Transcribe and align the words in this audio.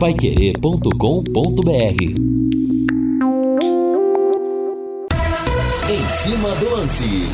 paiquerê.com.br 0.00 2.02
Em 5.90 6.08
cima 6.08 6.54
do 6.54 6.70
lance. 6.70 7.28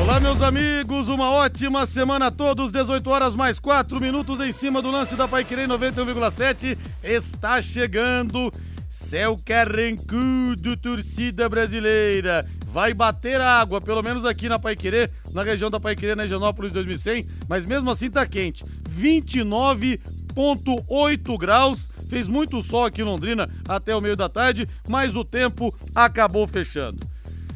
Olá, 0.00 0.18
meus 0.18 0.40
amigos, 0.40 1.10
uma 1.10 1.30
ótima 1.30 1.84
semana 1.84 2.28
a 2.28 2.30
todos. 2.30 2.72
18 2.72 3.10
horas 3.10 3.34
mais 3.34 3.58
4 3.58 4.00
minutos 4.00 4.40
em 4.40 4.50
cima 4.50 4.80
do 4.80 4.90
lance 4.90 5.14
da 5.14 5.28
Paiquerê 5.28 5.66
91,7. 5.66 6.78
Está 7.04 7.60
chegando 7.60 8.50
céu 8.88 9.38
carrancudo, 9.44 10.74
torcida 10.78 11.50
brasileira. 11.50 12.46
Vai 12.66 12.94
bater 12.94 13.42
água, 13.42 13.78
pelo 13.78 14.02
menos 14.02 14.24
aqui 14.24 14.48
na 14.48 14.58
Paiquerê, 14.58 15.10
na 15.34 15.42
região 15.42 15.70
da 15.70 15.78
Paiquerê, 15.78 16.14
na 16.14 16.24
Higienópolis 16.24 16.72
2100, 16.72 17.26
mas 17.46 17.66
mesmo 17.66 17.90
assim 17.90 18.10
tá 18.10 18.24
quente. 18.24 18.64
29,8 20.32 21.38
graus. 21.38 21.88
Fez 22.08 22.28
muito 22.28 22.62
sol 22.62 22.84
aqui 22.84 23.00
em 23.00 23.04
Londrina 23.04 23.48
até 23.68 23.94
o 23.94 24.00
meio 24.00 24.16
da 24.16 24.28
tarde, 24.28 24.68
mas 24.88 25.14
o 25.14 25.24
tempo 25.24 25.74
acabou 25.94 26.46
fechando. 26.46 26.98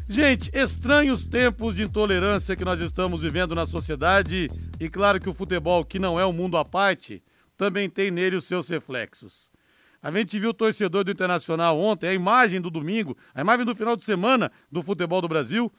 Gente, 0.08 0.50
estranhos 0.54 1.26
tempos 1.26 1.74
de 1.74 1.82
intolerância 1.82 2.54
que 2.54 2.64
nós 2.64 2.80
estamos 2.80 3.22
vivendo 3.22 3.54
na 3.56 3.66
sociedade 3.66 4.48
e 4.78 4.88
claro 4.88 5.18
que 5.18 5.28
o 5.28 5.34
futebol, 5.34 5.84
que 5.84 5.98
não 5.98 6.18
é 6.18 6.24
um 6.24 6.32
mundo 6.32 6.56
à 6.56 6.64
parte, 6.64 7.22
também 7.56 7.90
tem 7.90 8.10
nele 8.10 8.36
os 8.36 8.44
seus 8.44 8.68
reflexos. 8.68 9.50
A 10.00 10.12
gente 10.12 10.38
viu 10.38 10.50
o 10.50 10.54
torcedor 10.54 11.02
do 11.02 11.10
Internacional 11.10 11.80
ontem, 11.80 12.08
a 12.08 12.14
imagem 12.14 12.60
do 12.60 12.70
domingo, 12.70 13.16
a 13.34 13.40
imagem 13.40 13.66
do 13.66 13.74
final 13.74 13.96
de 13.96 14.04
semana 14.04 14.52
do 14.70 14.80
futebol 14.80 15.20
do 15.20 15.26
Brasil, 15.26 15.72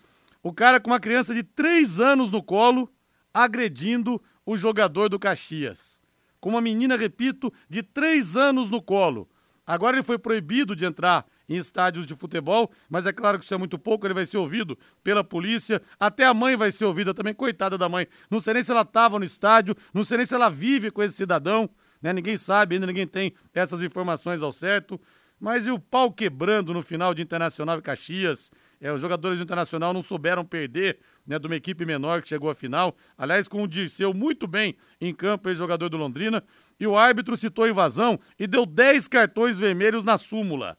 o 0.43 0.51
cara 0.51 0.79
com 0.81 0.89
uma 0.89 0.99
criança 0.99 1.33
de 1.33 1.43
3 1.43 2.01
anos 2.01 2.29
no 2.29 2.43
colo 2.43 2.89
agredindo 3.33 4.21
o 4.45 4.57
jogador 4.57 5.07
do 5.07 5.17
Caxias. 5.17 5.96
Com 6.39 6.49
uma 6.49 6.61
menina, 6.61 6.95
repito, 6.95 7.51
de 7.69 7.81
3 7.83 8.37
anos 8.37 8.69
no 8.69 8.81
colo. 8.81 9.27
Agora 9.65 9.97
ele 9.97 10.03
foi 10.03 10.17
proibido 10.17 10.75
de 10.75 10.85
entrar 10.85 11.25
em 11.49 11.57
estádios 11.57 12.05
de 12.05 12.15
futebol, 12.15 12.71
mas 12.89 13.05
é 13.05 13.11
claro 13.11 13.37
que 13.37 13.45
isso 13.45 13.53
é 13.53 13.57
muito 13.57 13.77
pouco, 13.77 14.05
ele 14.05 14.13
vai 14.13 14.25
ser 14.25 14.37
ouvido 14.37 14.77
pela 15.03 15.23
polícia, 15.23 15.81
até 15.99 16.25
a 16.25 16.33
mãe 16.33 16.55
vai 16.55 16.71
ser 16.71 16.85
ouvida 16.85 17.13
também, 17.13 17.33
coitada 17.33 17.77
da 17.77 17.89
mãe. 17.89 18.07
Não 18.29 18.39
sei 18.39 18.53
nem 18.53 18.63
se 18.63 18.71
ela 18.71 18.81
estava 18.81 19.19
no 19.19 19.25
estádio, 19.25 19.75
não 19.93 20.03
sei 20.03 20.17
nem 20.17 20.25
se 20.25 20.35
ela 20.35 20.49
vive 20.49 20.91
com 20.91 21.03
esse 21.03 21.15
cidadão, 21.15 21.69
né? 22.01 22.13
Ninguém 22.13 22.37
sabe, 22.37 22.75
ainda 22.75 22.87
ninguém 22.87 23.07
tem 23.07 23.33
essas 23.53 23.81
informações 23.81 24.41
ao 24.41 24.51
certo. 24.51 24.99
Mas 25.39 25.67
e 25.67 25.71
o 25.71 25.79
pau 25.79 26.11
quebrando 26.11 26.73
no 26.73 26.81
final 26.81 27.13
de 27.13 27.21
Internacional 27.21 27.77
e 27.77 27.81
Caxias? 27.81 28.51
É, 28.79 28.91
os 28.91 29.01
jogadores 29.01 29.39
do 29.39 29.43
Internacional 29.43 29.93
não 29.93 30.01
souberam 30.01 30.43
perder 30.43 30.99
né, 31.27 31.37
de 31.37 31.45
uma 31.45 31.55
equipe 31.55 31.85
menor 31.85 32.21
que 32.21 32.29
chegou 32.29 32.49
à 32.49 32.55
final. 32.55 32.95
Aliás, 33.17 33.47
com 33.47 33.61
o 33.61 33.67
Dirceu 33.67 34.13
muito 34.13 34.47
bem 34.47 34.75
em 35.01 35.13
campo, 35.13 35.49
ex-jogador 35.49 35.89
do 35.89 35.97
Londrina. 35.97 36.43
E 36.79 36.87
o 36.87 36.97
árbitro 36.97 37.35
citou 37.35 37.67
invasão 37.67 38.19
e 38.39 38.47
deu 38.47 38.65
10 38.65 39.07
cartões 39.07 39.59
vermelhos 39.59 40.03
na 40.03 40.17
súmula 40.17 40.77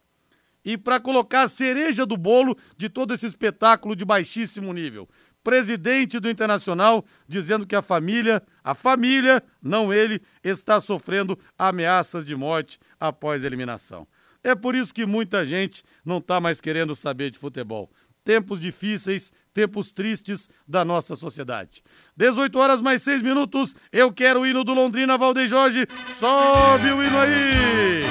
e 0.65 0.77
para 0.77 1.01
colocar 1.01 1.43
a 1.43 1.49
cereja 1.49 2.05
do 2.05 2.15
bolo 2.15 2.55
de 2.77 2.91
todo 2.91 3.15
esse 3.15 3.25
espetáculo 3.25 3.97
de 3.97 4.05
baixíssimo 4.05 4.71
nível. 4.73 5.09
Presidente 5.43 6.21
do 6.21 6.29
Internacional 6.29 7.05
dizendo 7.27 7.67
que 7.67 7.75
a 7.75 7.81
família, 7.81 8.43
a 8.63 8.75
família, 8.75 9.43
não 9.63 9.91
ele, 9.91 10.21
está 10.45 10.79
sofrendo 10.79 11.39
ameaças 11.57 12.23
de 12.23 12.37
morte 12.37 12.79
após 13.01 13.45
a 13.45 13.47
eliminação. 13.47 14.07
É 14.45 14.55
por 14.55 14.75
isso 14.75 14.95
que 14.95 15.07
muita 15.07 15.43
gente 15.45 15.83
não 16.05 16.19
está 16.19 16.39
mais 16.39 16.61
querendo 16.61 16.95
saber 16.95 17.31
de 17.31 17.39
futebol. 17.39 17.91
Tempos 18.29 18.61
difíceis, 18.61 19.33
tempos 19.55 19.91
tristes 19.91 20.51
da 20.69 20.85
nossa 20.85 21.17
sociedade. 21.17 21.83
18 22.15 22.59
horas 22.59 22.83
mais 22.83 23.01
6 23.01 23.23
minutos, 23.23 23.75
eu 23.91 24.13
quero 24.13 24.41
o 24.41 24.47
hino 24.47 24.63
do 24.63 24.75
Londrina, 24.75 25.17
Valdeir 25.17 25.49
Jorge. 25.49 25.87
Sobe 26.09 26.93
o 26.93 27.03
hino 27.03 27.19
aí! 27.19 28.03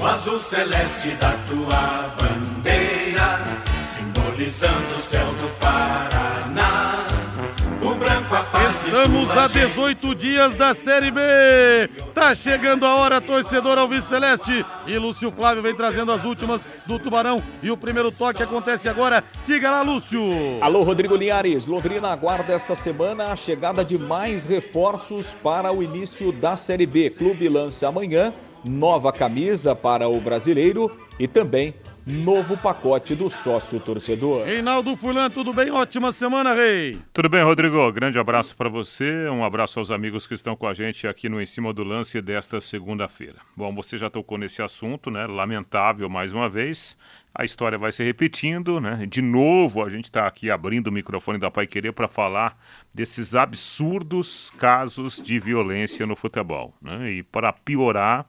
o 0.00 0.06
azul 0.06 0.40
celeste 0.40 1.10
da 1.20 1.32
tua 1.46 2.14
bandeira, 2.18 3.40
simbolizando 3.94 4.94
o 4.96 4.98
céu 4.98 5.26
do 5.34 5.48
Paraná. 5.60 6.13
Estamos 8.94 9.28
a 9.36 9.48
18 9.48 10.14
dias 10.14 10.54
da 10.54 10.72
Série 10.72 11.10
B. 11.10 11.20
Tá 12.14 12.32
chegando 12.32 12.86
a 12.86 12.94
hora, 12.94 13.20
torcedor 13.20 13.76
Alves 13.76 14.04
Celeste. 14.04 14.64
E 14.86 14.96
Lúcio 14.96 15.32
Flávio 15.32 15.64
vem 15.64 15.74
trazendo 15.74 16.12
as 16.12 16.24
últimas 16.24 16.68
do 16.86 16.96
Tubarão. 16.96 17.42
E 17.60 17.72
o 17.72 17.76
primeiro 17.76 18.12
toque 18.12 18.40
acontece 18.40 18.88
agora. 18.88 19.24
Diga 19.44 19.68
lá, 19.68 19.82
Lúcio. 19.82 20.22
Alô, 20.60 20.84
Rodrigo 20.84 21.16
Linhares. 21.16 21.66
Londrina 21.66 22.12
aguarda 22.12 22.52
esta 22.52 22.76
semana 22.76 23.32
a 23.32 23.36
chegada 23.36 23.84
de 23.84 23.98
mais 23.98 24.46
reforços 24.46 25.34
para 25.42 25.72
o 25.72 25.82
início 25.82 26.30
da 26.30 26.56
Série 26.56 26.86
B. 26.86 27.10
Clube 27.10 27.48
lança 27.48 27.88
amanhã 27.88 28.32
nova 28.64 29.12
camisa 29.12 29.74
para 29.74 30.08
o 30.08 30.20
brasileiro 30.20 30.90
e 31.18 31.28
também 31.28 31.74
novo 32.06 32.56
pacote 32.56 33.14
do 33.14 33.30
sócio 33.30 33.80
torcedor. 33.80 34.44
Reinaldo 34.44 34.94
Fulan, 34.94 35.30
tudo 35.30 35.54
bem? 35.54 35.70
Ótima 35.70 36.12
semana, 36.12 36.52
Rei. 36.52 36.98
Tudo 37.14 37.30
bem, 37.30 37.42
Rodrigo? 37.42 37.90
Grande 37.92 38.18
abraço 38.18 38.54
para 38.54 38.68
você, 38.68 39.26
um 39.28 39.42
abraço 39.42 39.78
aos 39.78 39.90
amigos 39.90 40.26
que 40.26 40.34
estão 40.34 40.54
com 40.54 40.66
a 40.66 40.74
gente 40.74 41.08
aqui 41.08 41.28
no 41.28 41.40
Em 41.40 41.46
Cima 41.46 41.72
do 41.72 41.82
Lance 41.82 42.20
desta 42.20 42.60
segunda-feira. 42.60 43.36
Bom, 43.56 43.74
você 43.74 43.96
já 43.96 44.10
tocou 44.10 44.36
nesse 44.36 44.60
assunto, 44.60 45.10
né? 45.10 45.26
Lamentável 45.26 46.10
mais 46.10 46.32
uma 46.32 46.48
vez. 46.48 46.96
A 47.34 47.44
história 47.44 47.78
vai 47.78 47.90
se 47.90 48.04
repetindo, 48.04 48.80
né? 48.80 49.06
De 49.08 49.22
novo, 49.22 49.82
a 49.82 49.88
gente 49.88 50.04
está 50.04 50.26
aqui 50.26 50.50
abrindo 50.50 50.88
o 50.88 50.92
microfone 50.92 51.38
da 51.38 51.50
Pai 51.50 51.66
Querer 51.66 51.92
para 51.92 52.06
falar 52.06 52.56
desses 52.92 53.34
absurdos 53.34 54.52
casos 54.58 55.20
de 55.20 55.38
violência 55.38 56.06
no 56.06 56.14
futebol, 56.14 56.74
né? 56.82 57.10
E 57.10 57.22
para 57.22 57.52
piorar, 57.52 58.26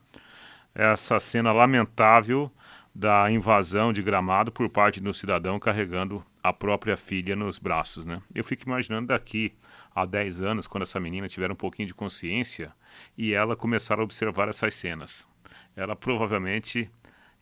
essa 0.76 1.18
cena 1.18 1.52
lamentável 1.52 2.50
da 2.96 3.30
invasão 3.30 3.92
de 3.92 4.00
gramado 4.00 4.50
por 4.50 4.70
parte 4.70 5.02
do 5.02 5.12
cidadão 5.12 5.60
carregando 5.60 6.24
a 6.42 6.50
própria 6.50 6.96
filha 6.96 7.36
nos 7.36 7.58
braços, 7.58 8.06
né? 8.06 8.22
Eu 8.34 8.42
fico 8.42 8.62
imaginando 8.64 9.08
daqui 9.08 9.52
a 9.94 10.06
10 10.06 10.40
anos, 10.40 10.66
quando 10.66 10.84
essa 10.84 10.98
menina 10.98 11.28
tiver 11.28 11.52
um 11.52 11.54
pouquinho 11.54 11.86
de 11.86 11.92
consciência 11.92 12.72
e 13.16 13.34
ela 13.34 13.54
começar 13.54 14.00
a 14.00 14.02
observar 14.02 14.48
essas 14.48 14.74
cenas. 14.74 15.28
Ela 15.76 15.94
provavelmente 15.94 16.90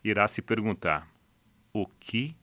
irá 0.03 0.27
se 0.27 0.41
perguntar: 0.41 1.07
o 1.71 1.87
que 1.87 2.35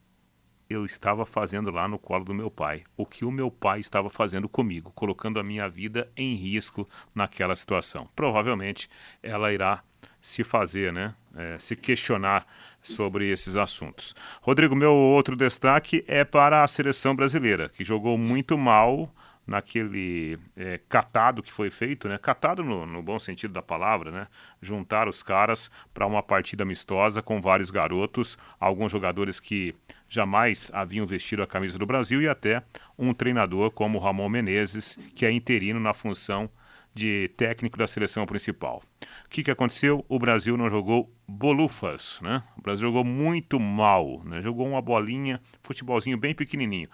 eu 0.71 0.87
estava 0.87 1.27
fazendo 1.27 1.71
lá 1.71 1.87
no 1.87 1.99
colo 1.99 2.25
do 2.25 2.33
meu 2.33 2.51
pai? 2.51 2.83
O 2.97 3.05
que 3.05 3.27
o 3.27 3.31
meu 3.31 3.51
pai 3.51 3.81
estava 3.81 4.09
fazendo 4.09 4.49
comigo, 4.49 4.91
colocando 4.93 5.39
a 5.39 5.45
minha 5.45 5.69
vida 5.69 6.11
em 6.17 6.35
risco 6.35 6.89
naquela 7.15 7.55
situação? 7.55 8.09
Provavelmente 8.17 8.89
ela 9.23 9.53
irá 9.53 9.85
se 10.21 10.43
fazer, 10.43 10.93
né? 10.93 11.15
É, 11.35 11.59
se 11.59 11.75
questionar 11.77 12.47
sobre 12.83 13.31
esses 13.31 13.57
assuntos. 13.57 14.15
Rodrigo, 14.41 14.75
meu 14.75 14.93
outro 14.93 15.37
destaque 15.37 16.05
é 16.09 16.25
para 16.25 16.65
a 16.65 16.69
seleção 16.69 17.15
brasileira, 17.15 17.69
que 17.69 17.85
jogou 17.85 18.19
muito 18.19 18.59
mal 18.59 19.13
naquele 19.47 20.39
é, 20.57 20.81
catado 20.89 21.43
que 21.43 21.53
foi 21.53 21.69
feito, 21.69 22.09
né? 22.09 22.17
Catado 22.17 22.63
no, 22.63 22.87
no, 22.87 23.03
bom 23.03 23.19
sentido 23.19 23.53
da 23.53 23.63
palavra, 23.63 24.11
né? 24.11 24.27
Juntar 24.61 25.09
os 25.09 25.23
caras 25.23 25.71
para 25.93 26.07
uma 26.07 26.23
partida 26.23 26.63
amistosa 26.63 27.21
com 27.21 27.41
vários 27.41 27.71
garotos, 27.71 28.39
alguns 28.61 28.93
jogadores 28.93 29.41
que 29.41 29.75
jamais 30.09 30.71
haviam 30.73 31.05
vestido 31.05 31.43
a 31.43 31.47
camisa 31.47 31.79
do 31.79 31.87
Brasil 31.87 32.23
e 32.23 32.29
até 32.29 32.63
um 32.97 33.13
treinador 33.13 33.71
como 33.73 33.99
Ramon 33.99 34.29
Menezes, 34.29 34.99
que 35.15 35.27
é 35.27 35.33
interino 35.33 35.81
na 35.81 35.93
função 35.93 36.49
de 36.95 37.29
técnico 37.37 37.79
da 37.79 37.87
seleção 37.87 38.27
principal. 38.27 38.83
O 39.25 39.29
que, 39.29 39.43
que 39.43 39.51
aconteceu? 39.51 40.05
O 40.09 40.19
Brasil 40.19 40.57
não 40.57 40.69
jogou 40.69 41.13
bolufas, 41.27 42.19
né? 42.21 42.43
O 42.57 42.63
Brasil 42.63 42.89
jogou 42.89 43.05
muito 43.05 43.59
mal, 43.59 44.23
né? 44.25 44.43
Jogou 44.43 44.67
uma 44.67 44.83
bolinha, 44.83 45.41
futebolzinho 45.63 46.19
bem 46.19 46.35
pequenininho. 46.35 46.89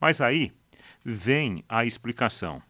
Mas 0.00 0.20
aí 0.20 0.52
vem 1.04 1.64
a 1.68 1.84
explicação. 1.84 2.62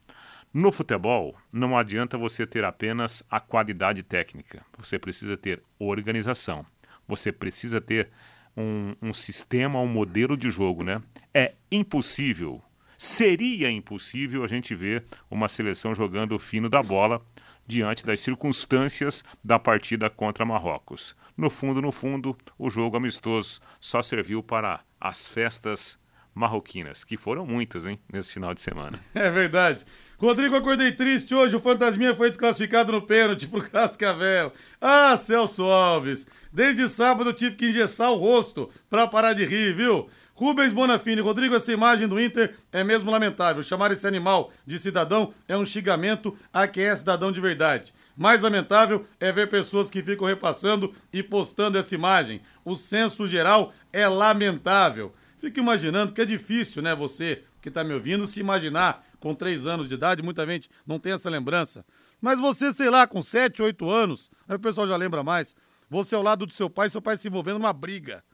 No 0.53 0.73
futebol, 0.73 1.37
não 1.53 1.77
adianta 1.77 2.19
você 2.19 2.47
ter 2.47 2.65
apenas 2.65 3.23
a 3.31 3.39
qualidade 3.39 4.03
técnica. 4.03 4.65
Você 4.79 4.99
precisa 4.99 5.37
ter 5.37 5.63
organização. 5.79 6.65
Você 7.07 7.31
precisa 7.31 7.81
ter 7.81 8.11
um, 8.57 8.97
um 9.01 9.15
sistema, 9.15 9.81
um 9.81 9.87
modelo 9.87 10.37
de 10.37 10.51
jogo, 10.51 10.83
né? 10.83 11.01
É 11.33 11.55
impossível 11.71 12.61
Seria 13.03 13.71
impossível 13.71 14.45
a 14.45 14.47
gente 14.47 14.75
ver 14.75 15.07
uma 15.31 15.49
seleção 15.49 15.95
jogando 15.95 16.33
o 16.33 16.39
fino 16.39 16.69
da 16.69 16.83
bola 16.83 17.23
diante 17.67 18.05
das 18.05 18.21
circunstâncias 18.21 19.25
da 19.43 19.59
partida 19.59 20.11
contra 20.11 20.45
Marrocos. 20.45 21.17
No 21.35 21.49
fundo, 21.49 21.81
no 21.81 21.91
fundo, 21.91 22.37
o 22.59 22.69
jogo 22.69 22.99
amistoso 22.99 23.59
só 23.81 24.03
serviu 24.03 24.43
para 24.43 24.81
as 25.01 25.27
festas 25.27 25.99
marroquinas, 26.35 27.03
que 27.03 27.17
foram 27.17 27.47
muitas, 27.47 27.87
hein, 27.87 27.99
nesse 28.13 28.35
final 28.35 28.53
de 28.53 28.61
semana. 28.61 29.01
É 29.15 29.31
verdade. 29.31 29.87
Rodrigo, 30.19 30.55
acordei 30.55 30.93
triste 30.93 31.35
hoje. 31.35 31.57
O 31.57 31.61
Fantasminha 31.61 32.15
foi 32.15 32.29
desclassificado 32.29 32.93
no 32.93 33.01
pênalti 33.01 33.49
pro 33.49 33.63
Cascavel. 33.63 34.53
Ah, 34.79 35.17
Celso 35.17 35.65
Alves. 35.65 36.27
Desde 36.53 36.87
sábado 36.91 37.31
eu 37.31 37.35
tive 37.35 37.57
que 37.57 37.71
engessar 37.71 38.11
o 38.11 38.17
rosto 38.17 38.69
pra 38.91 39.07
parar 39.07 39.33
de 39.33 39.47
rir, 39.47 39.75
viu? 39.75 40.11
Rubens 40.41 40.73
Bonafini, 40.73 41.21
Rodrigo, 41.21 41.55
essa 41.55 41.71
imagem 41.71 42.09
do 42.09 42.19
Inter 42.19 42.57
é 42.73 42.83
mesmo 42.83 43.11
lamentável. 43.11 43.63
Chamar 43.63 43.93
esse 43.93 44.07
animal 44.07 44.51
de 44.67 44.79
cidadão 44.79 45.35
é 45.47 45.55
um 45.55 45.67
xingamento 45.67 46.35
a 46.51 46.67
quem 46.67 46.85
é 46.85 46.97
cidadão 46.97 47.31
de 47.31 47.39
verdade. 47.43 47.93
Mais 48.17 48.41
lamentável 48.41 49.05
é 49.21 49.31
ver 49.31 49.51
pessoas 49.51 49.91
que 49.91 50.03
ficam 50.03 50.27
repassando 50.27 50.95
e 51.13 51.23
postando 51.23 51.77
essa 51.77 51.95
imagem. 51.95 52.41
O 52.65 52.75
senso 52.75 53.29
geral 53.29 53.71
é 53.93 54.09
lamentável. 54.09 55.13
Fico 55.43 55.61
imaginando 55.61 56.15
que 56.15 56.23
é 56.23 56.25
difícil, 56.25 56.81
né, 56.81 56.95
você 56.95 57.45
que 57.61 57.69
está 57.69 57.85
me 57.85 57.93
ouvindo, 57.93 58.27
se 58.27 58.41
imaginar 58.41 59.07
com 59.21 59.35
três 59.35 59.67
anos 59.67 59.89
de 59.89 59.95
idade, 59.95 60.23
muita 60.23 60.47
gente 60.47 60.71
não 60.87 60.99
tem 60.99 61.13
essa 61.13 61.29
lembrança. 61.29 61.85
Mas 62.19 62.41
você, 62.41 62.73
sei 62.73 62.89
lá, 62.89 63.07
com 63.07 63.21
sete, 63.21 63.61
oito 63.61 63.91
anos, 63.91 64.31
aí 64.49 64.57
o 64.57 64.59
pessoal 64.61 64.89
já 64.89 64.97
lembra 64.97 65.23
mais, 65.23 65.55
você 65.91 66.15
ao 66.15 66.23
lado 66.23 66.47
do 66.47 66.53
seu 66.55 66.71
pai, 66.71 66.89
seu 66.89 67.03
pai 67.03 67.19
se 67.19 67.29
envolvendo 67.29 67.59
numa 67.59 67.75
briga, 67.75 68.25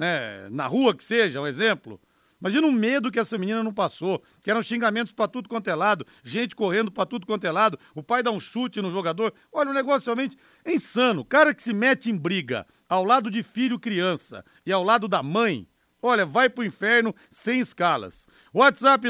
né? 0.00 0.48
Na 0.50 0.66
rua 0.66 0.96
que 0.96 1.04
seja, 1.04 1.42
um 1.42 1.46
exemplo. 1.46 2.00
Imagina 2.40 2.66
o 2.66 2.72
medo 2.72 3.10
que 3.10 3.18
essa 3.18 3.36
menina 3.36 3.62
não 3.62 3.70
passou, 3.72 4.22
que 4.42 4.50
eram 4.50 4.62
xingamentos 4.62 5.12
para 5.12 5.28
tudo 5.28 5.46
quanto 5.46 5.68
é 5.68 5.74
lado, 5.74 6.06
gente 6.24 6.56
correndo 6.56 6.90
para 6.90 7.04
tudo 7.04 7.26
quanto 7.26 7.44
é 7.44 7.52
lado, 7.52 7.78
o 7.94 8.02
pai 8.02 8.22
dá 8.22 8.30
um 8.30 8.40
chute 8.40 8.80
no 8.80 8.90
jogador. 8.90 9.34
Olha, 9.52 9.68
o 9.68 9.72
um 9.72 9.74
negócio 9.74 10.06
realmente 10.06 10.38
é 10.64 10.72
insano. 10.72 11.22
Cara 11.22 11.52
que 11.52 11.62
se 11.62 11.74
mete 11.74 12.10
em 12.10 12.16
briga 12.16 12.66
ao 12.88 13.04
lado 13.04 13.30
de 13.30 13.42
filho 13.42 13.78
criança 13.78 14.42
e 14.64 14.72
ao 14.72 14.82
lado 14.82 15.06
da 15.06 15.22
mãe, 15.22 15.68
Olha, 16.02 16.24
vai 16.24 16.48
pro 16.48 16.64
inferno 16.64 17.14
sem 17.28 17.60
escalas. 17.60 18.26
WhatsApp 18.54 19.06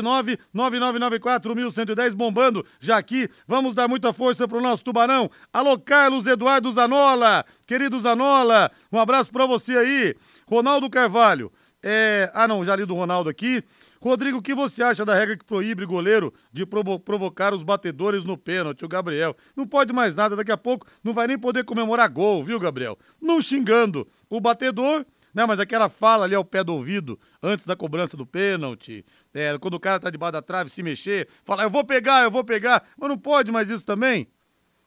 999941110 0.53 2.15
bombando. 2.15 2.67
Já 2.81 2.99
aqui, 2.99 3.31
vamos 3.47 3.75
dar 3.75 3.87
muita 3.87 4.13
força 4.13 4.49
pro 4.49 4.61
nosso 4.61 4.83
tubarão. 4.83 5.31
Alô, 5.53 5.79
Carlos 5.79 6.27
Eduardo 6.27 6.73
Zanola. 6.73 7.45
Querido 7.65 8.01
Zanola, 8.01 8.73
um 8.91 8.99
abraço 8.99 9.31
para 9.31 9.47
você 9.47 9.77
aí. 9.77 10.17
Ronaldo 10.51 10.91
Carvalho. 10.91 11.53
É... 11.81 12.29
Ah, 12.35 12.49
não, 12.49 12.65
já 12.65 12.75
li 12.75 12.85
do 12.85 12.95
Ronaldo 12.95 13.31
aqui. 13.31 13.63
Rodrigo, 14.03 14.39
o 14.39 14.43
que 14.43 14.55
você 14.55 14.83
acha 14.83 15.05
da 15.05 15.15
regra 15.15 15.37
que 15.37 15.45
proíbe 15.45 15.85
goleiro 15.87 16.35
de 16.53 16.67
provo 16.67 16.99
provocar 16.99 17.55
os 17.55 17.63
batedores 17.63 18.25
no 18.25 18.37
pênalti, 18.37 18.85
o 18.85 18.89
Gabriel? 18.89 19.37
Não 19.55 19.67
pode 19.67 19.93
mais 19.93 20.17
nada, 20.17 20.35
daqui 20.35 20.51
a 20.51 20.57
pouco 20.57 20.87
não 21.05 21.15
vai 21.15 21.29
nem 21.29 21.39
poder 21.39 21.65
comemorar 21.65 22.09
gol, 22.09 22.43
viu, 22.43 22.59
Gabriel? 22.59 22.99
Não 23.21 23.41
xingando 23.41 24.09
o 24.29 24.41
batedor 24.41 25.05
não, 25.33 25.47
mas 25.47 25.61
aquela 25.61 25.89
fala 25.89 26.25
ali 26.25 26.35
ao 26.35 26.45
pé 26.45 26.65
do 26.65 26.75
ouvido, 26.75 27.17
antes 27.41 27.65
da 27.65 27.77
cobrança 27.77 28.17
do 28.17 28.27
pênalti, 28.27 29.07
é, 29.33 29.57
quando 29.59 29.75
o 29.75 29.81
cara 29.81 30.01
tá 30.01 30.11
debaixo 30.11 30.33
da 30.33 30.43
trave, 30.43 30.69
se 30.69 30.83
mexer, 30.83 31.29
fala, 31.45 31.63
eu 31.63 31.71
vou 31.71 31.85
pegar, 31.85 32.25
eu 32.25 32.33
vou 32.33 32.43
pegar, 32.43 32.85
mas 32.99 33.09
não 33.09 33.17
pode 33.17 33.53
mais 33.53 33.71
isso 33.71 33.85
também. 33.85 34.27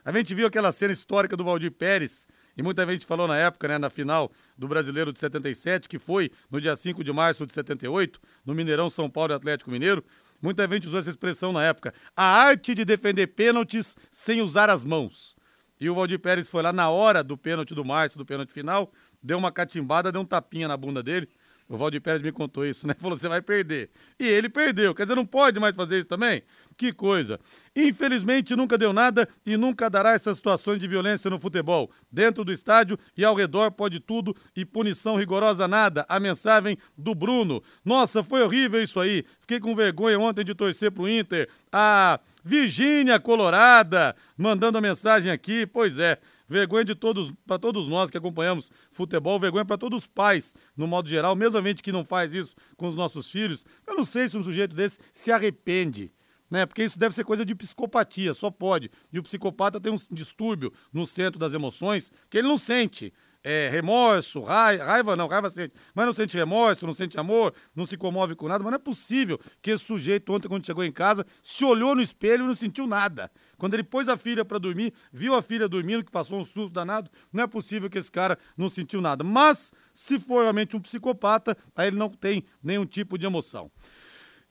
A 0.03 0.11
gente 0.11 0.35
viu 0.35 0.45
aquela 0.45 0.73
cena 0.73 0.91
histórica 0.91 1.37
do 1.37 1.45
Valdir 1.45 1.71
Pérez, 1.71 2.27
e 2.55 2.61
muita 2.61 2.85
gente 2.89 3.05
falou 3.05 3.27
na 3.27 3.37
época, 3.37 3.67
né, 3.67 3.77
na 3.77 3.89
final 3.89 4.31
do 4.57 4.67
Brasileiro 4.67 5.11
de 5.11 5.19
77, 5.19 5.89
que 5.89 5.97
foi 5.97 6.31
no 6.51 6.61
dia 6.61 6.75
5 6.75 7.03
de 7.03 7.11
março 7.11 7.45
de 7.45 7.53
78, 7.53 8.19
no 8.45 8.53
Mineirão 8.53 8.89
São 8.89 9.09
Paulo 9.09 9.33
e 9.33 9.35
Atlético 9.35 9.71
Mineiro. 9.71 10.03
Muita 10.41 10.67
gente 10.67 10.87
usou 10.87 10.99
essa 10.99 11.09
expressão 11.09 11.51
na 11.51 11.63
época. 11.63 11.93
A 12.15 12.23
arte 12.23 12.75
de 12.75 12.85
defender 12.85 13.27
pênaltis 13.27 13.95
sem 14.11 14.41
usar 14.41 14.69
as 14.69 14.83
mãos. 14.83 15.35
E 15.79 15.89
o 15.89 15.95
Valdir 15.95 16.19
Pérez 16.19 16.47
foi 16.47 16.61
lá 16.61 16.71
na 16.71 16.89
hora 16.89 17.23
do 17.23 17.37
pênalti 17.37 17.73
do 17.73 17.83
Márcio, 17.83 18.17
do 18.17 18.25
pênalti 18.25 18.51
final, 18.51 18.91
deu 19.21 19.37
uma 19.37 19.51
catimbada, 19.51 20.11
deu 20.11 20.21
um 20.21 20.25
tapinha 20.25 20.67
na 20.67 20.77
bunda 20.77 21.01
dele. 21.01 21.27
O 21.67 21.77
Valdir 21.77 22.01
Pérez 22.01 22.21
me 22.21 22.31
contou 22.31 22.65
isso, 22.65 22.85
né? 22.85 22.93
Falou: 22.99 23.17
você 23.17 23.27
vai 23.27 23.41
perder. 23.41 23.89
E 24.19 24.27
ele 24.27 24.49
perdeu. 24.49 24.93
Quer 24.93 25.03
dizer, 25.03 25.15
não 25.15 25.25
pode 25.25 25.59
mais 25.59 25.75
fazer 25.75 25.99
isso 25.99 26.07
também? 26.07 26.43
Que 26.77 26.91
coisa. 26.91 27.39
Infelizmente, 27.75 28.55
nunca 28.55 28.77
deu 28.77 28.93
nada 28.93 29.27
e 29.45 29.55
nunca 29.57 29.89
dará 29.89 30.13
essas 30.13 30.37
situações 30.37 30.79
de 30.79 30.87
violência 30.87 31.29
no 31.29 31.39
futebol. 31.39 31.91
Dentro 32.11 32.43
do 32.43 32.51
estádio 32.51 32.97
e 33.15 33.23
ao 33.23 33.35
redor 33.35 33.71
pode 33.71 33.99
tudo 33.99 34.35
e 34.55 34.65
punição 34.65 35.17
rigorosa 35.17 35.67
nada. 35.67 36.05
A 36.09 36.19
mensagem 36.19 36.77
do 36.97 37.13
Bruno. 37.13 37.61
Nossa, 37.83 38.23
foi 38.23 38.41
horrível 38.41 38.81
isso 38.81 38.99
aí. 38.99 39.25
Fiquei 39.39 39.59
com 39.59 39.75
vergonha 39.75 40.19
ontem 40.19 40.43
de 40.43 40.55
torcer 40.55 40.91
pro 40.91 41.09
Inter. 41.09 41.49
A 41.71 42.19
Virgínia 42.43 43.19
Colorada 43.19 44.15
mandando 44.37 44.77
a 44.77 44.81
mensagem 44.81 45.31
aqui. 45.31 45.65
Pois 45.65 45.99
é. 45.99 46.19
Vergonha 46.47 46.83
de 46.83 46.93
todos, 46.93 47.33
para 47.47 47.57
todos 47.57 47.87
nós 47.87 48.11
que 48.11 48.17
acompanhamos 48.17 48.69
futebol, 48.91 49.39
vergonha 49.39 49.65
para 49.65 49.77
todos 49.77 50.03
os 50.03 50.07
pais, 50.07 50.53
no 50.75 50.85
modo 50.85 51.09
geral, 51.09 51.35
mesmo 51.35 51.57
a 51.57 51.61
gente 51.61 51.81
que 51.81 51.91
não 51.91 52.03
faz 52.03 52.33
isso 52.33 52.53
com 52.75 52.87
os 52.87 52.95
nossos 52.95 53.31
filhos. 53.31 53.65
Eu 53.87 53.95
não 53.95 54.05
sei 54.05 54.27
se 54.27 54.37
um 54.37 54.43
sujeito 54.43 54.75
desse 54.75 54.99
se 55.11 55.31
arrepende. 55.31 56.11
Né? 56.53 56.67
Porque 56.67 56.83
isso 56.83 56.99
deve 56.99 57.15
ser 57.15 57.23
coisa 57.23 57.43
de 57.43 57.55
psicopatia, 57.55 58.31
só 58.31 58.51
pode. 58.51 58.91
E 59.11 59.17
o 59.17 59.23
psicopata 59.23 59.81
tem 59.81 59.91
um 59.91 59.97
distúrbio 60.11 60.71
no 60.93 61.03
centro 61.03 61.39
das 61.39 61.51
emoções 61.55 62.11
que 62.29 62.37
ele 62.37 62.47
não 62.47 62.59
sente 62.59 63.11
é, 63.43 63.69
remorso, 63.69 64.41
raiva, 64.43 64.85
raiva 64.85 65.15
não, 65.15 65.27
raiva 65.27 65.49
sente, 65.49 65.73
mas 65.95 66.05
não 66.05 66.13
sente 66.13 66.37
remorso, 66.37 66.85
não 66.85 66.93
sente 66.93 67.19
amor, 67.19 67.55
não 67.75 67.87
se 67.87 67.97
comove 67.97 68.35
com 68.35 68.47
nada, 68.47 68.63
mas 68.63 68.69
não 68.69 68.75
é 68.75 68.79
possível 68.79 69.39
que 69.63 69.71
esse 69.71 69.83
sujeito 69.83 70.31
ontem, 70.31 70.47
quando 70.47 70.63
chegou 70.63 70.83
em 70.83 70.91
casa, 70.91 71.25
se 71.41 71.65
olhou 71.65 71.95
no 71.95 72.03
espelho 72.03 72.43
e 72.43 72.47
não 72.47 72.53
sentiu 72.53 72.85
nada. 72.85 73.31
Quando 73.57 73.73
ele 73.73 73.83
pôs 73.83 74.07
a 74.07 74.15
filha 74.15 74.45
para 74.45 74.59
dormir, 74.59 74.93
viu 75.11 75.33
a 75.33 75.41
filha 75.41 75.67
dormindo, 75.67 76.05
que 76.05 76.11
passou 76.11 76.39
um 76.39 76.45
susto 76.45 76.71
danado, 76.71 77.09
não 77.33 77.43
é 77.43 77.47
possível 77.47 77.89
que 77.89 77.97
esse 77.97 78.11
cara 78.11 78.37
não 78.55 78.69
sentiu 78.69 79.01
nada. 79.01 79.23
Mas, 79.23 79.73
se 79.91 80.19
for 80.19 80.43
realmente 80.43 80.77
um 80.77 80.79
psicopata, 80.79 81.57
aí 81.75 81.87
ele 81.87 81.97
não 81.97 82.09
tem 82.09 82.45
nenhum 82.63 82.85
tipo 82.85 83.17
de 83.17 83.25
emoção. 83.25 83.71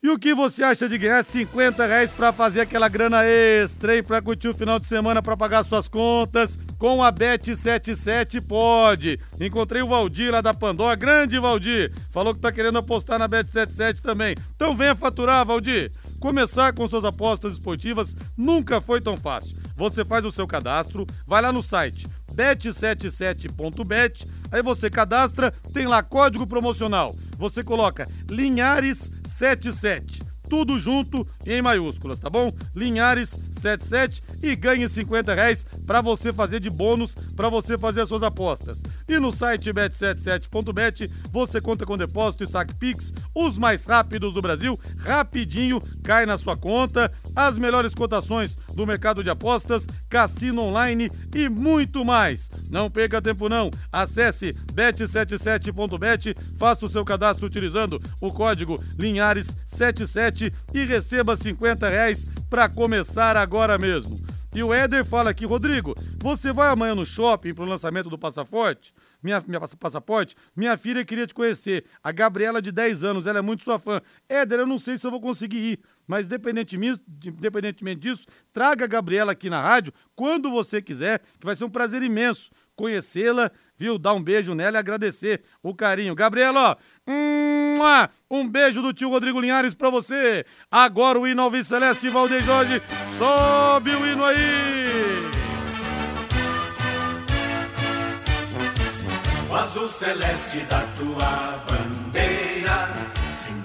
E 0.05 0.11
o 0.11 0.19
que 0.19 0.35
você 0.35 0.65
acha 0.65 0.89
de 0.89 0.99
ganhar 0.99 1.25
50 1.25 1.87
reais 1.87 2.11
para 2.11 2.33
fazer 2.33 2.63
aquela 2.63 2.89
grana 2.89 3.25
extra, 3.25 3.95
hein? 3.95 4.03
Pra 4.03 4.21
curtir 4.21 4.49
o 4.49 4.55
final 4.55 4.81
de 4.81 4.89
semana 4.89 5.23
para 5.23 5.37
pagar 5.37 5.63
suas 5.63 5.87
contas? 5.87 6.59
Com 6.77 7.05
a 7.05 7.13
Bet77 7.13 8.45
pode. 8.45 9.21
Encontrei 9.41 9.81
o 9.81 9.87
Valdir 9.87 10.33
lá 10.33 10.41
da 10.41 10.53
Pandora, 10.53 10.97
grande 10.97 11.39
Valdir. 11.39 11.93
Falou 12.11 12.35
que 12.35 12.41
tá 12.41 12.51
querendo 12.51 12.79
apostar 12.79 13.17
na 13.17 13.29
Bet77 13.29 14.01
também. 14.01 14.35
Então 14.57 14.77
venha 14.77 14.97
faturar, 14.97 15.47
Valdir. 15.47 15.93
Começar 16.19 16.73
com 16.73 16.89
suas 16.89 17.05
apostas 17.05 17.53
esportivas 17.53 18.17
nunca 18.37 18.81
foi 18.81 19.01
tão 19.01 19.17
fácil. 19.17 19.62
Você 19.82 20.05
faz 20.05 20.25
o 20.25 20.31
seu 20.31 20.46
cadastro, 20.46 21.05
vai 21.26 21.43
lá 21.43 21.52
no 21.52 21.61
site 21.61 22.06
bet77.bet, 22.32 24.29
aí 24.52 24.62
você 24.62 24.88
cadastra, 24.88 25.50
tem 25.73 25.88
lá 25.88 26.05
código 26.05 26.46
promocional. 26.46 27.17
Você 27.37 27.64
coloca 27.64 28.08
Linhares77 28.29 30.23
tudo 30.52 30.79
junto 30.79 31.26
em 31.46 31.62
maiúsculas, 31.62 32.20
tá 32.20 32.29
bom? 32.29 32.52
Linhares 32.76 33.40
77 33.50 34.23
e 34.43 34.55
ganhe 34.55 34.87
50 34.87 35.32
reais 35.32 35.64
para 35.87 36.02
você 36.02 36.31
fazer 36.31 36.61
de 36.61 36.69
bônus 36.69 37.14
para 37.34 37.49
você 37.49 37.79
fazer 37.79 38.02
as 38.02 38.08
suas 38.11 38.23
apostas. 38.23 38.82
E 39.08 39.19
no 39.19 39.32
site 39.32 39.73
bet77.bet 39.73 41.11
você 41.31 41.58
conta 41.58 41.87
com 41.87 41.96
depósito 41.96 42.44
e 42.44 42.46
saque 42.46 42.75
Pix, 42.75 43.14
os 43.34 43.56
mais 43.56 43.87
rápidos 43.87 44.34
do 44.34 44.43
Brasil, 44.43 44.79
rapidinho 44.99 45.81
cai 46.02 46.26
na 46.26 46.37
sua 46.37 46.55
conta, 46.55 47.11
as 47.34 47.56
melhores 47.56 47.94
cotações 47.94 48.58
do 48.74 48.86
mercado 48.86 49.22
de 49.22 49.31
apostas, 49.31 49.86
cassino 50.08 50.62
online 50.62 51.10
e 51.34 51.48
muito 51.48 52.05
mais. 52.05 52.50
Não 52.70 52.91
perca 52.91 53.22
tempo 53.22 53.48
não, 53.48 53.70
acesse 53.91 54.52
bet77.bet, 54.74 56.34
faça 56.58 56.86
o 56.86 56.88
seu 56.88 57.05
cadastro 57.05 57.46
utilizando 57.46 58.00
o 58.20 58.32
código 58.32 58.82
Linhares77 58.98 60.52
e 60.74 60.84
receba 60.84 61.36
50 61.36 61.88
reais 61.88 62.26
para 62.48 62.69
começar 62.69 63.36
agora 63.36 63.79
mesmo. 63.79 64.20
E 64.55 64.62
o 64.62 64.72
Éder 64.74 65.02
fala 65.02 65.31
aqui, 65.31 65.46
Rodrigo, 65.46 65.94
você 66.19 66.52
vai 66.52 66.69
amanhã 66.69 66.94
no 66.94 67.06
shopping 67.06 67.55
para 67.55 67.64
o 67.64 67.67
lançamento 67.67 68.10
do 68.10 68.19
passaporte? 68.19 68.93
Minha, 69.22 69.43
minha 69.46 69.58
passaporte? 69.60 70.36
Minha 70.55 70.76
filha 70.76 71.02
queria 71.06 71.26
te 71.26 71.32
conhecer. 71.32 71.86
A 72.05 72.12
Gabriela, 72.12 72.60
de 72.60 72.70
10 72.70 73.02
anos, 73.02 73.26
ela 73.26 73.38
é 73.38 73.43
muito 73.43 73.64
sua 73.64 73.79
fã. 73.79 74.02
Éder, 74.29 74.60
eu 74.60 74.67
não 74.67 74.79
sei 74.79 74.98
se 74.98 75.06
eu 75.06 75.10
vou 75.10 75.22
conseguir 75.22 75.56
ir, 75.56 75.81
mas 76.06 76.27
independentemente, 76.27 77.01
disso, 77.99 78.27
traga 78.53 78.85
a 78.85 78.89
Gabriela 78.89 79.32
aqui 79.32 79.49
na 79.49 79.61
rádio 79.61 79.93
quando 80.15 80.51
você 80.51 80.82
quiser, 80.82 81.21
que 81.39 81.47
vai 81.47 81.55
ser 81.55 81.65
um 81.65 81.71
prazer 81.71 82.03
imenso 82.03 82.51
conhecê-la, 82.75 83.51
viu? 83.77 83.99
Dar 83.99 84.15
um 84.15 84.23
beijo 84.23 84.55
nela 84.55 84.77
e 84.77 84.81
agradecer 84.81 85.43
o 85.63 85.75
carinho. 85.75 86.15
Gabriela, 86.15 86.77
ó, 87.09 88.09
um 88.31 88.49
beijo 88.49 88.81
do 88.82 88.93
tio 88.93 89.11
Rodrigo 89.11 89.41
Linhares 89.41 89.75
pra 89.75 89.91
você. 89.91 90.44
Agora 90.71 91.19
o 91.19 91.27
hino 91.27 91.43
Alves 91.43 91.67
Celeste 91.67 92.09
Valdeir 92.09 92.43
Jorge, 92.43 92.82
sobe 93.19 93.91
o 93.91 94.06
hino 94.06 94.25
aí. 94.25 95.31
O 99.51 99.55
azul 99.55 99.87
celeste 99.87 100.61
da 100.61 100.81
tua 100.97 101.59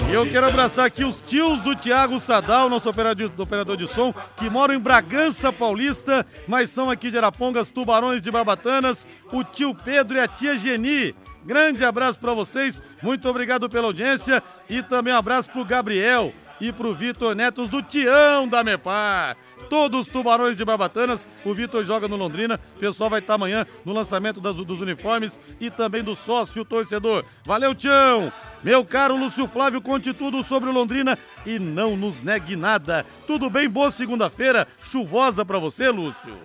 e 0.10 0.14
eu 0.14 0.26
quero 0.30 0.48
abraçar 0.48 0.86
aqui 0.86 1.04
os 1.04 1.22
tios 1.22 1.62
do 1.62 1.76
Tiago 1.76 2.20
Sadal, 2.20 2.70
nosso 2.70 2.90
operador, 2.90 3.32
operador 3.38 3.76
de 3.76 3.88
som, 3.88 4.14
que 4.38 4.50
moram 4.50 4.74
em 4.74 4.80
Bragança 4.80 5.52
Paulista, 5.52 6.26
mas 6.48 6.70
são 6.70 6.90
aqui 6.90 7.12
de 7.12 7.18
Arapongas, 7.18 7.70
Tubarões 7.70 8.22
de 8.22 8.32
Barbatanas, 8.32 9.06
o 9.32 9.44
tio 9.44 9.76
Pedro 9.76 10.18
e 10.18 10.20
a 10.20 10.28
tia 10.28 10.58
Geni. 10.58 11.14
Grande 11.46 11.84
abraço 11.84 12.20
para 12.20 12.34
vocês, 12.34 12.82
muito 13.02 13.28
obrigado 13.28 13.70
pela 13.70 13.88
audiência 13.88 14.42
e 14.70 14.82
também 14.82 15.14
um 15.14 15.18
abraço 15.18 15.50
pro 15.50 15.66
Gabriel, 15.66 16.34
e 16.60 16.72
pro 16.72 16.94
Vitor 16.94 17.36
Netos 17.36 17.70
do 17.70 17.82
Tião 17.82 18.48
da 18.48 18.64
Mepar. 18.64 19.38
Todos 19.70 20.02
os 20.02 20.08
tubarões 20.08 20.56
de 20.56 20.64
Barbatanas, 20.64 21.28
o 21.44 21.54
Vitor 21.54 21.84
joga 21.84 22.08
no 22.08 22.16
Londrina. 22.16 22.60
O 22.76 22.80
pessoal 22.80 23.10
vai 23.10 23.20
estar 23.20 23.34
amanhã 23.36 23.66
no 23.84 23.94
lançamento 23.94 24.40
das, 24.40 24.56
dos 24.56 24.82
uniformes 24.82 25.40
e 25.60 25.70
também 25.70 26.04
do 26.04 26.16
sócio 26.16 26.64
torcedor. 26.64 27.26
Valeu, 27.46 27.76
Tião! 27.76 28.32
Meu 28.64 28.84
caro 28.84 29.16
Lúcio 29.16 29.48
Flávio, 29.48 29.82
conte 29.82 30.14
tudo 30.14 30.44
sobre 30.44 30.70
o 30.70 30.74
Londrina 30.74 31.18
e 31.46 31.60
não 31.60 31.96
nos 31.96 32.24
negue 32.24 32.56
nada. 32.56 33.06
Tudo 33.26 33.50
bem? 33.50 33.70
Boa 33.70 33.92
segunda-feira, 33.92 34.68
chuvosa 34.82 35.46
para 35.46 35.60
você, 35.60 35.90
Lúcio. 35.90 36.36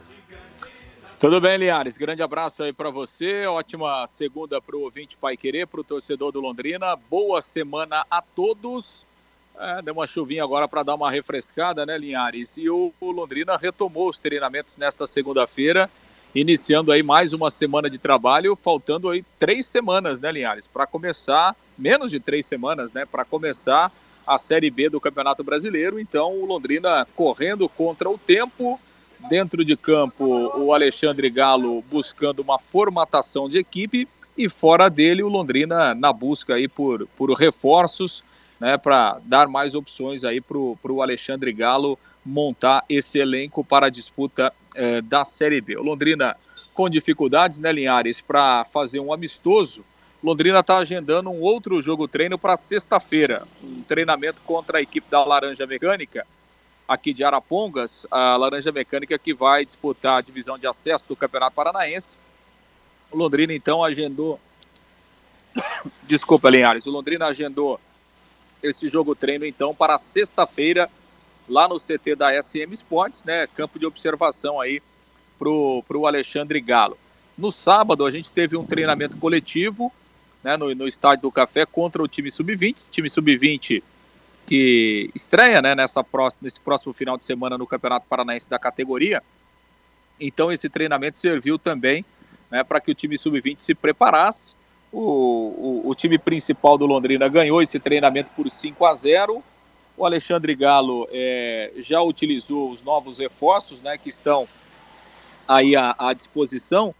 Tudo 1.23 1.41
bem, 1.41 1.57
Liares. 1.57 1.97
Grande 1.97 2.21
abraço 2.21 2.65
aí 2.65 2.73
para 2.73 2.91
você. 2.91 3.47
Ótima 3.47 4.05
segunda 4.09 4.61
para 4.61 4.77
o 4.77 4.81
ouvinte 4.81 5.17
Pai 5.17 5.37
Querer, 5.37 5.69
para 5.69 5.81
o 5.81 5.85
torcedor 5.85 6.33
do 6.33 6.41
Londrina. 6.41 6.97
Boa 6.97 7.41
semana 7.41 8.05
a 8.11 8.21
todos. 8.21 9.07
É, 9.59 9.83
deu 9.83 9.95
uma 9.95 10.07
chuvinha 10.07 10.43
agora 10.43 10.67
para 10.67 10.83
dar 10.83 10.95
uma 10.95 11.11
refrescada, 11.11 11.85
né, 11.87 11.97
Linhares? 11.97 12.57
E 12.57 12.69
o, 12.69 12.93
o 13.01 13.11
Londrina 13.11 13.57
retomou 13.57 14.09
os 14.09 14.19
treinamentos 14.19 14.77
nesta 14.77 15.07
segunda-feira, 15.07 15.91
iniciando 16.35 16.91
aí 16.91 17.03
mais 17.03 17.33
uma 17.33 17.51
semana 17.51 17.89
de 17.89 17.99
trabalho, 17.99 18.57
faltando 18.57 19.11
aí 19.11 19.25
três 19.39 19.67
semanas, 19.67 20.21
né, 20.21 20.33
Linhares? 20.33 20.67
Para 20.67 20.87
começar, 20.87 21.55
menos 21.77 22.11
de 22.11 22.19
três 22.19 22.47
semanas, 22.47 22.93
né? 22.93 23.05
Para 23.05 23.25
começar 23.25 23.93
a 24.27 24.39
Série 24.39 24.71
B 24.71 24.89
do 24.89 25.01
Campeonato 25.01 25.45
Brasileiro. 25.45 26.01
Então, 26.01 26.33
o 26.33 26.47
Londrina 26.47 27.07
correndo 27.15 27.69
contra 27.69 28.09
o 28.09 28.17
tempo 28.17 28.81
Dentro 29.29 29.65
de 29.65 29.77
campo, 29.77 30.25
o 30.59 30.75
Alexandre 30.75 31.31
Galo 31.31 31.83
buscando 31.83 32.41
uma 32.41 32.59
formatação 32.59 33.49
de 33.49 33.59
equipe 33.59 34.09
e 34.37 34.49
fora 34.49 34.89
dele 34.89 35.23
o 35.23 35.29
Londrina 35.29 35.95
na 35.95 36.13
busca 36.13 36.55
aí 36.55 36.67
por, 36.67 37.07
por 37.17 37.33
reforços, 37.33 38.25
né, 38.63 38.79
para 38.79 39.19
dar 39.25 39.49
mais 39.49 39.75
opções 39.75 40.23
aí 40.23 40.41
para 40.41 40.57
o 40.57 41.03
Alexandre 41.03 41.53
Galo 41.53 41.99
montar 42.25 42.85
esse 42.89 43.19
elenco 43.19 43.65
para 43.65 43.87
a 43.87 43.91
disputa 43.91 44.55
eh, 44.77 45.01
da 45.01 45.25
Série 45.25 45.61
B. 45.61 45.77
O 45.77 45.83
Londrina 45.83 46.37
com 46.73 46.89
dificuldades, 46.89 47.59
né, 47.59 47.73
Linhares, 47.73 48.21
para 48.21 48.65
fazer 48.67 49.01
um 49.01 49.13
amistoso. 49.13 49.85
Londrina 50.23 50.61
está 50.61 50.79
agendando 50.79 51.29
um 51.29 51.41
outro 51.41 51.83
jogo 51.83 52.07
treino 52.07 52.39
para 52.39 52.57
sexta-feira, 52.57 53.43
um 53.61 53.83
treinamento 53.83 54.41
contra 54.43 54.79
a 54.79 54.81
equipe 54.81 55.11
da 55.11 55.25
Laranja 55.25 55.67
Mecânica 55.67 56.25
aqui 56.87 57.13
de 57.13 57.25
Arapongas, 57.25 58.07
a 58.13 58.37
Laranja 58.37 58.71
Mecânica 58.71 59.19
que 59.19 59.35
vai 59.35 59.67
disputar 59.67 60.19
a 60.19 60.21
divisão 60.21 60.57
de 60.57 60.69
acesso 60.69 61.09
do 61.09 61.17
Campeonato 61.17 61.57
Paranaense. 61.57 62.17
O 63.11 63.17
Londrina 63.17 63.53
então 63.53 63.83
agendou. 63.83 64.39
Desculpa, 66.05 66.49
Linhares. 66.49 66.87
O 66.87 66.93
Londrina 66.93 67.27
agendou 67.27 67.81
esse 68.63 68.89
jogo 68.89 69.15
treino 69.15 69.45
então 69.45 69.75
para 69.75 69.99
sexta-feira 69.99 70.89
lá 71.49 71.69
no 71.69 71.77
CT 71.77 72.15
da 72.17 72.41
SM 72.41 72.73
Sports, 72.73 73.25
né? 73.25 73.47
Campo 73.49 73.79
de 73.79 73.87
observação 73.87 74.61
aí 74.61 74.81
pro, 75.39 75.83
pro 75.89 76.07
Alexandre 76.07 76.61
Galo. 76.61 76.97
No 77.37 77.51
sábado 77.51 78.07
a 78.07 78.11
gente 78.11 78.33
teve 78.33 78.57
um 78.57 78.65
treinamento 78.65 79.17
coletivo 79.17 79.93
né, 80.43 80.57
no, 80.57 80.75
no 80.75 80.87
estádio 80.87 81.23
do 81.23 81.33
Café 81.33 81.67
contra 81.67 82.03
o 82.03 82.09
time 82.09 82.31
sub-20. 82.31 82.77
Time 82.91 83.09
sub-20 83.09 83.83
que 84.47 85.11
estreia 85.15 85.63
né, 85.63 85.75
nessa 85.75 86.03
próxima, 86.03 86.41
nesse 86.45 86.61
próximo 86.61 86.93
final 86.93 87.17
de 87.17 87.25
semana 87.25 87.57
no 87.57 87.67
Campeonato 87.67 88.07
Paranaense 88.09 88.51
da 88.51 88.59
categoria. 88.59 89.23
Então 90.21 90.53
esse 90.53 90.69
treinamento 90.69 91.19
serviu 91.19 91.59
também 91.59 92.05
né, 92.51 92.63
para 92.63 92.81
que 92.81 92.91
o 92.91 92.95
time 92.95 93.17
sub-20 93.17 93.61
se 93.61 93.75
preparasse. 93.75 94.55
O, 94.93 95.01
o, 95.01 95.89
o, 95.89 95.95
time 95.95 96.19
principal 96.19 96.77
do 96.77 96.85
Londrina 96.85 97.27
ganhou 97.27 97.63
esse 97.63 97.81
treinamento 97.81 98.31
por 98.37 98.51
5 98.51 98.85
a 98.85 98.95
0. 98.95 99.43
O 99.97 100.05
Alexandre 100.05 100.55
Galo 100.55 101.09
é, 101.11 101.73
já 101.79 102.03
utilizou 102.03 102.71
os 102.71 102.83
novos 102.83 103.19
reforços 103.19 103.81
né, 103.81 103.97
que 103.97 104.11
estão 104.11 104.47
aí 105.49 105.75
à, 105.75 105.95
à 105.99 106.13
disposição 106.13 106.95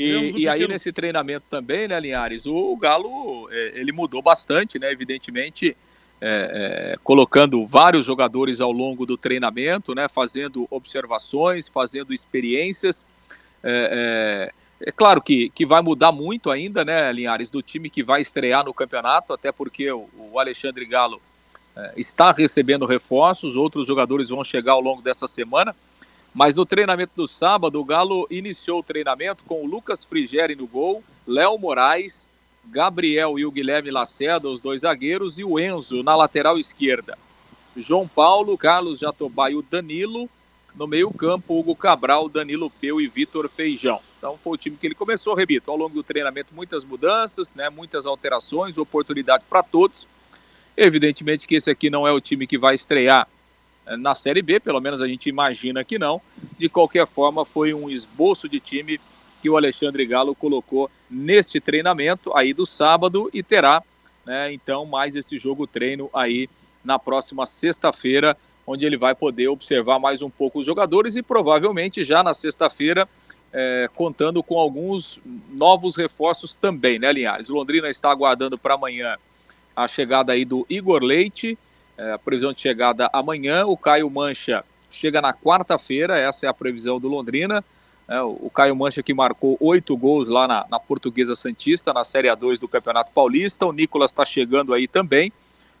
E, 0.00 0.42
e 0.42 0.48
aí 0.48 0.66
nesse 0.66 0.92
treinamento 0.92 1.46
também, 1.50 1.86
né, 1.86 1.98
Linhares, 2.00 2.46
o, 2.46 2.54
o 2.54 2.76
Galo 2.76 3.48
é, 3.50 3.80
ele 3.80 3.92
mudou 3.92 4.22
bastante, 4.22 4.78
né? 4.78 4.90
Evidentemente, 4.90 5.76
é, 6.20 6.92
é, 6.92 6.98
colocando 7.02 7.64
vários 7.66 8.04
jogadores 8.04 8.60
ao 8.60 8.70
longo 8.70 9.06
do 9.06 9.16
treinamento, 9.16 9.94
né? 9.94 10.08
Fazendo 10.08 10.66
observações, 10.70 11.68
fazendo 11.68 12.12
experiências. 12.12 13.06
É, 13.62 14.50
é, 14.82 14.88
é, 14.88 14.92
claro 14.92 15.20
que, 15.20 15.50
que 15.50 15.66
vai 15.66 15.82
mudar 15.82 16.12
muito 16.12 16.50
ainda, 16.50 16.84
né, 16.84 17.12
Linhares, 17.12 17.50
do 17.50 17.62
time 17.62 17.90
que 17.90 18.02
vai 18.02 18.20
estrear 18.20 18.64
no 18.64 18.72
campeonato, 18.72 19.32
até 19.32 19.52
porque 19.52 19.90
o, 19.90 20.08
o 20.32 20.38
Alexandre 20.38 20.84
Galo 20.86 21.20
é, 21.76 21.92
está 21.96 22.32
recebendo 22.32 22.86
reforços, 22.86 23.56
outros 23.56 23.86
jogadores 23.86 24.30
vão 24.30 24.42
chegar 24.42 24.72
ao 24.72 24.80
longo 24.80 25.02
dessa 25.02 25.26
semana. 25.26 25.74
Mas 26.32 26.54
no 26.54 26.64
treinamento 26.64 27.12
do 27.16 27.26
sábado, 27.26 27.80
o 27.80 27.84
Galo 27.84 28.26
iniciou 28.30 28.80
o 28.80 28.82
treinamento 28.84 29.42
com 29.44 29.64
o 29.64 29.66
Lucas 29.66 30.04
Frigeri 30.04 30.54
no 30.54 30.66
gol, 30.66 31.02
Léo 31.26 31.58
Moraes, 31.58 32.28
Gabriel 32.70 33.38
e 33.38 33.44
o 33.44 33.50
Guilherme 33.50 33.90
Lacerda, 33.90 34.48
os 34.48 34.60
dois 34.60 34.82
zagueiros, 34.82 35.38
e 35.38 35.44
o 35.44 35.58
Enzo 35.58 36.02
na 36.02 36.14
lateral 36.14 36.58
esquerda. 36.58 37.18
João 37.76 38.06
Paulo, 38.06 38.56
Carlos 38.56 39.00
Jatobá 39.00 39.50
e 39.50 39.56
o 39.56 39.62
Danilo. 39.62 40.28
No 40.74 40.86
meio-campo, 40.86 41.58
Hugo 41.58 41.74
Cabral, 41.74 42.28
Danilo 42.28 42.70
Peu 42.70 43.00
e 43.00 43.08
Vitor 43.08 43.48
Feijão. 43.48 44.00
Então 44.18 44.38
foi 44.38 44.52
o 44.52 44.56
time 44.56 44.76
que 44.76 44.86
ele 44.86 44.94
começou, 44.94 45.34
repito, 45.34 45.68
ao 45.68 45.76
longo 45.76 45.94
do 45.94 46.02
treinamento, 46.02 46.54
muitas 46.54 46.84
mudanças, 46.84 47.52
né, 47.54 47.68
muitas 47.68 48.06
alterações, 48.06 48.78
oportunidade 48.78 49.42
para 49.50 49.64
todos. 49.64 50.06
Evidentemente 50.76 51.48
que 51.48 51.56
esse 51.56 51.70
aqui 51.70 51.90
não 51.90 52.06
é 52.06 52.12
o 52.12 52.20
time 52.20 52.46
que 52.46 52.56
vai 52.56 52.74
estrear 52.74 53.26
na 53.98 54.14
Série 54.14 54.42
B, 54.42 54.60
pelo 54.60 54.80
menos 54.80 55.02
a 55.02 55.08
gente 55.08 55.28
imagina 55.28 55.82
que 55.82 55.98
não. 55.98 56.22
De 56.56 56.68
qualquer 56.68 57.06
forma, 57.06 57.44
foi 57.44 57.74
um 57.74 57.90
esboço 57.90 58.48
de 58.48 58.60
time 58.60 59.00
que 59.40 59.48
o 59.48 59.56
Alexandre 59.56 60.04
Galo 60.06 60.34
colocou 60.34 60.90
neste 61.10 61.60
treinamento 61.60 62.36
aí 62.36 62.52
do 62.52 62.66
sábado 62.66 63.30
e 63.32 63.42
terá, 63.42 63.82
né, 64.24 64.52
então, 64.52 64.84
mais 64.84 65.16
esse 65.16 65.38
jogo 65.38 65.66
treino 65.66 66.10
aí 66.12 66.48
na 66.84 66.98
próxima 66.98 67.46
sexta-feira, 67.46 68.36
onde 68.66 68.84
ele 68.84 68.96
vai 68.96 69.14
poder 69.14 69.48
observar 69.48 69.98
mais 69.98 70.22
um 70.22 70.30
pouco 70.30 70.60
os 70.60 70.66
jogadores 70.66 71.16
e 71.16 71.22
provavelmente 71.22 72.04
já 72.04 72.22
na 72.22 72.34
sexta-feira 72.34 73.08
é, 73.52 73.88
contando 73.94 74.42
com 74.42 74.58
alguns 74.58 75.20
novos 75.50 75.96
reforços 75.96 76.54
também, 76.54 76.98
né, 76.98 77.12
Linhares? 77.12 77.48
Londrina 77.48 77.88
está 77.88 78.10
aguardando 78.10 78.56
para 78.56 78.74
amanhã 78.74 79.16
a 79.74 79.88
chegada 79.88 80.32
aí 80.32 80.44
do 80.44 80.66
Igor 80.68 81.02
Leite, 81.02 81.58
é, 81.96 82.12
a 82.12 82.18
previsão 82.18 82.52
de 82.52 82.60
chegada 82.60 83.08
amanhã. 83.12 83.66
O 83.66 83.76
Caio 83.76 84.08
Mancha 84.08 84.64
chega 84.90 85.20
na 85.20 85.32
quarta-feira, 85.32 86.18
essa 86.18 86.46
é 86.46 86.48
a 86.48 86.54
previsão 86.54 87.00
do 87.00 87.08
Londrina. 87.08 87.64
É, 88.10 88.20
o 88.20 88.50
Caio 88.52 88.74
Mancha 88.74 89.04
que 89.04 89.14
marcou 89.14 89.56
oito 89.60 89.96
gols 89.96 90.26
lá 90.26 90.48
na, 90.48 90.66
na, 90.68 90.80
Portuguesa 90.80 91.36
Santista, 91.36 91.92
na 91.92 92.02
Série 92.02 92.26
A2 92.26 92.58
do 92.58 92.66
Campeonato 92.66 93.12
Paulista. 93.12 93.64
O 93.64 93.72
Nicolas 93.72 94.10
está 94.10 94.24
chegando 94.24 94.74
aí 94.74 94.88
também. 94.88 95.32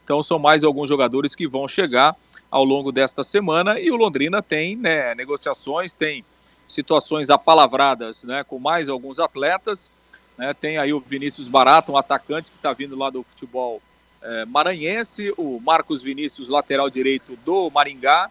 Então 0.04 0.22
são 0.22 0.38
mais 0.38 0.62
alguns 0.62 0.88
jogadores 0.88 1.34
que 1.34 1.48
vão 1.48 1.66
chegar 1.66 2.14
ao 2.48 2.62
longo 2.62 2.92
desta 2.92 3.24
semana. 3.24 3.80
E 3.80 3.90
o 3.90 3.96
Londrina 3.96 4.40
tem 4.40 4.76
né, 4.76 5.12
negociações, 5.16 5.92
tem 5.92 6.24
situações 6.68 7.30
apalavradas 7.30 8.22
né, 8.22 8.44
com 8.44 8.60
mais 8.60 8.88
alguns 8.88 9.18
atletas. 9.18 9.90
Né, 10.38 10.54
tem 10.54 10.78
aí 10.78 10.92
o 10.92 11.00
Vinícius 11.00 11.48
Barato, 11.48 11.90
um 11.90 11.96
atacante 11.96 12.52
que 12.52 12.56
está 12.56 12.72
vindo 12.72 12.96
lá 12.96 13.10
do 13.10 13.24
futebol 13.24 13.82
é, 14.22 14.44
maranhense, 14.44 15.34
o 15.36 15.58
Marcos 15.58 16.00
Vinícius, 16.00 16.48
lateral 16.48 16.88
direito 16.88 17.36
do 17.44 17.68
Maringá. 17.70 18.30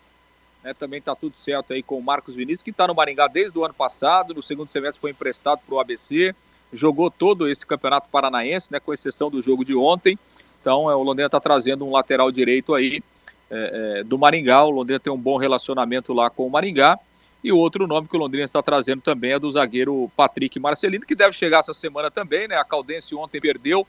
Né, 0.63 0.73
também 0.73 0.99
está 0.99 1.15
tudo 1.15 1.37
certo 1.37 1.73
aí 1.73 1.81
com 1.81 1.97
o 1.97 2.03
Marcos 2.03 2.35
Vinícius, 2.35 2.61
que 2.61 2.71
está 2.71 2.87
no 2.87 2.93
Maringá 2.93 3.27
desde 3.27 3.57
o 3.57 3.63
ano 3.63 3.73
passado. 3.73 4.33
No 4.33 4.41
segundo 4.41 4.69
semestre 4.69 4.99
foi 4.99 5.11
emprestado 5.11 5.61
para 5.65 5.75
o 5.75 5.79
ABC, 5.79 6.35
jogou 6.73 7.09
todo 7.09 7.49
esse 7.49 7.65
campeonato 7.65 8.09
paranaense, 8.09 8.71
né, 8.71 8.79
com 8.79 8.93
exceção 8.93 9.29
do 9.29 9.41
jogo 9.41 9.63
de 9.63 9.75
ontem. 9.75 10.19
Então, 10.61 10.91
é, 10.91 10.95
o 10.95 11.01
Londrina 11.01 11.27
está 11.27 11.39
trazendo 11.39 11.85
um 11.85 11.91
lateral 11.91 12.31
direito 12.31 12.73
aí 12.73 13.01
é, 13.49 13.99
é, 13.99 14.03
do 14.03 14.17
Maringá. 14.17 14.63
O 14.63 14.69
Londrina 14.69 14.99
tem 14.99 15.11
um 15.11 15.17
bom 15.17 15.37
relacionamento 15.37 16.13
lá 16.13 16.29
com 16.29 16.45
o 16.45 16.49
Maringá. 16.49 16.99
E 17.41 17.51
o 17.51 17.57
outro 17.57 17.87
nome 17.87 18.07
que 18.07 18.15
o 18.15 18.19
Londrina 18.19 18.43
está 18.43 18.61
trazendo 18.61 19.01
também 19.01 19.31
é 19.31 19.39
do 19.39 19.49
zagueiro 19.49 20.11
Patrick 20.15 20.59
Marcelino, 20.59 21.05
que 21.05 21.15
deve 21.15 21.31
chegar 21.31 21.59
essa 21.59 21.73
semana 21.73 22.11
também, 22.11 22.49
né? 22.49 22.57
A 22.57 22.65
Caldense 22.65 23.15
ontem 23.15 23.39
perdeu 23.39 23.87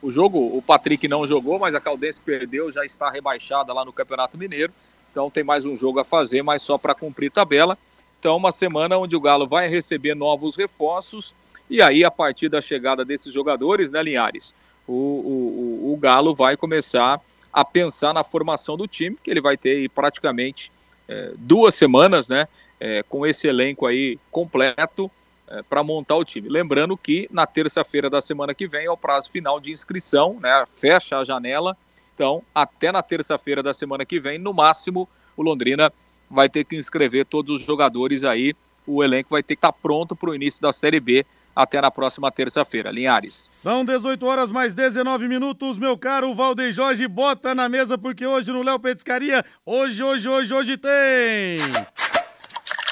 o 0.00 0.10
jogo, 0.10 0.38
o 0.38 0.62
Patrick 0.62 1.06
não 1.06 1.26
jogou, 1.26 1.58
mas 1.58 1.74
a 1.74 1.80
Caldense 1.80 2.20
perdeu, 2.20 2.72
já 2.72 2.84
está 2.84 3.10
rebaixada 3.10 3.72
lá 3.72 3.84
no 3.84 3.92
Campeonato 3.92 4.38
Mineiro. 4.38 4.72
Então 5.16 5.30
tem 5.30 5.42
mais 5.42 5.64
um 5.64 5.74
jogo 5.74 5.98
a 5.98 6.04
fazer, 6.04 6.42
mas 6.42 6.60
só 6.60 6.76
para 6.76 6.94
cumprir 6.94 7.30
tabela. 7.30 7.78
Então, 8.18 8.36
uma 8.36 8.52
semana 8.52 8.98
onde 8.98 9.16
o 9.16 9.20
Galo 9.20 9.46
vai 9.46 9.66
receber 9.66 10.14
novos 10.14 10.56
reforços. 10.56 11.34
E 11.70 11.80
aí, 11.80 12.04
a 12.04 12.10
partir 12.10 12.50
da 12.50 12.60
chegada 12.60 13.02
desses 13.02 13.32
jogadores, 13.32 13.90
né, 13.90 14.02
Linhares? 14.02 14.52
O, 14.86 14.92
o, 14.92 15.94
o 15.94 15.96
Galo 15.96 16.34
vai 16.34 16.54
começar 16.54 17.18
a 17.50 17.64
pensar 17.64 18.12
na 18.12 18.22
formação 18.22 18.76
do 18.76 18.86
time, 18.86 19.16
que 19.22 19.30
ele 19.30 19.40
vai 19.40 19.56
ter 19.56 19.78
aí, 19.78 19.88
praticamente 19.88 20.70
é, 21.08 21.32
duas 21.38 21.74
semanas, 21.74 22.28
né? 22.28 22.46
É, 22.78 23.02
com 23.04 23.26
esse 23.26 23.48
elenco 23.48 23.86
aí 23.86 24.18
completo 24.30 25.10
é, 25.48 25.62
para 25.62 25.82
montar 25.82 26.16
o 26.16 26.26
time. 26.26 26.46
Lembrando 26.46 26.94
que 26.94 27.26
na 27.32 27.46
terça-feira 27.46 28.10
da 28.10 28.20
semana 28.20 28.54
que 28.54 28.68
vem 28.68 28.84
é 28.84 28.90
o 28.90 28.98
prazo 28.98 29.30
final 29.30 29.58
de 29.60 29.72
inscrição, 29.72 30.36
né? 30.38 30.66
Fecha 30.76 31.16
a 31.16 31.24
janela. 31.24 31.74
Então, 32.16 32.42
até 32.54 32.90
na 32.90 33.02
terça-feira 33.02 33.62
da 33.62 33.74
semana 33.74 34.06
que 34.06 34.18
vem, 34.18 34.38
no 34.38 34.54
máximo, 34.54 35.06
o 35.36 35.42
Londrina 35.42 35.92
vai 36.30 36.48
ter 36.48 36.64
que 36.64 36.74
inscrever 36.74 37.26
todos 37.26 37.60
os 37.60 37.66
jogadores 37.66 38.24
aí. 38.24 38.54
O 38.86 39.04
elenco 39.04 39.28
vai 39.30 39.42
ter 39.42 39.54
que 39.54 39.58
estar 39.58 39.70
tá 39.72 39.78
pronto 39.82 40.16
para 40.16 40.30
o 40.30 40.34
início 40.34 40.62
da 40.62 40.72
Série 40.72 40.98
B 40.98 41.26
até 41.54 41.78
na 41.78 41.90
próxima 41.90 42.32
terça-feira. 42.32 42.90
Linhares. 42.90 43.46
São 43.50 43.84
18 43.84 44.24
horas 44.24 44.50
mais 44.50 44.72
19 44.72 45.28
minutos, 45.28 45.76
meu 45.76 45.98
caro 45.98 46.34
Valdeir 46.34 46.72
Jorge, 46.72 47.06
bota 47.06 47.54
na 47.54 47.68
mesa 47.68 47.98
porque 47.98 48.26
hoje 48.26 48.50
no 48.50 48.62
Léo 48.62 48.80
Petiscaria, 48.80 49.44
hoje, 49.66 50.02
hoje, 50.02 50.26
hoje, 50.26 50.54
hoje 50.54 50.76
tem. 50.78 51.58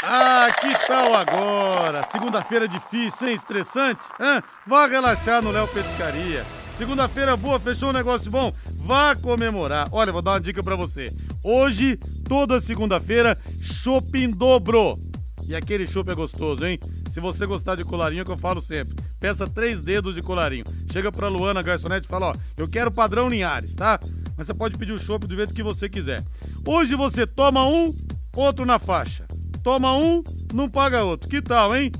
Ah, 0.02 0.48
que 0.60 0.86
tal 0.86 1.14
agora? 1.14 2.02
Segunda-feira 2.02 2.68
difícil, 2.68 3.28
hein? 3.28 3.34
Estressante? 3.34 4.02
Hã? 4.20 4.42
Vá 4.66 4.86
relaxar 4.86 5.40
no 5.40 5.50
Léo 5.50 5.66
Petiscaria. 5.66 6.44
Segunda-feira 6.76 7.36
boa, 7.36 7.60
fechou 7.60 7.90
um 7.90 7.92
negócio 7.92 8.28
bom? 8.32 8.52
Vá 8.84 9.16
comemorar. 9.16 9.88
Olha, 9.90 10.12
vou 10.12 10.20
dar 10.20 10.32
uma 10.32 10.40
dica 10.40 10.62
para 10.62 10.76
você. 10.76 11.10
Hoje, 11.42 11.96
toda 12.28 12.60
segunda-feira, 12.60 13.38
shopping 13.58 14.30
dobro. 14.30 14.98
E 15.46 15.56
aquele 15.56 15.86
chopp 15.86 16.10
é 16.10 16.14
gostoso, 16.14 16.66
hein? 16.66 16.78
Se 17.10 17.18
você 17.18 17.46
gostar 17.46 17.76
de 17.76 17.84
colarinho, 17.84 18.20
é 18.20 18.24
que 18.26 18.30
eu 18.30 18.36
falo 18.36 18.60
sempre. 18.60 18.94
Peça 19.18 19.46
três 19.46 19.80
dedos 19.80 20.14
de 20.14 20.20
colarinho. 20.20 20.66
Chega 20.92 21.10
pra 21.10 21.28
Luana, 21.28 21.62
garçonete, 21.62 22.06
e 22.06 22.10
fala, 22.10 22.32
ó, 22.32 22.34
eu 22.58 22.68
quero 22.68 22.90
padrão 22.90 23.26
Linhares, 23.26 23.74
tá? 23.74 23.98
Mas 24.36 24.48
você 24.48 24.54
pode 24.54 24.76
pedir 24.76 24.92
o 24.92 24.98
chopp 24.98 25.26
do 25.26 25.34
jeito 25.34 25.54
que 25.54 25.62
você 25.62 25.88
quiser. 25.88 26.22
Hoje 26.66 26.94
você 26.94 27.26
toma 27.26 27.66
um, 27.66 27.94
outro 28.36 28.66
na 28.66 28.78
faixa. 28.78 29.26
Toma 29.62 29.96
um, 29.96 30.22
não 30.52 30.68
paga 30.68 31.04
outro. 31.04 31.26
Que 31.26 31.40
tal, 31.40 31.74
hein? 31.74 31.90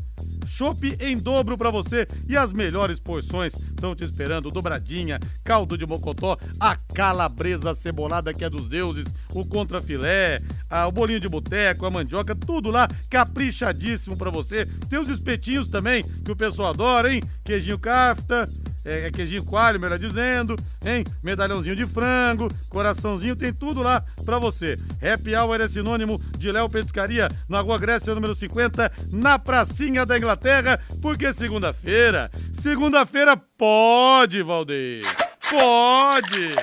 Chopp 0.54 0.96
em 1.00 1.18
dobro 1.18 1.58
para 1.58 1.68
você 1.68 2.06
e 2.28 2.36
as 2.36 2.52
melhores 2.52 3.00
porções 3.00 3.54
estão 3.54 3.92
te 3.92 4.04
esperando. 4.04 4.50
Dobradinha, 4.50 5.18
caldo 5.42 5.76
de 5.76 5.84
mocotó, 5.84 6.38
a 6.60 6.76
calabresa 6.76 7.74
cebolada 7.74 8.32
que 8.32 8.44
é 8.44 8.48
dos 8.48 8.68
deuses, 8.68 9.12
o 9.32 9.44
contrafilé, 9.44 10.40
a, 10.70 10.86
o 10.86 10.92
bolinho 10.92 11.18
de 11.18 11.28
boteco, 11.28 11.84
a 11.84 11.90
mandioca, 11.90 12.36
tudo 12.36 12.70
lá 12.70 12.86
caprichadíssimo 13.10 14.16
para 14.16 14.30
você. 14.30 14.64
Tem 14.88 15.00
os 15.00 15.08
espetinhos 15.08 15.68
também 15.68 16.04
que 16.24 16.30
o 16.30 16.36
pessoal 16.36 16.68
adora, 16.68 17.12
hein? 17.12 17.20
Queijinho 17.42 17.76
cafta, 17.76 18.48
é, 18.84 19.06
é 19.06 19.10
queijinho 19.10 19.44
coalho, 19.44 19.80
melhor 19.80 19.98
dizendo, 19.98 20.56
hein? 20.84 21.04
Medalhãozinho 21.22 21.74
de 21.74 21.86
frango, 21.86 22.48
coraçãozinho, 22.68 23.34
tem 23.34 23.52
tudo 23.52 23.82
lá 23.82 24.04
pra 24.24 24.38
você. 24.38 24.78
Happy 25.02 25.34
Hour 25.34 25.60
é 25.60 25.68
sinônimo 25.68 26.20
de 26.38 26.52
Léo 26.52 26.68
Petiscaria, 26.68 27.28
na 27.48 27.60
Rua 27.60 27.78
Grécia, 27.78 28.14
número 28.14 28.34
50, 28.34 28.92
na 29.12 29.38
pracinha 29.38 30.04
da 30.04 30.18
Inglaterra, 30.18 30.78
porque 31.00 31.32
segunda-feira, 31.32 32.30
segunda-feira 32.52 33.36
pode, 33.36 34.42
Valdeir, 34.42 35.02
pode! 35.50 36.54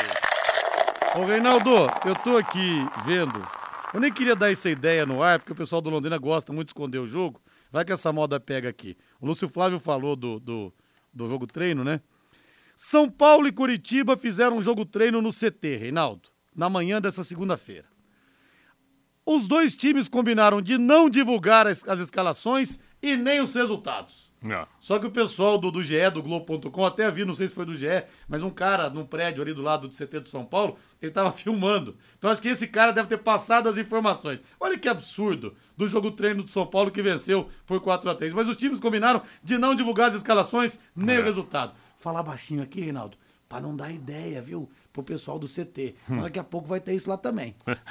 Ô, 1.15 1.25
Reinaldo, 1.25 1.71
eu 2.05 2.15
tô 2.15 2.37
aqui 2.37 2.87
vendo, 3.05 3.45
eu 3.93 3.99
nem 3.99 4.11
queria 4.11 4.35
dar 4.35 4.49
essa 4.51 4.69
ideia 4.69 5.05
no 5.05 5.21
ar, 5.21 5.39
porque 5.39 5.51
o 5.51 5.55
pessoal 5.55 5.81
do 5.81 5.89
Londrina 5.89 6.17
gosta 6.17 6.53
muito 6.53 6.67
de 6.67 6.71
esconder 6.71 6.99
o 6.99 7.07
jogo, 7.07 7.41
vai 7.69 7.83
que 7.83 7.91
essa 7.91 8.13
moda 8.13 8.39
pega 8.39 8.69
aqui. 8.69 8.95
O 9.19 9.25
Lúcio 9.25 9.49
Flávio 9.49 9.79
falou 9.79 10.15
do, 10.15 10.39
do, 10.39 10.73
do 11.13 11.27
jogo 11.27 11.45
treino, 11.45 11.83
né? 11.83 11.99
São 12.75 13.09
Paulo 13.09 13.47
e 13.47 13.51
Curitiba 13.51 14.17
fizeram 14.17 14.57
um 14.57 14.61
jogo 14.61 14.85
treino 14.85 15.21
no 15.21 15.31
CT, 15.31 15.77
Reinaldo, 15.77 16.29
na 16.55 16.69
manhã 16.69 17.01
dessa 17.01 17.23
segunda-feira. 17.23 17.87
Os 19.25 19.47
dois 19.47 19.75
times 19.75 20.07
combinaram 20.07 20.61
de 20.61 20.77
não 20.77 21.09
divulgar 21.09 21.67
as, 21.67 21.87
as 21.87 21.99
escalações 21.99 22.81
e 23.01 23.15
nem 23.15 23.41
os 23.41 23.53
resultados. 23.53 24.31
Não. 24.41 24.67
Só 24.79 24.97
que 24.97 25.05
o 25.05 25.11
pessoal 25.11 25.59
do, 25.59 25.69
do 25.69 25.83
GE, 25.83 26.09
do 26.11 26.23
Globo.com, 26.23 26.83
até 26.83 27.09
vi, 27.11 27.23
não 27.23 27.33
sei 27.35 27.47
se 27.47 27.53
foi 27.53 27.63
do 27.63 27.75
GE, 27.75 28.03
mas 28.27 28.41
um 28.41 28.49
cara 28.49 28.89
num 28.89 29.05
prédio 29.05 29.43
ali 29.43 29.53
do 29.53 29.61
lado 29.61 29.87
do 29.87 29.95
CT 29.95 30.21
do 30.21 30.29
São 30.29 30.43
Paulo, 30.43 30.77
ele 30.99 31.11
tava 31.11 31.31
filmando. 31.37 31.95
Então 32.17 32.31
acho 32.31 32.41
que 32.41 32.49
esse 32.49 32.67
cara 32.67 32.91
deve 32.91 33.07
ter 33.07 33.19
passado 33.19 33.69
as 33.69 33.77
informações. 33.77 34.41
Olha 34.59 34.79
que 34.79 34.89
absurdo 34.89 35.55
do 35.77 35.87
jogo 35.87 36.09
treino 36.11 36.41
do 36.41 36.49
São 36.49 36.65
Paulo 36.65 36.89
que 36.89 37.03
venceu 37.03 37.49
por 37.67 37.79
4 37.79 38.09
a 38.09 38.15
3 38.15 38.33
Mas 38.33 38.49
os 38.49 38.55
times 38.55 38.79
combinaram 38.79 39.21
de 39.43 39.57
não 39.59 39.75
divulgar 39.75 40.09
as 40.09 40.15
escalações 40.15 40.79
nem 40.95 41.17
é. 41.17 41.19
o 41.19 41.23
resultado 41.23 41.73
falar 42.01 42.23
baixinho 42.23 42.63
aqui, 42.63 42.81
Reinaldo, 42.81 43.17
para 43.47 43.61
não 43.61 43.75
dar 43.75 43.91
ideia, 43.91 44.41
viu? 44.41 44.69
Pro 44.93 45.03
pessoal 45.03 45.39
do 45.39 45.47
CT. 45.47 45.95
Então 46.09 46.21
daqui 46.21 46.39
a 46.39 46.43
pouco 46.43 46.67
vai 46.67 46.79
ter 46.79 46.93
isso 46.93 47.09
lá 47.09 47.17
também. 47.17 47.55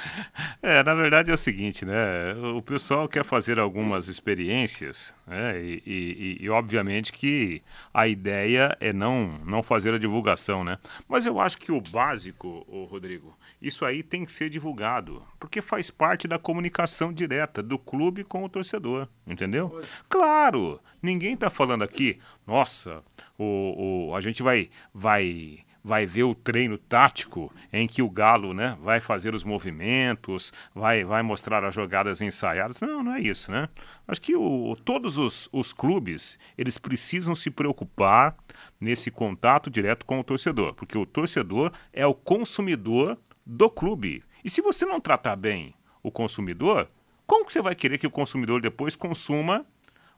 É, 0.63 0.83
na 0.83 0.93
verdade 0.93 1.31
é 1.31 1.33
o 1.33 1.37
seguinte, 1.37 1.83
né? 1.85 2.33
O 2.55 2.61
pessoal 2.61 3.07
quer 3.07 3.25
fazer 3.25 3.57
algumas 3.57 4.07
experiências, 4.07 5.13
né? 5.25 5.59
E, 5.59 5.81
e, 5.85 6.37
e, 6.41 6.49
obviamente 6.49 7.11
que 7.11 7.63
a 7.91 8.07
ideia 8.07 8.77
é 8.79 8.93
não, 8.93 9.39
não 9.43 9.63
fazer 9.63 9.93
a 9.93 9.97
divulgação, 9.97 10.63
né? 10.63 10.77
Mas 11.07 11.25
eu 11.25 11.39
acho 11.39 11.57
que 11.57 11.71
o 11.71 11.81
básico, 11.81 12.63
o 12.67 12.83
Rodrigo, 12.83 13.35
isso 13.61 13.85
aí 13.85 14.03
tem 14.03 14.23
que 14.23 14.31
ser 14.31 14.49
divulgado, 14.49 15.23
porque 15.39 15.61
faz 15.61 15.89
parte 15.89 16.27
da 16.27 16.37
comunicação 16.37 17.11
direta 17.11 17.63
do 17.63 17.77
clube 17.77 18.23
com 18.23 18.43
o 18.43 18.49
torcedor, 18.49 19.07
entendeu? 19.25 19.81
Claro, 20.07 20.79
ninguém 21.01 21.33
está 21.33 21.49
falando 21.49 21.83
aqui, 21.83 22.19
nossa, 22.45 23.03
o, 23.37 24.09
o, 24.09 24.15
a 24.15 24.21
gente 24.21 24.43
vai, 24.43 24.69
vai, 24.93 25.59
vai 25.83 26.05
ver 26.05 26.23
o 26.23 26.35
treino 26.35 26.77
tático 26.77 27.51
em 27.73 27.87
que 27.87 28.01
o 28.01 28.09
Galo 28.09 28.53
né, 28.53 28.77
vai 28.81 28.99
fazer 28.99 29.33
os 29.33 29.43
movimentos, 29.43 30.53
vai, 30.73 31.03
vai 31.03 31.23
mostrar 31.23 31.63
as 31.63 31.73
jogadas 31.73 32.21
ensaiadas. 32.21 32.81
Não, 32.81 33.03
não 33.03 33.13
é 33.13 33.19
isso, 33.19 33.51
né? 33.51 33.67
Acho 34.07 34.21
que 34.21 34.35
o, 34.35 34.75
todos 34.85 35.17
os, 35.17 35.49
os 35.51 35.73
clubes, 35.73 36.37
eles 36.57 36.77
precisam 36.77 37.33
se 37.33 37.49
preocupar 37.49 38.35
nesse 38.79 39.09
contato 39.09 39.69
direto 39.69 40.05
com 40.05 40.19
o 40.19 40.23
torcedor, 40.23 40.73
porque 40.73 40.97
o 40.97 41.05
torcedor 41.05 41.71
é 41.91 42.05
o 42.05 42.13
consumidor 42.13 43.17
do 43.45 43.69
clube. 43.69 44.23
E 44.43 44.49
se 44.49 44.61
você 44.61 44.85
não 44.85 44.99
tratar 44.99 45.35
bem 45.35 45.73
o 46.03 46.11
consumidor, 46.11 46.89
como 47.25 47.45
que 47.45 47.53
você 47.53 47.61
vai 47.61 47.75
querer 47.75 47.97
que 47.97 48.07
o 48.07 48.11
consumidor 48.11 48.61
depois 48.61 48.95
consuma 48.95 49.65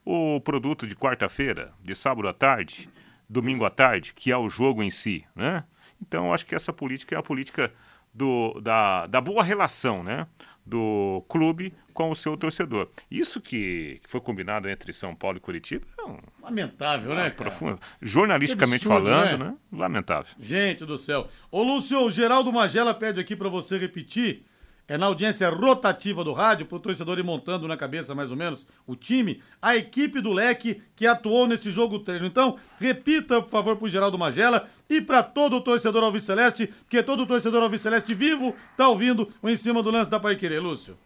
o 0.06 0.42
produto 0.42 0.86
de 0.86 0.96
quarta-feira, 0.96 1.74
de 1.82 1.96
sábado 1.96 2.28
à 2.28 2.34
tarde? 2.34 2.90
Domingo 3.34 3.66
à 3.66 3.70
tarde, 3.70 4.14
que 4.14 4.32
é 4.32 4.38
o 4.38 4.50
jogo 4.50 4.84
em 4.84 4.92
si, 4.92 5.26
né? 5.36 5.64
Então, 6.02 6.34
acho 6.34 6.46
que 6.46 6.56
essa 6.56 6.72
política 6.72 7.16
é 7.16 7.18
a 7.18 7.24
política 7.24 7.74
do, 8.14 8.60
da, 8.62 9.08
da 9.08 9.20
boa 9.20 9.44
relação, 9.44 10.04
né? 10.04 10.28
Do 10.66 11.26
clube 11.28 11.74
com 11.94 12.10
o 12.10 12.16
seu 12.16 12.38
torcedor. 12.38 12.90
Isso 13.12 13.42
que, 13.42 14.00
que 14.04 14.10
foi 14.10 14.22
combinado 14.22 14.70
entre 14.70 14.94
São 14.94 15.14
Paulo 15.14 15.38
e 15.38 15.42
Curitiba 15.42 15.86
é 16.00 16.04
um, 16.04 16.18
lamentável, 16.42 17.14
né? 17.14 17.30
Profundo. 17.30 17.80
Jornalisticamente 18.02 18.88
absurdo, 18.88 19.10
falando, 19.10 19.44
né? 19.44 19.46
né? 19.52 19.56
Lamentável. 19.72 20.34
Gente 20.40 20.86
do 20.86 20.98
céu. 20.98 21.28
Ô, 21.52 21.64
Lúcio, 21.64 22.00
o 22.00 22.12
Geraldo 22.12 22.54
Magela 22.54 22.94
pede 22.94 23.20
aqui 23.20 23.36
para 23.36 23.50
você 23.50 23.78
repetir 23.78 24.46
é 24.88 24.98
na 24.98 25.06
audiência 25.06 25.50
rotativa 25.50 26.24
do 26.24 26.34
rádio, 26.34 26.66
para 26.66 26.76
o 26.76 26.80
torcedor 26.80 27.18
ir 27.18 27.24
montando 27.24 27.68
na 27.68 27.78
cabeça 27.78 28.14
mais 28.14 28.32
ou 28.32 28.38
menos 28.38 28.68
o 28.86 28.96
time, 28.96 29.42
a 29.62 29.76
equipe 29.76 30.20
do 30.20 30.34
Leque 30.34 30.82
que 30.96 31.08
atuou 31.08 31.48
nesse 31.48 31.72
jogo 31.72 32.00
treino. 32.00 32.26
Então, 32.26 32.58
repita, 32.80 33.42
por 33.42 33.50
favor, 33.50 33.78
para 33.78 33.86
o 33.86 33.90
Geraldo 33.90 34.18
Magela 34.18 34.68
e 34.90 35.00
para 35.02 35.24
todo 35.24 35.56
o 35.56 35.62
torcedor 35.62 36.04
Alves 36.04 36.24
Celeste, 36.24 36.68
porque 36.68 37.02
todo 37.02 37.24
o 37.24 37.26
torcedor 37.26 37.64
Alves 37.64 37.82
Celeste 37.82 38.14
vivo 38.14 38.54
está 38.72 38.88
ouvindo 38.88 39.32
o 39.42 39.50
em 39.50 39.56
cima 39.56 39.82
do 39.82 39.90
lance 39.90 40.12
da 40.12 40.20
Pai 40.20 40.36
Querer, 40.36 40.60
Lúcio. 40.60 40.98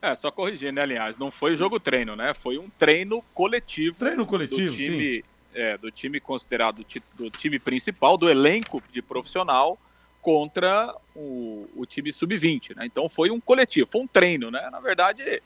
É, 0.00 0.14
só 0.14 0.32
corrigir, 0.32 0.72
né, 0.72 0.82
aliás, 0.82 1.16
não 1.16 1.30
foi 1.30 1.56
jogo 1.56 1.78
treino, 1.78 2.16
né? 2.16 2.34
Foi 2.34 2.58
um 2.58 2.68
treino 2.70 3.22
coletivo. 3.32 3.96
Treino 3.96 4.26
coletivo, 4.26 4.66
do 4.66 4.76
time, 4.76 5.16
sim. 5.16 5.22
É, 5.54 5.78
do 5.78 5.92
time 5.92 6.18
considerado 6.18 6.84
do 7.14 7.30
time 7.30 7.58
principal, 7.58 8.16
do 8.16 8.28
elenco 8.28 8.82
de 8.90 9.00
profissional 9.00 9.78
contra 10.22 10.94
o, 11.14 11.68
o 11.74 11.84
time 11.84 12.12
sub-20, 12.12 12.76
né? 12.76 12.86
Então 12.86 13.08
foi 13.08 13.30
um 13.30 13.40
coletivo, 13.40 13.90
foi 13.90 14.02
um 14.02 14.06
treino, 14.06 14.50
né? 14.50 14.68
Na 14.70 14.78
verdade, 14.78 15.42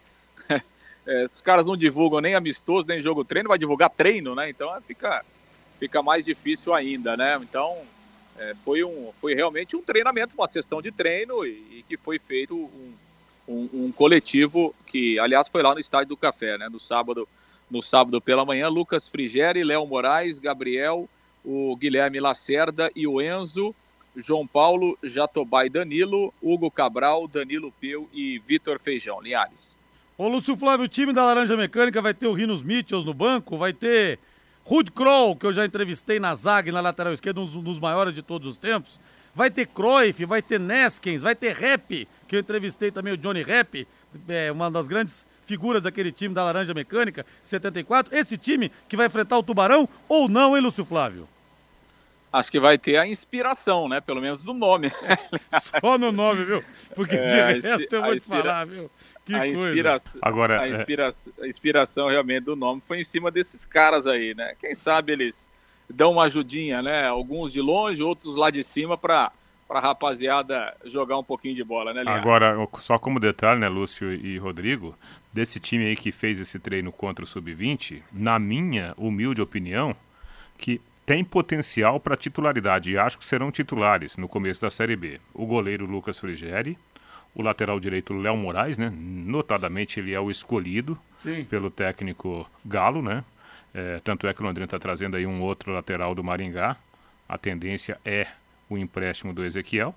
é, 1.06 1.24
os 1.24 1.40
caras 1.40 1.66
não 1.66 1.76
divulgam 1.76 2.20
nem 2.20 2.34
amistoso, 2.34 2.86
nem 2.86 3.00
jogo 3.00 3.24
treino, 3.24 3.48
vai 3.48 3.58
divulgar 3.58 3.88
treino, 3.88 4.34
né? 4.34 4.50
Então 4.50 4.74
é, 4.76 4.80
fica, 4.82 5.24
fica 5.80 6.02
mais 6.02 6.26
difícil 6.26 6.74
ainda, 6.74 7.16
né? 7.16 7.40
Então 7.42 7.78
é, 8.38 8.54
foi, 8.64 8.84
um, 8.84 9.12
foi 9.18 9.34
realmente 9.34 9.74
um 9.74 9.82
treinamento, 9.82 10.34
uma 10.36 10.46
sessão 10.46 10.82
de 10.82 10.92
treino 10.92 11.44
e, 11.44 11.78
e 11.78 11.84
que 11.88 11.96
foi 11.96 12.18
feito 12.18 12.54
um, 12.54 12.92
um, 13.48 13.68
um, 13.72 13.92
coletivo 13.92 14.74
que, 14.86 15.18
aliás, 15.18 15.48
foi 15.48 15.62
lá 15.62 15.72
no 15.72 15.80
Estádio 15.80 16.10
do 16.10 16.16
Café, 16.18 16.58
né? 16.58 16.68
No 16.68 16.78
sábado, 16.78 17.26
no 17.70 17.82
sábado 17.82 18.20
pela 18.20 18.44
manhã, 18.44 18.68
Lucas 18.68 19.08
Frigeri, 19.08 19.64
Léo 19.64 19.86
Moraes, 19.86 20.38
Gabriel, 20.38 21.08
o 21.42 21.74
Guilherme 21.76 22.20
Lacerda 22.20 22.90
e 22.94 23.06
o 23.06 23.22
Enzo 23.22 23.74
João 24.16 24.46
Paulo, 24.46 24.98
Jatobá 25.02 25.66
e 25.66 25.70
Danilo, 25.70 26.33
Hugo 26.42 26.70
Cabral, 26.70 27.29
Danilo 27.29 27.72
Peu 27.81 28.09
e 28.12 28.38
Vitor 28.46 28.81
Feijão. 28.81 29.20
Linhares. 29.20 29.79
Ô 30.18 30.29
Lúcio 30.29 30.57
Flávio, 30.57 30.87
o 30.87 30.88
time 30.88 31.12
da 31.12 31.24
Laranja 31.24 31.57
Mecânica 31.57 32.00
vai 32.00 32.14
ter 32.14 32.26
o 32.26 32.33
Rinos 32.33 32.62
Mitchells 32.62 33.07
no 33.07 33.12
banco, 33.12 33.59
vai 33.59 33.74
ter 33.74 34.18
Rude 34.64 34.90
Kroll, 34.90 35.37
que 35.37 35.44
eu 35.44 35.52
já 35.52 35.64
entrevistei 35.64 36.18
na 36.18 36.35
zaga 36.35 36.72
na 36.72 36.81
lateral 36.81 37.12
esquerda, 37.12 37.40
um 37.40 37.62
dos 37.62 37.79
maiores 37.79 38.14
de 38.14 38.22
todos 38.22 38.48
os 38.48 38.57
tempos. 38.57 38.98
Vai 39.35 39.50
ter 39.50 39.66
Cruyff, 39.66 40.24
vai 40.24 40.40
ter 40.40 40.59
Neskens, 40.59 41.20
vai 41.20 41.35
ter 41.35 41.55
Rap, 41.55 42.09
que 42.26 42.35
eu 42.35 42.40
entrevistei 42.40 42.90
também 42.90 43.12
o 43.12 43.18
Johnny 43.18 43.42
Rap, 43.42 43.87
é, 44.26 44.50
uma 44.50 44.70
das 44.70 44.88
grandes 44.88 45.29
figuras 45.44 45.83
daquele 45.83 46.11
time 46.11 46.35
da 46.35 46.42
Laranja 46.42 46.72
Mecânica, 46.72 47.26
74, 47.42 48.16
esse 48.16 48.38
time 48.38 48.72
que 48.88 48.96
vai 48.96 49.07
enfrentar 49.07 49.37
o 49.37 49.42
Tubarão 49.42 49.87
ou 50.09 50.29
não, 50.29 50.57
hein, 50.57 50.62
Lúcio 50.62 50.85
Flávio? 50.85 51.29
Acho 52.37 52.51
que 52.51 52.61
vai 52.61 52.77
ter 52.77 52.99
a 52.99 53.07
inspiração, 53.07 53.88
né? 53.88 53.99
Pelo 53.99 54.20
menos 54.20 54.42
do 54.42 54.53
nome. 54.53 54.90
Só 55.81 55.96
no 55.96 56.12
nome, 56.12 56.44
viu? 56.44 56.62
Porque 56.94 57.16
é, 57.16 57.55
de 57.55 57.66
resto 57.66 57.96
eu 57.96 58.03
vou 58.03 58.14
inspira... 58.14 58.42
te 58.42 58.42
falar, 58.42 58.66
viu? 58.66 58.90
Que 59.25 59.35
a, 59.35 59.46
inspiração, 59.49 60.20
Agora, 60.22 60.61
a, 60.61 60.68
inspira... 60.68 61.09
é... 61.09 61.44
a 61.44 61.49
inspiração 61.49 62.09
realmente 62.09 62.44
do 62.44 62.55
nome 62.55 62.83
foi 62.87 63.01
em 63.01 63.05
cima 63.05 63.31
desses 63.31 63.64
caras 63.64 64.07
aí, 64.07 64.35
né? 64.35 64.55
Quem 64.61 64.75
sabe 64.75 65.12
eles 65.12 65.49
dão 65.88 66.12
uma 66.12 66.25
ajudinha, 66.25 66.83
né? 66.83 67.07
Alguns 67.07 67.55
de 67.55 67.62
longe, 67.62 68.03
outros 68.03 68.37
lá 68.37 68.51
de 68.51 68.62
cima 68.62 68.99
para 68.99 69.33
para 69.66 69.81
a 69.81 69.83
rapaziada 69.83 70.77
jogar 70.85 71.18
um 71.18 71.25
pouquinho 71.25 71.57
de 71.57 71.64
bola, 71.64 71.92
né, 71.92 72.03
Linhares? 72.03 72.22
Agora, 72.22 72.68
só 72.79 72.99
como 72.99 73.18
detalhe, 73.18 73.59
né, 73.59 73.68
Lúcio 73.68 74.14
e 74.14 74.38
Rodrigo, 74.38 74.96
desse 75.33 75.59
time 75.59 75.87
aí 75.87 75.96
que 75.96 76.12
fez 76.12 76.38
esse 76.38 76.61
treino 76.61 76.92
contra 76.92 77.25
o 77.25 77.27
Sub-20, 77.27 78.01
na 78.12 78.38
minha 78.38 78.94
humilde 78.96 79.42
opinião, 79.42 79.96
que 80.57 80.81
tem 81.06 81.24
potencial 81.24 82.00
para 82.00 82.16
titularidade 82.16 82.90
e 82.90 82.98
acho 82.98 83.16
que 83.16 83.24
serão 83.24 83.52
titulares 83.52 84.16
no 84.16 84.28
começo 84.28 84.60
da 84.60 84.70
Série 84.70 84.96
B. 84.96 85.20
O 85.32 85.46
goleiro 85.46 85.86
Lucas 85.86 86.18
Frigeri, 86.18 86.76
o 87.32 87.42
lateral 87.42 87.78
direito 87.78 88.12
Léo 88.12 88.36
Moraes, 88.36 88.76
né? 88.76 88.92
Notadamente 88.92 90.00
ele 90.00 90.12
é 90.12 90.18
o 90.18 90.32
escolhido 90.32 90.98
Sim. 91.22 91.44
pelo 91.44 91.70
técnico 91.70 92.50
Galo, 92.64 93.00
né? 93.00 93.22
É, 93.72 94.00
tanto 94.02 94.26
é 94.26 94.34
que 94.34 94.42
o 94.42 94.44
Londrina 94.44 94.64
está 94.64 94.78
trazendo 94.80 95.16
aí 95.16 95.26
um 95.26 95.40
outro 95.42 95.72
lateral 95.72 96.12
do 96.12 96.24
Maringá. 96.24 96.76
A 97.28 97.38
tendência 97.38 98.00
é 98.04 98.26
o 98.68 98.76
empréstimo 98.76 99.32
do 99.32 99.44
Ezequiel. 99.44 99.94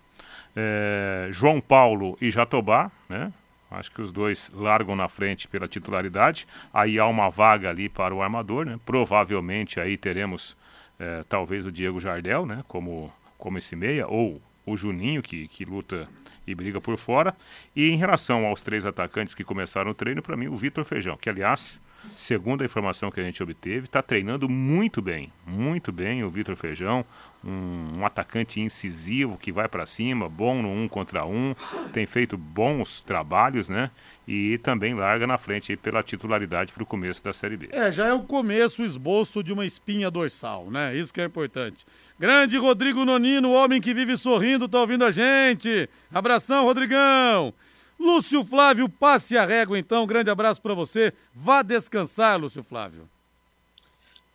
É, 0.56 1.30
João 1.32 1.60
Paulo 1.60 2.18
e 2.22 2.30
Jatobá, 2.30 2.92
né? 3.08 3.34
Acho 3.72 3.92
que 3.92 4.02
os 4.02 4.12
dois 4.12 4.52
largam 4.54 4.96
na 4.96 5.08
frente 5.08 5.48
pela 5.48 5.68
titularidade. 5.68 6.48
Aí 6.74 7.00
há 7.00 7.06
uma 7.06 7.30
vaga 7.30 7.70
ali 7.70 7.88
para 7.88 8.14
o 8.14 8.22
armador, 8.22 8.66
né? 8.66 8.80
Provavelmente 8.86 9.80
aí 9.80 9.96
teremos 9.96 10.58
é, 11.00 11.24
talvez 11.28 11.66
o 11.66 11.72
Diego 11.72 12.00
Jardel, 12.00 12.46
né? 12.46 12.64
Como, 12.68 13.12
como 13.38 13.58
esse 13.58 13.76
meia, 13.76 14.08
ou 14.08 14.42
o 14.66 14.76
Juninho, 14.76 15.22
que, 15.22 15.48
que 15.48 15.66
luta 15.66 16.08
e 16.46 16.54
briga 16.54 16.82
por 16.82 16.98
fora. 16.98 17.36
E 17.76 17.90
em 17.90 17.98
relação 17.98 18.46
aos 18.46 18.62
três 18.62 18.86
atacantes 18.86 19.34
que 19.34 19.44
começaram 19.44 19.92
o 19.92 19.94
treino, 19.94 20.22
para 20.22 20.36
mim, 20.36 20.48
o 20.48 20.56
Vitor 20.56 20.84
Feijão, 20.84 21.18
que 21.18 21.30
aliás 21.30 21.82
segundo 22.16 22.62
a 22.62 22.66
informação 22.66 23.12
que 23.12 23.20
a 23.20 23.24
gente 23.24 23.42
obteve, 23.42 23.86
está 23.86 24.02
treinando 24.02 24.50
muito 24.50 25.02
bem, 25.02 25.32
muito 25.46 25.92
bem 25.92 26.24
o 26.24 26.30
Vitor 26.30 26.56
Feijão, 26.56 27.06
um, 27.44 28.00
um, 28.00 28.06
atacante 28.06 28.60
incisivo 28.60 29.38
que 29.38 29.52
vai 29.52 29.68
para 29.68 29.86
cima, 29.86 30.28
bom 30.28 30.62
no 30.62 30.70
um 30.70 30.88
contra 30.88 31.26
um, 31.26 31.56
tem 31.94 32.06
feito 32.06 32.38
bons 32.38 33.02
trabalhos, 33.02 33.70
né? 33.70 33.92
E 34.28 34.58
também 34.60 34.94
larga 34.94 35.26
na 35.26 35.38
frente 35.38 35.76
pela 35.78 36.04
titularidade 36.04 36.74
para 36.74 36.84
o 36.84 36.86
começo 36.86 37.24
da 37.24 37.34
Série 37.34 37.58
B. 37.58 37.70
É, 37.72 37.92
já 37.92 38.08
é 38.08 38.14
o 38.14 38.22
começo, 38.24 38.82
o 38.82 38.86
esboço 38.86 39.42
de 39.42 39.54
uma 39.54 39.66
espinha 39.66 40.12
dorsal, 40.12 40.70
né? 40.70 40.96
Isso 40.96 41.14
que 41.14 41.22
é 41.22 41.26
importante. 41.26 41.86
Grande 42.20 42.58
Rodrigo 42.58 43.06
Nonino, 43.06 43.50
o 43.50 43.54
homem 43.54 43.80
que 43.80 43.94
vive 43.94 44.18
sorrindo, 44.18 44.68
tá 44.68 44.82
ouvindo 44.82 45.06
a 45.06 45.12
gente. 45.12 45.90
Abração, 46.12 46.66
Rodrigão. 46.66 47.54
Lúcio 48.00 48.46
Flávio, 48.46 48.88
passe 48.88 49.38
a 49.38 49.46
régua 49.46 49.78
então. 49.78 50.04
Um 50.04 50.08
grande 50.08 50.30
abraço 50.30 50.62
para 50.62 50.74
você. 50.74 51.14
Vá 51.34 51.62
descansar, 51.62 52.40
Lúcio 52.40 52.64
Flávio. 52.64 53.08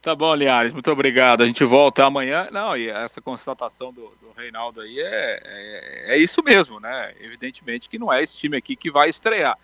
Tá 0.03 0.14
bom, 0.14 0.35
Liares, 0.35 0.74
muito 0.74 0.90
obrigado. 0.90 1.42
A 1.42 1.46
gente 1.46 1.64
volta 1.64 2.05
amanhã. 2.05 2.46
Não, 2.53 2.77
e 2.77 2.90
essa 2.90 3.22
constatação 3.22 3.90
do, 3.90 4.03
do 4.20 4.33
Reinaldo 4.37 4.83
aí 4.83 5.00
é, 5.00 5.40
é, 5.42 6.14
é, 6.14 6.18
isso 6.18 6.42
mesmo, 6.42 6.79
né? 6.79 7.14
Evidentemente 7.18 7.88
que 7.88 7.98
não 7.98 8.12
é 8.12 8.22
esse 8.22 8.37
time 8.37 8.55
aqui 8.55 8.77
que 8.77 8.90
vai 8.90 9.09
estrear. 9.09 9.57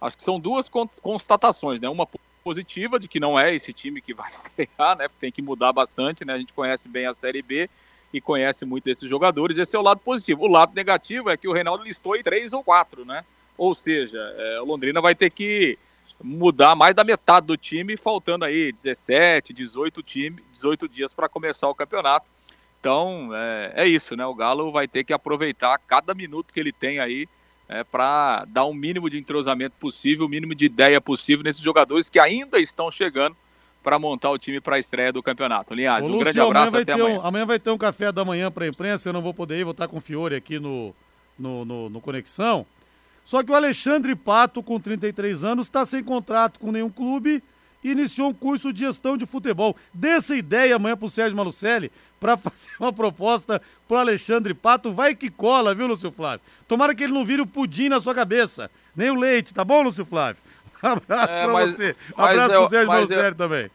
Acho 0.00 0.16
que 0.16 0.22
são 0.22 0.38
duas 0.38 0.70
constatações, 1.02 1.80
né? 1.80 1.88
Uma 1.88 2.06
positiva 2.44 2.96
de 2.96 3.08
que 3.08 3.18
não 3.18 3.36
é 3.36 3.52
esse 3.52 3.72
time 3.72 4.00
que 4.00 4.14
vai 4.14 4.30
estrear, 4.30 4.96
né? 4.96 5.08
Tem 5.18 5.32
que 5.32 5.42
mudar 5.42 5.72
bastante, 5.72 6.24
né? 6.24 6.34
A 6.34 6.38
gente 6.38 6.52
conhece 6.52 6.88
bem 6.88 7.06
a 7.06 7.12
Série 7.12 7.42
B 7.42 7.68
e 8.12 8.20
conhece 8.20 8.64
muito 8.64 8.84
desses 8.84 9.10
jogadores. 9.10 9.58
Esse 9.58 9.74
é 9.74 9.78
o 9.80 9.82
lado 9.82 9.98
positivo. 9.98 10.44
O 10.44 10.48
lado 10.48 10.72
negativo 10.76 11.28
é 11.28 11.36
que 11.36 11.48
o 11.48 11.52
Reinaldo 11.52 11.82
listou 11.82 12.14
em 12.14 12.22
três 12.22 12.52
ou 12.52 12.62
quatro, 12.62 13.04
né? 13.04 13.24
Ou 13.58 13.74
seja, 13.74 14.18
é, 14.18 14.60
Londrina 14.60 15.00
vai 15.00 15.14
ter 15.14 15.30
que 15.30 15.76
mudar 16.22 16.74
mais 16.74 16.94
da 16.94 17.04
metade 17.04 17.46
do 17.46 17.56
time, 17.56 17.96
faltando 17.96 18.44
aí 18.44 18.72
17, 18.72 19.52
18, 19.52 20.02
time, 20.02 20.42
18 20.52 20.88
dias 20.88 21.12
para 21.12 21.28
começar 21.28 21.68
o 21.68 21.74
campeonato. 21.74 22.26
Então 22.80 23.30
é, 23.34 23.72
é, 23.76 23.86
isso, 23.86 24.16
né? 24.16 24.24
O 24.24 24.34
Galo 24.34 24.70
vai 24.70 24.86
ter 24.86 25.04
que 25.04 25.12
aproveitar 25.12 25.78
cada 25.78 26.14
minuto 26.14 26.54
que 26.54 26.60
ele 26.60 26.72
tem 26.72 27.00
aí 27.00 27.28
é, 27.68 27.84
para 27.84 28.44
dar 28.48 28.64
o 28.64 28.70
um 28.70 28.74
mínimo 28.74 29.10
de 29.10 29.18
entrosamento 29.18 29.76
possível, 29.78 30.26
o 30.26 30.28
mínimo 30.28 30.54
de 30.54 30.64
ideia 30.64 31.00
possível 31.00 31.44
nesses 31.44 31.62
jogadores 31.62 32.08
que 32.08 32.18
ainda 32.18 32.58
estão 32.58 32.90
chegando 32.90 33.36
para 33.82 33.98
montar 33.98 34.30
o 34.30 34.38
time 34.38 34.60
para 34.60 34.76
a 34.76 34.78
estreia 34.78 35.12
do 35.12 35.22
campeonato. 35.22 35.74
Linhares, 35.74 36.06
um 36.06 36.10
Lúcio, 36.10 36.24
grande 36.24 36.40
abraço 36.40 36.76
até 36.76 36.92
amanhã. 36.92 37.18
Um, 37.18 37.26
amanhã 37.26 37.46
vai 37.46 37.58
ter 37.58 37.70
um 37.70 37.78
café 37.78 38.12
da 38.12 38.24
manhã 38.24 38.50
para 38.50 38.64
a 38.64 38.68
imprensa, 38.68 39.08
eu 39.08 39.12
não 39.12 39.22
vou 39.22 39.34
poder 39.34 39.58
ir, 39.58 39.64
vou 39.64 39.72
estar 39.72 39.88
com 39.88 39.98
o 39.98 40.00
Fiore 40.00 40.34
aqui 40.34 40.58
no, 40.58 40.94
no, 41.38 41.64
no, 41.64 41.90
no 41.90 42.00
Conexão. 42.00 42.66
Só 43.28 43.42
que 43.42 43.52
o 43.52 43.54
Alexandre 43.54 44.16
Pato, 44.16 44.62
com 44.62 44.80
33 44.80 45.44
anos, 45.44 45.66
está 45.66 45.84
sem 45.84 46.02
contrato 46.02 46.58
com 46.58 46.72
nenhum 46.72 46.88
clube 46.88 47.42
e 47.84 47.90
iniciou 47.90 48.30
um 48.30 48.32
curso 48.32 48.72
de 48.72 48.80
gestão 48.80 49.18
de 49.18 49.26
futebol. 49.26 49.76
Dê 49.92 50.12
essa 50.12 50.34
ideia 50.34 50.76
amanhã 50.76 50.96
para 50.96 51.04
o 51.04 51.10
Sérgio 51.10 51.36
Malucelli 51.36 51.92
para 52.18 52.38
fazer 52.40 52.70
uma 52.80 52.90
proposta 52.90 53.60
para 53.86 53.96
o 53.98 54.00
Alexandre 54.00 54.54
Pato. 54.54 54.94
Vai 54.94 55.14
que 55.14 55.28
cola, 55.28 55.74
viu, 55.74 55.86
Lúcio 55.86 56.10
Flávio? 56.10 56.40
Tomara 56.66 56.94
que 56.94 57.04
ele 57.04 57.12
não 57.12 57.22
vire 57.22 57.42
o 57.42 57.46
pudim 57.46 57.90
na 57.90 58.00
sua 58.00 58.14
cabeça, 58.14 58.70
nem 58.96 59.10
o 59.10 59.14
leite, 59.14 59.52
tá 59.52 59.62
bom, 59.62 59.82
Lúcio 59.82 60.06
Flávio? 60.06 60.40
Abraço 60.80 61.30
é, 61.30 61.44
para 61.44 61.66
você. 61.66 61.96
Abraço 62.16 62.48
para 62.48 62.60
o 62.62 62.68
Sérgio 62.70 62.88
Malucelli 62.88 63.28
eu... 63.28 63.34
também 63.34 63.70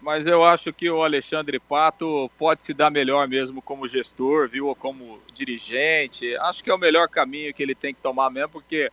mas 0.00 0.26
eu 0.26 0.44
acho 0.44 0.72
que 0.72 0.88
o 0.88 1.02
Alexandre 1.02 1.58
Pato 1.58 2.30
pode 2.38 2.62
se 2.62 2.72
dar 2.72 2.90
melhor 2.90 3.26
mesmo 3.26 3.60
como 3.60 3.88
gestor, 3.88 4.48
viu, 4.48 4.68
ou 4.68 4.76
como 4.76 5.20
dirigente. 5.34 6.36
Acho 6.36 6.62
que 6.62 6.70
é 6.70 6.74
o 6.74 6.78
melhor 6.78 7.08
caminho 7.08 7.52
que 7.52 7.62
ele 7.62 7.74
tem 7.74 7.92
que 7.92 8.00
tomar 8.00 8.30
mesmo, 8.30 8.50
porque 8.50 8.90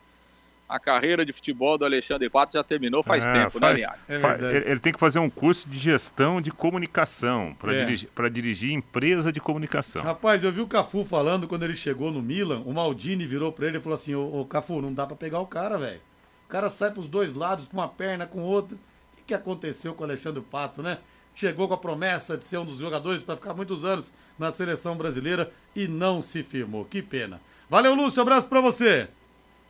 a 0.67 0.79
carreira 0.79 1.23
de 1.23 1.31
futebol 1.31 1.77
do 1.77 1.85
Alexandre 1.85 2.27
Pato 2.27 2.53
já 2.53 2.63
terminou 2.63 3.03
faz 3.03 3.27
é, 3.27 3.31
tempo, 3.31 3.59
né, 3.59 3.67
faz, 3.67 3.81
né, 3.81 3.87
Linhares? 3.87 4.09
É 4.09 4.57
ele, 4.57 4.71
ele, 4.71 4.79
tem 4.79 4.91
que 4.91 4.99
fazer 4.99 5.19
um 5.19 5.29
curso 5.29 5.69
de 5.69 5.77
gestão 5.77 6.41
de 6.41 6.49
comunicação 6.49 7.55
para 7.59 7.73
é. 7.75 7.77
dirigir, 7.77 8.09
dirigir 8.31 8.73
empresa 8.73 9.31
de 9.31 9.39
comunicação. 9.39 10.01
Rapaz, 10.01 10.43
eu 10.43 10.51
vi 10.51 10.61
o 10.61 10.67
Cafu 10.67 11.05
falando 11.05 11.47
quando 11.47 11.63
ele 11.63 11.75
chegou 11.75 12.11
no 12.11 12.19
Milan, 12.19 12.63
o 12.65 12.73
Maldini 12.73 13.27
virou 13.27 13.51
para 13.51 13.67
ele 13.67 13.77
e 13.77 13.79
falou 13.79 13.95
assim: 13.95 14.15
Ô, 14.15 14.41
ô 14.41 14.45
Cafu, 14.45 14.81
não 14.81 14.91
dá 14.91 15.05
para 15.05 15.15
pegar 15.15 15.39
o 15.39 15.45
cara, 15.45 15.77
velho. 15.77 16.01
O 16.45 16.47
cara 16.49 16.69
sai 16.69 16.89
pros 16.89 17.07
dois 17.07 17.35
lados, 17.35 17.67
com 17.67 17.77
uma 17.77 17.87
perna, 17.87 18.25
com 18.25 18.41
outra 18.41 18.75
que 19.25 19.33
aconteceu 19.33 19.93
com 19.93 20.03
o 20.03 20.05
Alexandre 20.05 20.41
Pato, 20.41 20.83
né? 20.83 20.99
Chegou 21.33 21.67
com 21.67 21.73
a 21.73 21.77
promessa 21.77 22.37
de 22.37 22.45
ser 22.45 22.57
um 22.57 22.65
dos 22.65 22.79
jogadores 22.79 23.21
para 23.21 23.35
ficar 23.35 23.53
muitos 23.53 23.83
anos 23.83 24.13
na 24.39 24.51
seleção 24.51 24.95
brasileira 24.95 25.51
e 25.75 25.85
não 25.87 26.21
se 26.21 26.43
firmou. 26.43 26.85
Que 26.85 27.01
pena. 27.01 27.41
Valeu, 27.69 27.93
Lúcio. 27.93 28.21
Abraço 28.21 28.47
para 28.47 28.61
você. 28.61 29.09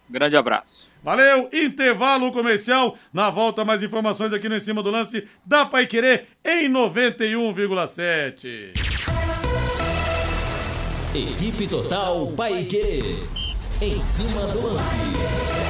Grande 0.08 0.38
abraço. 0.38 0.88
Valeu, 1.04 1.50
intervalo 1.52 2.32
comercial. 2.32 2.96
Na 3.12 3.32
volta, 3.32 3.66
mais 3.66 3.82
informações 3.82 4.32
aqui 4.32 4.48
no 4.48 4.56
Em 4.56 4.60
Cima 4.60 4.84
do 4.84 4.92
Lance 4.92 5.28
da 5.44 5.66
Pai 5.66 5.88
Querer 5.88 6.28
em 6.44 6.70
91,7. 6.70 8.74
Equipe 11.16 11.68
Total 11.68 12.28
Paiquerê. 12.34 13.16
Em 13.82 14.02
cima 14.02 14.46
do 14.48 14.68
lance. 14.68 15.65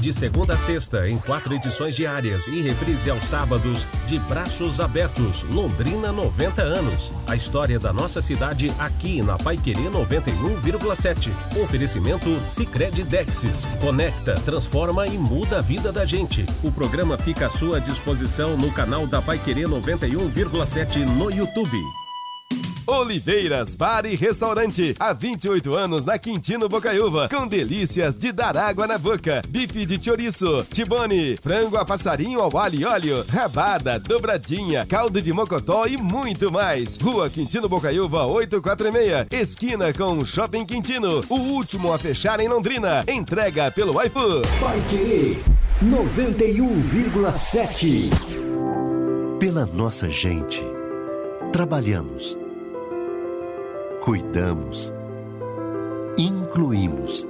De 0.00 0.12
segunda 0.12 0.54
a 0.54 0.56
sexta, 0.56 1.08
em 1.08 1.18
quatro 1.18 1.52
edições 1.52 1.96
diárias 1.96 2.46
e 2.46 2.60
reprise 2.62 3.10
aos 3.10 3.24
sábados, 3.24 3.84
de 4.06 4.16
braços 4.20 4.80
abertos, 4.80 5.42
Londrina 5.42 6.12
90 6.12 6.62
anos. 6.62 7.12
A 7.26 7.34
história 7.34 7.80
da 7.80 7.92
nossa 7.92 8.22
cidade 8.22 8.72
aqui 8.78 9.20
na 9.22 9.36
Paiquerê 9.36 9.90
91,7. 9.90 11.32
Oferecimento 11.60 12.28
Sicredi 12.46 13.02
Dexis. 13.02 13.64
Conecta, 13.80 14.34
transforma 14.44 15.04
e 15.04 15.18
muda 15.18 15.58
a 15.58 15.62
vida 15.62 15.90
da 15.90 16.04
gente. 16.04 16.46
O 16.62 16.70
programa 16.70 17.18
fica 17.18 17.46
à 17.46 17.50
sua 17.50 17.80
disposição 17.80 18.56
no 18.56 18.70
canal 18.72 19.04
da 19.04 19.20
Paiquerê 19.20 19.62
91,7 19.62 21.04
no 21.04 21.28
YouTube. 21.28 21.76
Oliveiras 22.88 23.74
Bar 23.74 24.06
e 24.06 24.16
Restaurante. 24.16 24.96
Há 24.98 25.12
28 25.12 25.76
anos 25.76 26.06
na 26.06 26.18
Quintino 26.18 26.70
Bocaiúva. 26.70 27.28
Com 27.28 27.46
delícias 27.46 28.14
de 28.14 28.32
dar 28.32 28.56
água 28.56 28.86
na 28.86 28.96
boca. 28.96 29.42
Bife 29.46 29.84
de 29.84 30.02
chouriço, 30.02 30.64
tibone, 30.72 31.36
frango 31.36 31.76
a 31.76 31.84
passarinho 31.84 32.40
ao 32.40 32.56
alho 32.56 32.80
e 32.80 32.86
óleo, 32.86 33.22
rabada, 33.28 34.00
dobradinha, 34.00 34.86
caldo 34.86 35.20
de 35.20 35.34
mocotó 35.34 35.86
e 35.86 35.98
muito 35.98 36.50
mais. 36.50 36.96
Rua 36.96 37.28
Quintino 37.28 37.68
Bocaiúva 37.68 38.24
846. 38.24 39.26
Esquina 39.32 39.92
com 39.92 40.24
Shopping 40.24 40.64
Quintino. 40.64 41.22
O 41.28 41.36
último 41.36 41.92
a 41.92 41.98
fechar 41.98 42.40
em 42.40 42.48
Londrina. 42.48 43.04
Entrega 43.06 43.70
pelo 43.70 44.02
iFood. 44.02 44.48
Querer 44.88 45.36
91,7. 45.84 48.08
Pela 49.38 49.66
nossa 49.66 50.08
gente. 50.08 50.62
Trabalhamos 51.52 52.47
cuidamos, 54.08 54.94
incluímos 56.16 57.28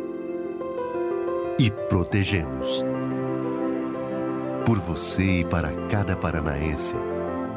e 1.59 1.73
protegemos. 1.73 2.85
Por 4.65 4.79
você 4.79 5.41
e 5.41 5.45
para 5.45 5.73
cada 5.89 6.17
paranaense, 6.17 6.95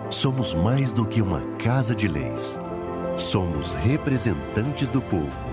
somos 0.10 0.55
mais 0.55 0.91
do 0.91 1.05
que 1.05 1.21
uma 1.21 1.39
casa 1.57 1.93
de 1.93 2.07
leis. 2.07 2.60
Somos 3.15 3.75
representantes 3.75 4.89
do 4.89 5.03
povo. 5.03 5.51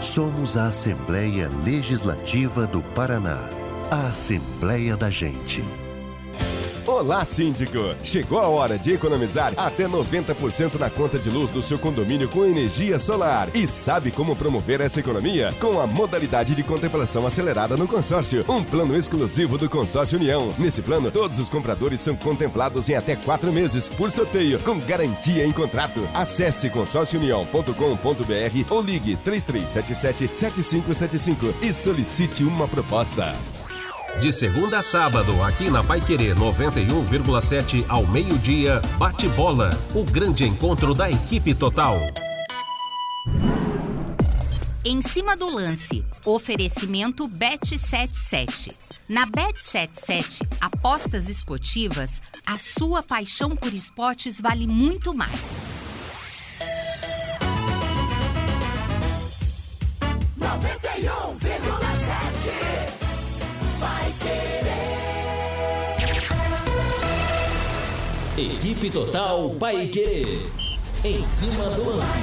Somos 0.00 0.56
a 0.56 0.66
Assembleia 0.66 1.48
Legislativa 1.64 2.66
do 2.66 2.82
Paraná. 2.82 3.50
A 3.88 4.08
Assembleia 4.08 4.96
da 4.96 5.10
Gente. 5.10 5.62
Olá, 6.86 7.24
síndico! 7.24 7.78
Chegou 8.04 8.38
a 8.38 8.46
hora 8.46 8.78
de 8.78 8.92
economizar 8.92 9.54
até 9.56 9.88
90% 9.88 10.78
na 10.78 10.90
conta 10.90 11.18
de 11.18 11.30
luz 11.30 11.48
do 11.48 11.62
seu 11.62 11.78
condomínio 11.78 12.28
com 12.28 12.44
energia 12.44 13.00
solar. 13.00 13.48
E 13.54 13.66
sabe 13.66 14.10
como 14.10 14.36
promover 14.36 14.82
essa 14.82 15.00
economia? 15.00 15.50
Com 15.58 15.80
a 15.80 15.86
modalidade 15.86 16.54
de 16.54 16.62
contemplação 16.62 17.26
acelerada 17.26 17.74
no 17.74 17.88
consórcio, 17.88 18.44
um 18.46 18.62
plano 18.62 18.94
exclusivo 18.94 19.56
do 19.56 19.66
Consórcio 19.66 20.18
União. 20.18 20.54
Nesse 20.58 20.82
plano, 20.82 21.10
todos 21.10 21.38
os 21.38 21.48
compradores 21.48 22.02
são 22.02 22.14
contemplados 22.16 22.90
em 22.90 22.94
até 22.94 23.16
quatro 23.16 23.50
meses, 23.50 23.88
por 23.88 24.10
sorteio, 24.10 24.62
com 24.62 24.78
garantia 24.78 25.46
em 25.46 25.52
contrato. 25.52 26.06
Acesse 26.12 26.68
consórciounião.com.br 26.68 28.70
ou 28.70 28.82
ligue 28.82 29.16
3377-7575 29.24 31.54
e 31.62 31.72
solicite 31.72 32.44
uma 32.44 32.68
proposta. 32.68 33.32
De 34.20 34.32
segunda 34.32 34.78
a 34.78 34.82
sábado, 34.82 35.42
aqui 35.42 35.68
na 35.68 35.82
Pai 35.84 36.00
Querer 36.00 36.34
91,7 36.36 37.84
ao 37.88 38.06
meio-dia, 38.06 38.80
bate 38.96 39.28
bola. 39.28 39.70
O 39.94 40.02
grande 40.02 40.44
encontro 40.44 40.94
da 40.94 41.10
equipe 41.10 41.54
total. 41.54 41.98
Em 44.84 45.02
cima 45.02 45.36
do 45.36 45.46
lance, 45.50 46.04
oferecimento 46.24 47.28
Bet77. 47.28 48.72
Na 49.08 49.26
Bet77, 49.26 50.46
apostas 50.60 51.28
esportivas, 51.28 52.22
a 52.46 52.56
sua 52.56 53.02
paixão 53.02 53.54
por 53.54 53.74
esportes 53.74 54.40
vale 54.40 54.66
muito 54.66 55.12
mais. 55.12 55.73
Equipe 68.44 68.90
Total 68.90 69.48
Paique. 69.54 70.50
Em 71.02 71.24
cima 71.24 71.70
do 71.70 71.82
lance. 71.88 72.18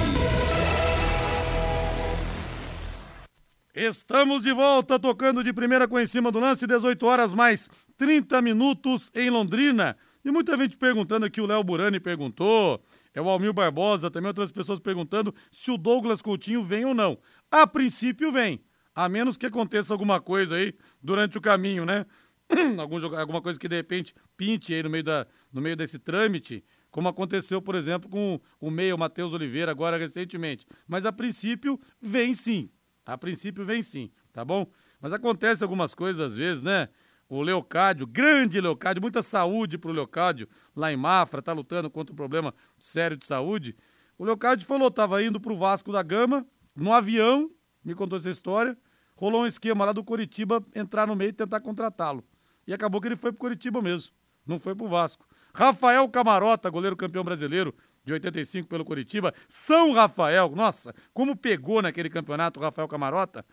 Estamos 3.74 4.44
de 4.44 4.52
volta, 4.52 5.00
tocando 5.00 5.42
de 5.42 5.52
primeira 5.52 5.88
com 5.88 5.98
em 5.98 6.06
cima 6.06 6.30
do 6.30 6.38
lance, 6.38 6.64
18 6.64 7.04
horas 7.04 7.34
mais 7.34 7.68
30 7.96 8.40
minutos 8.40 9.10
em 9.16 9.30
Londrina. 9.30 9.96
E 10.24 10.30
muita 10.30 10.56
gente 10.56 10.76
perguntando 10.76 11.26
aqui, 11.26 11.40
o 11.40 11.46
Léo 11.46 11.64
Burani 11.64 11.98
perguntou, 11.98 12.80
é 13.12 13.20
o 13.20 13.28
Almir 13.28 13.52
Barbosa, 13.52 14.08
também 14.08 14.28
outras 14.28 14.52
pessoas 14.52 14.78
perguntando 14.78 15.34
se 15.50 15.72
o 15.72 15.76
Douglas 15.76 16.22
Coutinho 16.22 16.62
vem 16.62 16.84
ou 16.84 16.94
não. 16.94 17.18
A 17.50 17.66
princípio 17.66 18.30
vem, 18.30 18.60
a 18.94 19.08
menos 19.08 19.36
que 19.36 19.46
aconteça 19.46 19.92
alguma 19.92 20.20
coisa 20.20 20.54
aí 20.54 20.72
durante 21.02 21.36
o 21.36 21.40
caminho, 21.40 21.84
né? 21.84 22.06
Algum, 22.78 23.16
alguma 23.16 23.40
coisa 23.40 23.58
que 23.58 23.68
de 23.68 23.76
repente 23.76 24.14
pinte 24.36 24.74
aí 24.74 24.82
no 24.82 24.90
meio, 24.90 25.04
da, 25.04 25.26
no 25.52 25.60
meio 25.60 25.76
desse 25.76 25.98
trâmite, 25.98 26.64
como 26.90 27.08
aconteceu, 27.08 27.62
por 27.62 27.74
exemplo, 27.74 28.08
com 28.10 28.40
o 28.60 28.70
meio 28.70 28.98
Matheus 28.98 29.32
Oliveira 29.32 29.70
agora 29.70 29.96
recentemente. 29.96 30.66
Mas 30.86 31.06
a 31.06 31.12
princípio 31.12 31.80
vem 32.00 32.34
sim. 32.34 32.68
A 33.04 33.16
princípio 33.16 33.64
vem 33.64 33.82
sim, 33.82 34.10
tá 34.32 34.44
bom? 34.44 34.66
Mas 35.00 35.12
acontece 35.12 35.62
algumas 35.64 35.94
coisas 35.94 36.24
às 36.24 36.36
vezes, 36.36 36.62
né? 36.62 36.88
O 37.28 37.40
Leocádio, 37.40 38.06
grande 38.06 38.60
Leocádio, 38.60 39.00
muita 39.00 39.22
saúde 39.22 39.78
pro 39.78 39.90
Leocádio 39.90 40.46
lá 40.76 40.92
em 40.92 40.96
Mafra, 40.96 41.40
tá 41.40 41.52
lutando 41.52 41.90
contra 41.90 42.12
um 42.12 42.16
problema 42.16 42.54
sério 42.78 43.16
de 43.16 43.24
saúde. 43.24 43.74
O 44.18 44.24
Leocádio 44.24 44.66
falou, 44.66 44.90
tava 44.90 45.22
indo 45.22 45.40
pro 45.40 45.56
Vasco 45.56 45.90
da 45.90 46.02
Gama, 46.02 46.46
no 46.76 46.92
avião, 46.92 47.50
me 47.82 47.94
contou 47.94 48.18
essa 48.18 48.28
história, 48.30 48.76
rolou 49.16 49.42
um 49.42 49.46
esquema 49.46 49.84
lá 49.84 49.92
do 49.92 50.04
Coritiba 50.04 50.64
entrar 50.74 51.06
no 51.06 51.16
meio 51.16 51.30
e 51.30 51.32
tentar 51.32 51.60
contratá-lo. 51.60 52.22
E 52.66 52.72
acabou 52.72 53.00
que 53.00 53.08
ele 53.08 53.16
foi 53.16 53.32
pro 53.32 53.40
Coritiba 53.40 53.82
mesmo, 53.82 54.12
não 54.46 54.58
foi 54.58 54.74
pro 54.74 54.88
Vasco. 54.88 55.26
Rafael 55.54 56.08
Camarota, 56.08 56.70
goleiro 56.70 56.96
campeão 56.96 57.24
brasileiro 57.24 57.74
de 58.04 58.12
85 58.12 58.68
pelo 58.68 58.84
Coritiba. 58.84 59.34
São 59.46 59.92
Rafael, 59.92 60.50
nossa, 60.54 60.94
como 61.12 61.36
pegou 61.36 61.82
naquele 61.82 62.08
campeonato 62.08 62.58
o 62.58 62.62
Rafael 62.62 62.88
Camarota. 62.88 63.44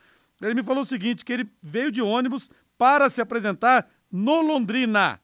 Ele 0.41 0.55
me 0.55 0.63
falou 0.63 0.83
o 0.83 0.85
seguinte, 0.85 1.25
que 1.25 1.33
ele 1.33 1.49
veio 1.61 1.91
de 1.91 2.01
ônibus 2.01 2.49
para 2.77 3.09
se 3.09 3.21
apresentar 3.21 3.89
no 4.11 4.41
Londrina. 4.41 5.19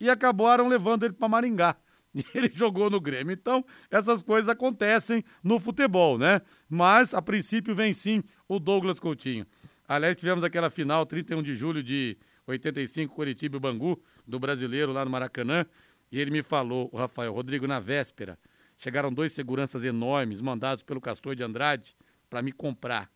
E 0.00 0.10
acabaram 0.10 0.66
levando 0.66 1.04
ele 1.04 1.14
para 1.14 1.28
Maringá. 1.28 1.76
E 2.12 2.26
ele 2.34 2.50
jogou 2.52 2.90
no 2.90 3.00
Grêmio. 3.00 3.32
Então, 3.32 3.64
essas 3.88 4.20
coisas 4.20 4.48
acontecem 4.48 5.24
no 5.44 5.60
futebol, 5.60 6.18
né? 6.18 6.40
Mas, 6.68 7.14
a 7.14 7.22
princípio, 7.22 7.72
vem 7.72 7.94
sim 7.94 8.24
o 8.48 8.58
Douglas 8.58 8.98
Coutinho. 8.98 9.46
Aliás, 9.86 10.16
tivemos 10.16 10.42
aquela 10.42 10.70
final, 10.70 11.06
31 11.06 11.40
de 11.40 11.54
julho 11.54 11.84
de 11.84 12.18
85, 12.50 13.14
Curitiba 13.14 13.56
e 13.56 13.60
Bangu, 13.60 14.02
do 14.26 14.38
brasileiro 14.38 14.92
lá 14.92 15.04
no 15.04 15.10
Maracanã. 15.10 15.66
E 16.10 16.18
ele 16.18 16.30
me 16.30 16.42
falou, 16.42 16.88
o 16.92 16.96
Rafael, 16.96 17.32
Rodrigo, 17.32 17.66
na 17.66 17.78
véspera, 17.78 18.38
chegaram 18.76 19.12
dois 19.12 19.32
seguranças 19.32 19.84
enormes, 19.84 20.40
mandados 20.40 20.82
pelo 20.82 21.00
Castor 21.00 21.34
de 21.34 21.42
Andrade, 21.42 21.96
para 22.28 22.42
me 22.42 22.52
comprar. 22.52 23.10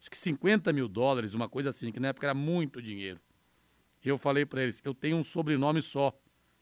Acho 0.00 0.10
que 0.10 0.18
50 0.18 0.72
mil 0.72 0.88
dólares, 0.88 1.34
uma 1.34 1.48
coisa 1.48 1.70
assim, 1.70 1.90
que 1.90 2.00
na 2.00 2.08
época 2.08 2.26
era 2.26 2.34
muito 2.34 2.82
dinheiro. 2.82 3.20
E 4.04 4.08
eu 4.08 4.18
falei 4.18 4.44
para 4.44 4.62
eles, 4.62 4.82
eu 4.84 4.92
tenho 4.92 5.16
um 5.16 5.22
sobrenome 5.22 5.80
só 5.80 6.12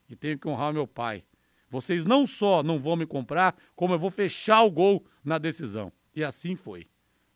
e 0.09 0.15
tenho 0.15 0.39
que 0.39 0.47
honrar 0.47 0.73
meu 0.73 0.87
pai. 0.87 1.23
Vocês 1.69 2.05
não 2.05 2.25
só 2.25 2.63
não 2.63 2.79
vão 2.79 2.95
me 2.95 3.05
comprar, 3.05 3.57
como 3.75 3.93
eu 3.93 3.99
vou 3.99 4.11
fechar 4.11 4.63
o 4.63 4.71
gol 4.71 5.05
na 5.23 5.37
decisão. 5.37 5.91
E 6.15 6.23
assim 6.23 6.55
foi. 6.55 6.87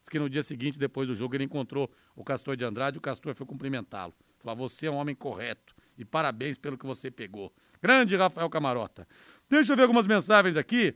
Diz 0.01 0.09
que 0.09 0.19
no 0.19 0.29
dia 0.29 0.43
seguinte, 0.43 0.79
depois 0.79 1.07
do 1.07 1.15
jogo, 1.15 1.35
ele 1.35 1.43
encontrou 1.43 1.91
o 2.15 2.23
Castor 2.23 2.55
de 2.55 2.63
Andrade 2.63 2.97
o 2.97 3.01
Castor 3.01 3.35
foi 3.35 3.45
cumprimentá-lo. 3.45 4.13
Falou, 4.39 4.69
você 4.69 4.87
é 4.87 4.91
um 4.91 4.95
homem 4.95 5.15
correto 5.15 5.75
e 5.97 6.05
parabéns 6.05 6.57
pelo 6.57 6.77
que 6.77 6.85
você 6.85 7.09
pegou. 7.09 7.51
Grande 7.81 8.15
Rafael 8.15 8.49
Camarota. 8.49 9.07
Deixa 9.49 9.73
eu 9.73 9.77
ver 9.77 9.83
algumas 9.83 10.05
mensagens 10.05 10.57
aqui. 10.57 10.95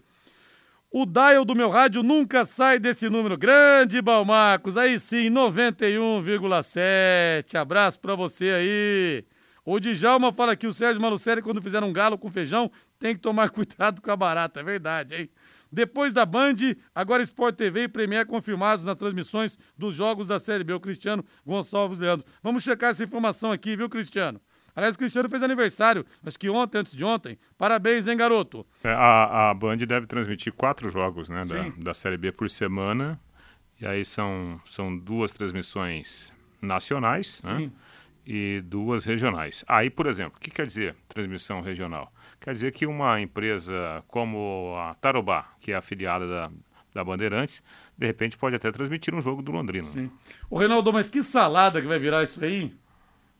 O 0.94 1.06
dial 1.06 1.46
do 1.46 1.56
meu 1.56 1.70
rádio 1.70 2.04
nunca 2.04 2.44
sai 2.44 2.78
desse 2.78 3.10
número. 3.10 3.38
Grande 3.38 4.02
Balmarcos, 4.02 4.76
aí 4.76 5.00
sim, 5.00 5.30
91,7. 5.30 7.56
Abraço 7.56 7.98
pra 8.00 8.14
você 8.14 8.50
aí. 8.50 9.24
O 9.64 9.80
Djalma 9.80 10.34
fala 10.34 10.56
que 10.56 10.68
o 10.68 10.74
Sérgio 10.74 11.02
Malucelli, 11.02 11.42
quando 11.42 11.62
fizer 11.62 11.82
um 11.84 11.94
galo 11.94 12.18
com 12.18 12.30
feijão, 12.30 12.70
tem 13.00 13.16
que 13.16 13.22
tomar 13.22 13.52
cuidado 13.52 14.02
com 14.02 14.12
a 14.12 14.18
barata. 14.18 14.60
É 14.60 14.64
verdade, 14.64 15.16
hein? 15.16 15.30
Depois 15.72 16.12
da 16.12 16.26
Band, 16.26 16.56
agora 16.94 17.24
Sport 17.24 17.56
TV 17.56 17.84
e 17.84 17.88
Premier 17.88 18.26
confirmados 18.26 18.84
nas 18.84 18.98
transmissões 18.98 19.58
dos 19.78 19.96
jogos 19.96 20.28
da 20.28 20.38
Série 20.38 20.64
B. 20.64 20.74
O 20.74 20.80
Cristiano 20.80 21.24
Gonçalves 21.46 22.00
Leandro. 22.00 22.26
Vamos 22.44 22.64
checar 22.64 22.90
essa 22.90 23.04
informação 23.04 23.52
aqui, 23.52 23.76
viu, 23.76 23.88
Cristiano? 23.88 24.42
Aliás, 24.76 24.96
o 24.96 24.98
Cristiano 24.98 25.30
fez 25.30 25.44
aniversário, 25.44 26.06
acho 26.26 26.40
que 26.40 26.50
ontem, 26.50 26.78
antes 26.78 26.96
de 26.96 27.04
ontem. 27.04 27.38
Parabéns, 27.58 28.08
hein, 28.08 28.16
garoto? 28.16 28.66
É, 28.84 28.92
A, 28.92 29.50
a 29.50 29.54
Band 29.54 29.78
deve 29.78 30.06
transmitir 30.06 30.54
quatro 30.54 30.90
jogos 30.90 31.30
né, 31.30 31.44
da, 31.46 31.70
da 31.78 31.94
Série 31.94 32.18
B 32.18 32.32
por 32.32 32.50
semana. 32.50 33.20
E 33.80 33.86
aí 33.86 34.06
são, 34.06 34.62
são 34.64 34.96
duas 34.96 35.32
transmissões 35.32 36.32
nacionais 36.62 37.42
né, 37.44 37.72
e 38.26 38.62
duas 38.64 39.04
regionais. 39.04 39.66
Aí, 39.68 39.90
por 39.90 40.06
exemplo, 40.06 40.38
o 40.38 40.40
que 40.40 40.52
quer 40.52 40.68
dizer 40.68 40.96
transmissão 41.08 41.62
regional? 41.62 42.14
Quer 42.42 42.54
dizer 42.54 42.72
que 42.72 42.86
uma 42.86 43.22
empresa 43.22 44.04
como 44.08 44.74
a 44.78 44.96
Tarobá, 44.96 45.46
que 45.60 45.72
é 45.72 45.76
afiliada 45.76 46.28
da, 46.28 46.52
da 46.94 47.04
Bandeirantes, 47.04 47.64
de 47.98 48.06
repente 48.08 48.38
pode 48.38 48.56
até 48.56 48.72
transmitir 48.72 49.14
um 49.16 49.22
jogo 49.22 49.42
do 49.42 49.52
Londrina. 49.52 49.90
né? 49.94 50.10
Ô, 50.50 50.58
Reinaldo, 50.58 50.92
mas 50.92 51.10
que 51.10 51.22
salada 51.22 51.80
que 51.80 51.88
vai 51.88 52.00
virar 52.00 52.24
isso 52.24 52.44
aí? 52.44 52.74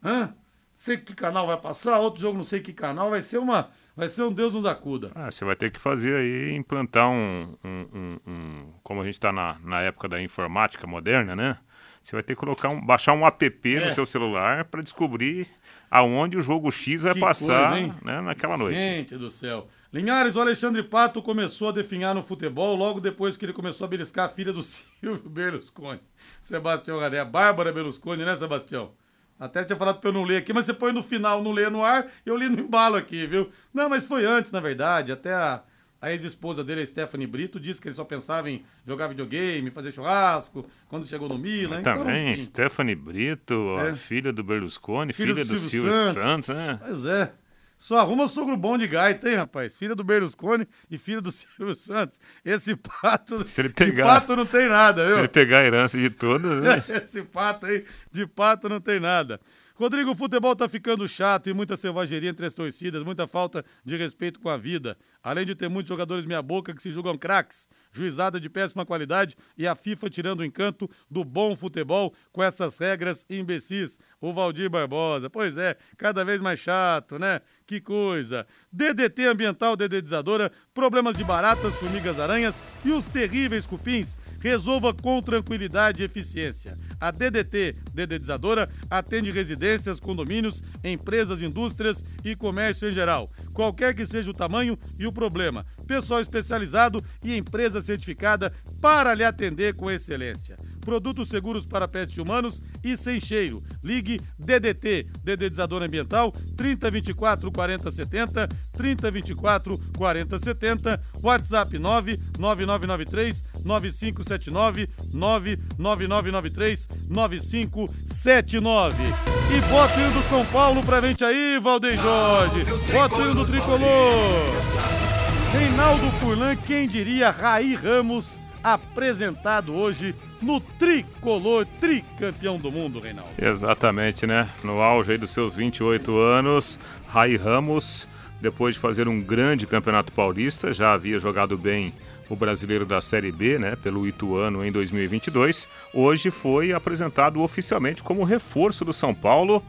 Hã? 0.04 0.34
Sei 0.76 0.98
que 0.98 1.14
canal 1.16 1.46
vai 1.48 1.58
passar, 1.58 2.00
outro 2.00 2.22
jogo 2.22 2.38
não 2.38 2.44
sei 2.44 2.60
que 2.60 2.74
canal, 2.74 3.10
vai 3.10 3.22
ser 3.22 3.38
uma. 3.40 3.70
Vai 3.96 4.08
ser 4.08 4.24
um 4.24 4.32
Deus 4.32 4.54
nos 4.54 4.66
acuda. 4.66 5.12
Ah, 5.14 5.30
você 5.30 5.44
vai 5.44 5.56
ter 5.56 5.70
que 5.70 5.80
fazer 5.80 6.16
aí, 6.16 6.56
implantar 6.56 7.10
um. 7.10 7.56
um- 7.64 7.88
um- 7.94 8.20
um- 8.26 8.74
como 8.82 9.02
a 9.02 9.04
gente 9.04 9.16
está 9.16 9.32
na, 9.32 9.58
na 9.64 9.82
época 9.82 10.08
da 10.08 10.22
informática 10.22 10.88
moderna, 10.88 11.36
né? 11.36 11.58
Você 12.02 12.16
vai 12.16 12.24
ter 12.24 12.34
que 12.34 12.40
colocar 12.40 12.70
um, 12.70 12.84
baixar 12.84 13.14
um 13.14 13.26
app 13.28 13.76
É. 13.76 13.86
no 13.86 13.92
seu 13.92 14.06
celular 14.08 14.66
para 14.66 14.82
descobrir 14.82 15.48
aonde 15.92 16.38
o 16.38 16.42
jogo 16.42 16.72
X 16.72 17.04
vai 17.04 17.14
Que 17.14 17.20
passar 17.20 17.72
coisa, 17.74 17.96
né, 18.02 18.22
naquela 18.22 18.58
noite. 18.58 18.80
Gente 18.80 19.18
do 19.18 19.30
céu. 19.30 19.68
Linhares, 19.92 20.38
o 20.38 20.40
Alexandre 20.40 20.82
Pato 20.84 21.22
começou 21.22 21.68
a 21.68 21.72
definhar 21.74 22.16
no 22.16 22.24
futebol 22.24 22.78
logo 22.78 23.02
depois 23.02 23.36
que 23.36 23.44
ele 23.44 23.52
começou 23.52 23.84
a 23.84 23.90
beliscar 23.90 24.28
a 24.28 24.30
filha 24.30 24.54
do 24.54 24.64
Silvio 24.64 25.30
Berlusconi. 25.30 26.00
Sebastião 26.42 26.98
Garé, 26.98 27.24
Bárbara 27.26 27.74
Berlusconi, 27.74 28.24
né, 28.24 28.34
Sebastião? 28.38 28.92
Até 29.38 29.64
tinha 29.64 29.76
falado 29.76 30.00
pra 30.00 30.10
eu 30.10 30.14
não 30.14 30.24
ler 30.24 30.38
aqui, 30.38 30.54
mas 30.54 30.66
você 30.66 30.74
põe 30.74 30.94
no 30.94 31.04
final, 31.04 31.44
não 31.44 31.52
lê 31.52 31.68
no 31.70 31.84
ar, 31.84 32.08
eu 32.26 32.38
li 32.38 32.48
no 32.48 32.62
embalo 32.62 32.96
aqui, 32.96 33.26
viu? 33.26 33.52
Não, 33.74 33.90
mas 33.90 34.06
foi 34.06 34.24
antes, 34.24 34.52
na 34.52 34.60
verdade, 34.60 35.12
até 35.12 35.34
a, 35.34 35.64
A 36.02 36.12
ex-esposa 36.12 36.64
dele, 36.64 36.82
a 36.82 36.86
Stephanie 36.86 37.28
Brito, 37.28 37.60
disse 37.60 37.80
que 37.80 37.88
ele 37.88 37.96
só 37.96 38.04
pensava 38.04 38.50
em 38.50 38.64
jogar 38.88 39.08
videogame, 39.08 39.70
fazer 39.70 39.92
churrasco, 39.92 40.66
quando 40.90 41.06
chegou 41.08 41.30
no 41.30 41.38
Milan. 41.38 41.82
Então, 41.82 42.00
Também. 42.00 42.40
Stephanie 42.40 42.96
Brito, 42.96 43.78
É. 43.80 43.94
filha 43.94 44.34
do 44.34 44.44
Berlusconi, 44.44 45.14
Filho 45.14 45.34
filha 45.34 45.46
do 45.46 45.48
do, 45.54 45.60
Silvio 45.60 45.70
Silvio 45.70 45.92
Santos. 45.92 46.24
Santos, 46.24 46.50
né? 46.50 46.80
Pois 46.84 47.06
é. 47.06 47.32
Só 47.78 47.98
arruma 48.00 48.28
sogro 48.28 48.56
bom 48.58 48.78
de 48.78 48.88
gaita, 48.88 49.28
hein, 49.30 49.36
rapaz? 49.38 49.76
Filha 49.76 49.96
do 49.96 50.04
Berlusconi 50.04 50.68
e 50.90 50.98
filha 50.98 51.20
do 51.22 51.32
Silvio 51.34 51.74
Santos. 51.76 52.20
Esse 52.46 52.76
pato. 52.76 53.48
Se 53.48 53.62
ele 53.62 53.70
De 53.70 53.74
pegar- 53.76 54.06
pato 54.06 54.36
não 54.36 54.46
tem 54.46 54.68
nada, 54.70 55.04
Se 55.06 55.12
viu? 55.14 55.20
ele 55.22 55.28
pegar 55.28 55.60
a 55.60 55.66
herança 55.66 55.98
de 56.00 56.10
todas, 56.10 56.62
né? 56.64 56.84
Esse 57.04 57.22
pato 57.24 57.66
aí, 57.68 57.84
de 58.12 58.26
pato 58.28 58.68
não 58.70 58.80
tem 58.80 59.00
nada. 59.00 59.40
Rodrigo, 59.76 60.12
o 60.12 60.16
futebol 60.16 60.56
tá 60.56 60.70
ficando 60.70 61.08
chato 61.08 61.50
e 61.50 61.54
muita 61.56 61.76
selvageria 61.76 62.30
entre 62.30 62.46
as 62.46 62.54
torcidas, 62.54 63.04
muita 63.04 63.26
falta 63.26 63.66
de 63.84 63.98
respeito 63.98 64.40
com 64.40 64.48
a 64.50 64.58
vida. 64.58 64.96
Além 65.24 65.46
de 65.46 65.56
ter 65.56 65.70
muitos 65.70 65.90
jogadores 65.90 66.26
meia-boca 66.26 66.74
que 66.74 66.82
se 66.82 66.92
julgam 66.92 67.18
craques, 67.18 67.68
juizada 67.92 68.40
de 68.40 68.50
péssima 68.50 68.86
qualidade 68.86 69.36
e 69.58 69.68
a 69.68 69.76
FIFA 69.76 70.10
tirando 70.10 70.40
o 70.40 70.46
encanto 70.46 70.90
do 71.10 71.24
bom 71.24 71.56
futebol 71.56 72.14
com 72.32 72.44
essas 72.44 72.78
regras 72.78 73.26
imbecis. 73.30 74.00
O 74.20 74.34
Valdir 74.34 74.70
Barbosa. 74.70 75.30
Pois 75.30 75.58
é, 75.58 75.78
cada 75.98 76.26
vez 76.26 76.42
mais 76.42 76.60
chato, 76.60 77.20
né? 77.20 77.42
Que 77.68 77.80
coisa. 77.80 78.46
DDT 78.72 79.28
ambiental 79.28 79.78
dedetizadora, 79.78 80.52
problemas 80.74 81.16
de 81.16 81.24
baratas, 81.24 81.74
formigas, 81.76 82.20
aranhas 82.20 82.62
e 82.84 82.92
os 82.92 83.06
terríveis 83.06 83.66
cupins. 83.66 84.18
Resolva 84.42 84.94
com 84.94 85.22
tranquilidade 85.22 86.02
e 86.02 86.06
eficiência. 86.06 86.78
A 87.00 87.12
DDT 87.12 87.76
dedetizadora 87.94 88.70
atende 88.90 89.32
residências, 89.32 90.00
condomínios, 90.00 90.62
empresas, 90.84 91.42
indústrias 91.42 92.04
e 92.26 92.36
comércio 92.36 92.90
em 92.90 92.92
geral. 92.92 93.32
Qualquer 93.54 93.96
que 93.96 94.06
seja 94.06 94.30
o 94.30 94.34
tamanho 94.34 94.78
e 95.00 95.08
o 95.08 95.11
problema. 95.12 95.66
Pessoal 95.92 96.22
especializado 96.22 97.04
e 97.22 97.36
empresa 97.36 97.82
certificada 97.82 98.54
para 98.80 99.14
lhe 99.14 99.26
atender 99.26 99.76
com 99.76 99.92
excelência. 99.92 100.56
Produtos 100.80 101.28
seguros 101.28 101.66
para 101.66 101.86
pets 101.86 102.18
humanos 102.18 102.64
e 102.82 102.96
sem 102.96 103.20
cheiro. 103.20 103.62
Ligue 103.84 104.22
DDT, 104.40 105.08
dedetizador 105.22 105.84
ambiental, 105.84 106.32
3024 106.56 107.52
4070, 107.52 108.48
3024 108.72 109.78
4070, 109.98 111.02
WhatsApp 111.22 111.78
99993 111.78 113.44
9579, 113.66 114.88
99993 115.14 116.88
9579. 117.10 119.04
E 119.04 119.62
bota 119.70 119.98
o 119.98 120.00
hino 120.00 120.14
do 120.14 120.30
São 120.30 120.46
Paulo 120.46 120.82
pra 120.84 121.02
gente 121.02 121.26
aí, 121.26 121.60
Valdeir 121.60 122.00
Jorge. 122.00 122.64
Bota 122.94 123.18
o 123.18 123.22
hino 123.24 123.36
do 123.36 123.46
tricolor. 123.46 125.11
Reinaldo 125.52 126.10
Furlan, 126.12 126.56
quem 126.56 126.88
diria 126.88 127.30
Raí 127.30 127.76
Ramos, 127.76 128.40
apresentado 128.64 129.76
hoje 129.76 130.16
no 130.42 130.62
tricolor, 130.62 131.66
tricampeão 131.80 132.58
do 132.58 132.72
mundo, 132.72 133.02
Reinaldo. 133.02 133.32
Exatamente, 133.38 134.26
né? 134.26 134.50
No 134.64 134.82
auge 134.82 135.18
dos 135.18 135.32
seus 135.32 135.54
28 135.54 136.18
anos, 136.20 136.80
Rai 137.08 137.36
Ramos, 137.36 138.08
depois 138.40 138.76
de 138.76 138.82
fazer 138.82 139.10
um 139.10 139.20
grande 139.20 139.68
campeonato 139.68 140.14
paulista, 140.14 140.74
já 140.74 140.94
havia 140.94 141.20
jogado 141.20 141.58
bem 141.58 141.94
o 142.30 142.36
brasileiro 142.36 142.86
da 142.86 143.02
Série 143.02 143.32
B, 143.32 143.60
né, 143.60 143.76
pelo 143.76 144.08
Ituano 144.08 144.64
em 144.66 144.72
2022, 144.72 145.68
hoje 145.94 146.32
foi 146.32 146.72
apresentado 146.72 147.42
oficialmente 147.42 148.02
como 148.02 148.24
reforço 148.24 148.86
do 148.86 148.94
São 148.94 149.14
Paulo 149.14 149.62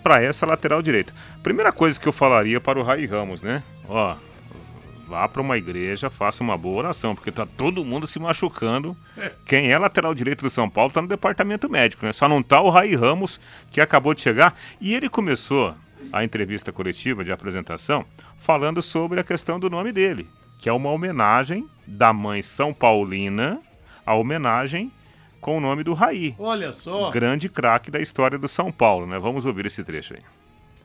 para 0.00 0.22
essa 0.22 0.46
lateral 0.46 0.80
direita. 0.80 1.12
Primeira 1.42 1.72
coisa 1.72 1.98
que 1.98 2.06
eu 2.06 2.12
falaria 2.12 2.60
para 2.60 2.78
o 2.78 2.84
Rai 2.84 3.04
Ramos, 3.04 3.42
né? 3.42 3.64
Ó, 3.88 4.14
vá 5.06 5.28
para 5.28 5.42
uma 5.42 5.56
igreja, 5.56 6.10
faça 6.10 6.42
uma 6.42 6.56
boa 6.56 6.78
oração, 6.78 7.14
porque 7.14 7.30
tá 7.30 7.46
todo 7.46 7.84
mundo 7.84 8.06
se 8.06 8.18
machucando. 8.18 8.96
Quem 9.46 9.70
é 9.70 9.78
lateral 9.78 10.14
direito 10.14 10.42
do 10.42 10.50
São 10.50 10.68
Paulo 10.68 10.90
tá 10.92 11.02
no 11.02 11.08
departamento 11.08 11.68
médico, 11.70 12.04
né? 12.04 12.12
Só 12.12 12.28
não 12.28 12.42
tá 12.42 12.60
o 12.60 12.70
Rai 12.70 12.94
Ramos, 12.94 13.38
que 13.70 13.80
acabou 13.80 14.14
de 14.14 14.22
chegar. 14.22 14.54
E 14.80 14.94
ele 14.94 15.08
começou 15.08 15.74
a 16.12 16.24
entrevista 16.24 16.72
coletiva 16.72 17.24
de 17.24 17.32
apresentação 17.32 18.04
falando 18.38 18.82
sobre 18.82 19.20
a 19.20 19.24
questão 19.24 19.58
do 19.58 19.70
nome 19.70 19.92
dele, 19.92 20.28
que 20.58 20.68
é 20.68 20.72
uma 20.72 20.90
homenagem 20.90 21.68
da 21.86 22.12
mãe 22.12 22.42
São 22.42 22.72
Paulina, 22.72 23.58
a 24.04 24.14
homenagem 24.14 24.92
com 25.40 25.58
o 25.58 25.60
nome 25.60 25.84
do 25.84 25.92
Raí. 25.92 26.34
Olha 26.38 26.72
só. 26.72 27.10
Grande 27.10 27.48
craque 27.48 27.90
da 27.90 28.00
história 28.00 28.38
do 28.38 28.48
São 28.48 28.72
Paulo, 28.72 29.06
né? 29.06 29.18
Vamos 29.18 29.44
ouvir 29.44 29.66
esse 29.66 29.84
trecho 29.84 30.14
aí. 30.14 30.22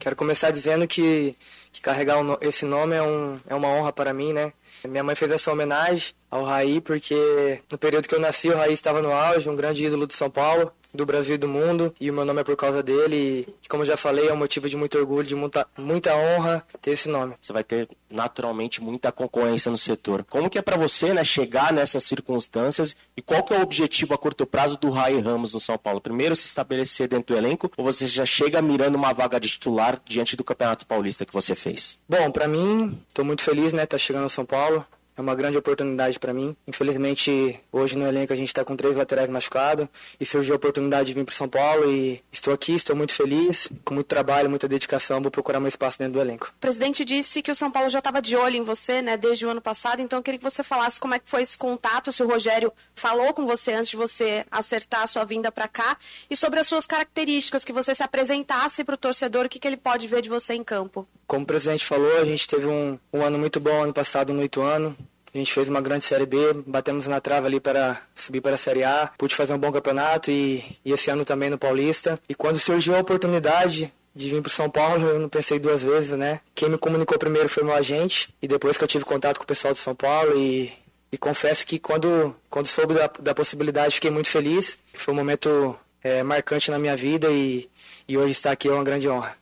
Quero 0.00 0.16
começar 0.16 0.50
dizendo 0.50 0.88
que, 0.88 1.34
que 1.70 1.82
carregar 1.82 2.16
esse 2.40 2.64
nome 2.64 2.96
é, 2.96 3.02
um, 3.02 3.36
é 3.46 3.54
uma 3.54 3.68
honra 3.68 3.92
para 3.92 4.14
mim, 4.14 4.32
né? 4.32 4.50
Minha 4.88 5.04
mãe 5.04 5.14
fez 5.14 5.30
essa 5.30 5.52
homenagem 5.52 6.14
ao 6.30 6.42
Raí 6.42 6.80
porque 6.80 7.60
no 7.70 7.76
período 7.76 8.08
que 8.08 8.14
eu 8.14 8.18
nasci 8.18 8.48
o 8.48 8.56
Raí 8.56 8.72
estava 8.72 9.02
no 9.02 9.12
auge, 9.12 9.50
um 9.50 9.54
grande 9.54 9.84
ídolo 9.84 10.06
do 10.06 10.14
São 10.14 10.30
Paulo, 10.30 10.72
do 10.94 11.06
Brasil 11.06 11.34
e 11.34 11.38
do 11.38 11.48
mundo, 11.48 11.94
e 12.00 12.10
o 12.10 12.14
meu 12.14 12.24
nome 12.24 12.40
é 12.40 12.44
por 12.44 12.56
causa 12.56 12.82
dele. 12.82 13.46
E, 13.62 13.68
como 13.68 13.84
já 13.84 13.96
falei, 13.96 14.28
é 14.28 14.32
um 14.32 14.36
motivo 14.36 14.68
de 14.68 14.76
muito 14.76 14.98
orgulho, 14.98 15.26
de 15.26 15.34
muita, 15.34 15.66
muita 15.76 16.14
honra 16.16 16.64
ter 16.80 16.92
esse 16.92 17.08
nome. 17.08 17.34
Você 17.40 17.52
vai 17.52 17.64
ter 17.64 17.88
naturalmente 18.10 18.82
muita 18.82 19.12
concorrência 19.12 19.70
no 19.70 19.78
setor. 19.78 20.24
Como 20.28 20.50
que 20.50 20.58
é 20.58 20.62
para 20.62 20.76
você, 20.76 21.14
né, 21.14 21.22
chegar 21.22 21.72
nessas 21.72 22.04
circunstâncias 22.04 22.96
e 23.16 23.22
qual 23.22 23.42
que 23.42 23.54
é 23.54 23.58
o 23.58 23.62
objetivo 23.62 24.14
a 24.14 24.18
curto 24.18 24.44
prazo 24.44 24.76
do 24.76 24.90
Rai 24.90 25.18
Ramos 25.20 25.54
no 25.54 25.60
São 25.60 25.78
Paulo? 25.78 26.00
Primeiro 26.00 26.34
se 26.34 26.46
estabelecer 26.46 27.08
dentro 27.08 27.34
do 27.34 27.38
elenco 27.38 27.70
ou 27.76 27.84
você 27.84 28.06
já 28.06 28.26
chega 28.26 28.60
mirando 28.60 28.96
uma 28.96 29.12
vaga 29.12 29.38
de 29.38 29.48
titular 29.48 30.00
diante 30.04 30.36
do 30.36 30.44
Campeonato 30.44 30.86
Paulista 30.86 31.24
que 31.24 31.32
você 31.32 31.54
fez? 31.54 31.98
Bom, 32.08 32.30
para 32.30 32.48
mim, 32.48 32.98
estou 33.06 33.24
muito 33.24 33.42
feliz, 33.42 33.72
né, 33.72 33.86
tá 33.86 33.96
chegando 33.96 34.24
ao 34.24 34.30
São 34.30 34.44
Paulo. 34.44 34.84
É 35.16 35.20
uma 35.20 35.34
grande 35.34 35.58
oportunidade 35.58 36.18
para 36.18 36.32
mim. 36.32 36.56
Infelizmente, 36.66 37.60
hoje 37.70 37.96
no 37.96 38.06
elenco 38.06 38.32
a 38.32 38.36
gente 38.36 38.48
está 38.48 38.64
com 38.64 38.74
três 38.74 38.96
laterais 38.96 39.28
machucados 39.28 39.86
e 40.18 40.24
surgiu 40.24 40.54
a 40.54 40.56
oportunidade 40.56 41.08
de 41.08 41.14
vir 41.14 41.24
para 41.24 41.34
São 41.34 41.48
Paulo 41.48 41.90
e 41.90 42.22
estou 42.32 42.54
aqui, 42.54 42.74
estou 42.74 42.96
muito 42.96 43.12
feliz, 43.12 43.68
com 43.84 43.94
muito 43.94 44.06
trabalho, 44.06 44.48
muita 44.48 44.66
dedicação, 44.66 45.20
vou 45.20 45.30
procurar 45.30 45.60
meu 45.60 45.68
espaço 45.68 45.98
dentro 45.98 46.14
do 46.14 46.20
elenco. 46.20 46.52
O 46.56 46.60
presidente 46.60 47.04
disse 47.04 47.42
que 47.42 47.50
o 47.50 47.54
São 47.54 47.70
Paulo 47.70 47.90
já 47.90 47.98
estava 47.98 48.22
de 48.22 48.36
olho 48.36 48.56
em 48.56 48.62
você, 48.62 49.02
né, 49.02 49.16
desde 49.16 49.44
o 49.44 49.50
ano 49.50 49.60
passado, 49.60 50.00
então 50.00 50.18
eu 50.18 50.22
queria 50.22 50.38
que 50.38 50.44
você 50.44 50.62
falasse 50.62 50.98
como 50.98 51.14
é 51.14 51.18
que 51.18 51.28
foi 51.28 51.42
esse 51.42 51.58
contato, 51.58 52.12
se 52.12 52.22
o 52.22 52.26
Rogério 52.26 52.72
falou 52.94 53.34
com 53.34 53.46
você 53.46 53.72
antes 53.72 53.90
de 53.90 53.96
você 53.96 54.46
acertar 54.50 55.02
a 55.02 55.06
sua 55.06 55.24
vinda 55.24 55.52
para 55.52 55.68
cá 55.68 55.96
e 56.30 56.36
sobre 56.36 56.60
as 56.60 56.66
suas 56.66 56.86
características, 56.86 57.64
que 57.64 57.72
você 57.72 57.94
se 57.94 58.02
apresentasse 58.02 58.84
para 58.84 58.94
o 58.94 58.98
torcedor, 58.98 59.46
o 59.46 59.48
que, 59.48 59.58
que 59.58 59.68
ele 59.68 59.76
pode 59.76 60.06
ver 60.06 60.22
de 60.22 60.28
você 60.28 60.54
em 60.54 60.64
campo. 60.64 61.06
Como 61.30 61.44
o 61.44 61.46
presidente 61.46 61.86
falou, 61.86 62.18
a 62.18 62.24
gente 62.24 62.48
teve 62.48 62.66
um, 62.66 62.98
um 63.12 63.22
ano 63.22 63.38
muito 63.38 63.60
bom 63.60 63.84
ano 63.84 63.92
passado 63.92 64.32
no 64.32 64.42
Ituano. 64.42 64.96
A 65.32 65.38
gente 65.38 65.52
fez 65.52 65.68
uma 65.68 65.80
grande 65.80 66.04
Série 66.04 66.26
B, 66.26 66.36
batemos 66.66 67.06
na 67.06 67.20
trave 67.20 67.46
ali 67.46 67.60
para 67.60 68.02
subir 68.16 68.40
para 68.40 68.56
a 68.56 68.58
Série 68.58 68.82
A. 68.82 69.12
Pude 69.16 69.36
fazer 69.36 69.52
um 69.52 69.58
bom 69.58 69.70
campeonato 69.70 70.28
e, 70.28 70.64
e 70.84 70.90
esse 70.90 71.08
ano 71.08 71.24
também 71.24 71.48
no 71.48 71.56
Paulista. 71.56 72.18
E 72.28 72.34
quando 72.34 72.58
surgiu 72.58 72.96
a 72.96 72.98
oportunidade 72.98 73.92
de 74.12 74.28
vir 74.28 74.42
para 74.42 74.50
São 74.50 74.68
Paulo, 74.68 75.06
eu 75.06 75.20
não 75.20 75.28
pensei 75.28 75.60
duas 75.60 75.84
vezes, 75.84 76.18
né? 76.18 76.40
Quem 76.52 76.68
me 76.68 76.76
comunicou 76.76 77.16
primeiro 77.16 77.48
foi 77.48 77.62
meu 77.62 77.74
agente 77.76 78.34
e 78.42 78.48
depois 78.48 78.76
que 78.76 78.82
eu 78.82 78.88
tive 78.88 79.04
contato 79.04 79.38
com 79.38 79.44
o 79.44 79.46
pessoal 79.46 79.72
do 79.72 79.78
São 79.78 79.94
Paulo 79.94 80.36
e, 80.36 80.72
e 81.12 81.16
confesso 81.16 81.64
que 81.64 81.78
quando, 81.78 82.34
quando 82.50 82.66
soube 82.66 82.92
da, 82.92 83.08
da 83.20 83.36
possibilidade 83.36 83.94
fiquei 83.94 84.10
muito 84.10 84.28
feliz. 84.28 84.80
Foi 84.94 85.14
um 85.14 85.16
momento 85.16 85.76
é, 86.02 86.24
marcante 86.24 86.72
na 86.72 86.78
minha 86.80 86.96
vida 86.96 87.28
e, 87.30 87.70
e 88.08 88.18
hoje 88.18 88.32
estar 88.32 88.50
aqui 88.50 88.66
é 88.66 88.72
uma 88.72 88.82
grande 88.82 89.08
honra. 89.08 89.38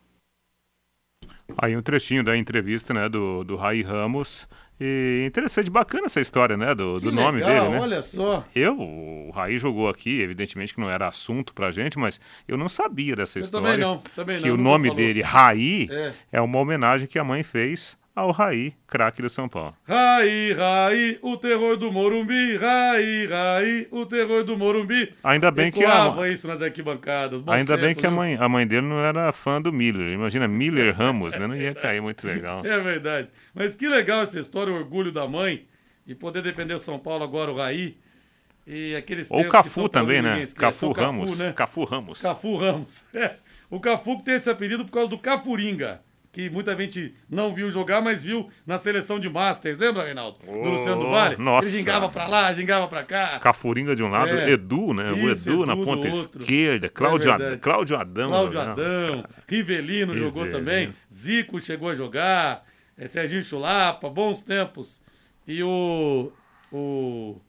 Aí 1.56 1.76
um 1.76 1.82
trechinho 1.82 2.22
da 2.22 2.36
entrevista, 2.36 2.92
né, 2.92 3.08
do, 3.08 3.42
do 3.44 3.56
Rai 3.56 3.82
Ramos. 3.82 4.46
E 4.80 5.24
interessante, 5.26 5.68
bacana 5.70 6.06
essa 6.06 6.20
história, 6.20 6.56
né, 6.56 6.72
do, 6.72 7.00
do 7.00 7.10
Que 7.10 7.16
nome 7.16 7.40
legal, 7.40 7.62
dele, 7.64 7.74
né? 7.74 7.80
olha 7.80 8.02
só. 8.02 8.44
Eu, 8.54 8.78
o 8.78 9.30
Raí 9.34 9.58
jogou 9.58 9.88
aqui, 9.88 10.20
evidentemente 10.20 10.72
que 10.72 10.80
não 10.80 10.88
era 10.88 11.08
assunto 11.08 11.52
pra 11.52 11.72
gente, 11.72 11.98
mas 11.98 12.20
eu 12.46 12.56
não 12.56 12.68
sabia 12.68 13.16
dessa 13.16 13.40
Eu 13.40 13.42
história. 13.42 13.66
também 13.66 13.80
não, 13.84 13.98
também 14.14 14.38
que 14.40 14.46
não, 14.46 14.54
o 14.54 14.56
nunca 14.56 14.70
nome 14.70 14.88
falou. 14.88 15.02
dele, 15.02 15.22
Raí, 15.22 15.88
É. 15.90 16.12
é. 16.34 16.40
uma 16.40 16.58
homenagem 16.60 17.08
que 17.08 17.18
a 17.18 17.24
mãe 17.24 17.42
fez 17.42 17.98
ao 18.18 18.30
Raí, 18.32 18.74
craque 18.86 19.22
do 19.22 19.30
São 19.30 19.48
Paulo. 19.48 19.74
Raí, 19.86 20.52
Raí, 20.52 21.18
o 21.22 21.36
terror 21.36 21.76
do 21.76 21.90
Morumbi. 21.92 22.56
Raí, 22.56 23.26
Raí, 23.26 23.88
o 23.90 24.04
terror 24.06 24.44
do 24.44 24.56
Morumbi. 24.56 25.14
Ainda 25.22 25.50
bem 25.50 25.70
que 25.70 25.84
a- 25.84 25.88
Ecoava 25.88 26.28
isso 26.28 26.46
nas 26.48 26.60
arquibancadas. 26.62 27.40
bons 27.40 27.52
Ainda 27.52 27.76
bem 27.76 27.94
que 27.94 28.06
a 28.06 28.10
mãe, 28.10 28.36
a 28.40 28.48
mãe 28.48 28.66
dele 28.66 28.86
não 28.86 29.00
era 29.00 29.30
fã 29.32 29.60
do 29.60 29.72
Miller. 29.72 30.12
Imagina, 30.12 30.46
Miller 30.48 30.94
Ramos, 30.96 31.36
né? 31.36 31.46
Não 31.46 31.56
ia 31.56 31.74
cair 31.74 32.00
muito 32.02 32.26
legal. 32.26 32.62
É 32.66 32.78
verdade. 32.78 33.28
Mas 33.54 33.74
que 33.74 33.88
legal 33.88 34.22
essa 34.22 34.38
história, 34.38 34.72
o 34.72 34.76
orgulho 34.76 35.10
da 35.12 35.26
mãe 35.26 35.66
e 36.06 36.14
poder 36.14 36.42
defender 36.42 36.74
o 36.74 36.78
São 36.78 36.98
Paulo 36.98 37.24
agora, 37.24 37.50
o 37.50 37.56
Raí. 37.56 37.96
E 38.66 38.94
aqueles 38.94 39.30
Ou 39.30 39.40
o 39.40 39.48
Cafu 39.48 39.88
também, 39.88 40.20
né? 40.20 40.44
Cafu 40.54 40.88
O 40.88 40.92
Ramos. 40.92 41.38
né? 41.38 41.52
Cafu 41.52 41.84
Ramos. 41.84 42.20
Cafu 42.20 42.56
Ramos. 42.56 43.04
É. 43.14 43.36
O 43.70 43.80
Cafu 43.80 44.18
que 44.18 44.24
tem 44.24 44.34
esse 44.34 44.50
apelido 44.50 44.84
por 44.84 44.90
causa 44.92 45.08
do 45.08 45.18
Cafuringa, 45.18 46.00
que 46.38 46.48
muita 46.48 46.76
gente 46.76 47.12
não 47.28 47.52
viu 47.52 47.68
jogar, 47.68 48.00
mas 48.00 48.22
viu 48.22 48.48
na 48.64 48.78
seleção 48.78 49.18
de 49.18 49.28
Masters. 49.28 49.76
Lembra, 49.76 50.04
Reinaldo? 50.04 50.38
do 50.38 50.48
Oh, 50.52 50.68
Luciano 50.70 51.02
do 51.02 51.10
Vale? 51.10 51.36
nossa. 51.36 51.66
Ele 51.68 51.78
gingava 51.78 52.08
pra 52.08 52.28
lá, 52.28 52.52
gingava 52.52 52.86
pra 52.86 53.02
cá. 53.02 53.40
Cafuringa 53.40 53.96
de 53.96 54.04
um 54.04 54.08
lado, 54.08 54.30
É. 54.30 54.50
Edu, 54.52 54.94
né? 54.94 55.10
o 55.10 55.32
Isso, 55.32 55.48
Edu, 55.50 55.66
na 55.66 55.72
Edu 55.72 55.80
do 55.80 55.84
ponta 55.84 56.06
esquerda, 56.06 56.88
Cláudio, 56.88 57.30
É 57.30 57.34
Ad-. 57.34 57.56
Cláudio 57.58 57.96
Adão. 57.96 58.28
Cláudio 58.28 58.52
jogava, 58.52 58.70
Adão, 58.70 59.22
cara. 59.22 59.34
Rivelino 59.48 60.16
jogou 60.16 60.44
Rivelino. 60.44 60.64
também, 60.64 60.94
Zico 61.12 61.58
chegou 61.60 61.88
a 61.88 61.96
jogar, 61.96 62.64
eh, 62.96 63.08
Serginho 63.08 63.42
Chulapa, 63.44 64.08
bons 64.08 64.40
tempos. 64.40 65.02
E 65.44 65.60
o. 65.64 66.30
O. 66.70 67.40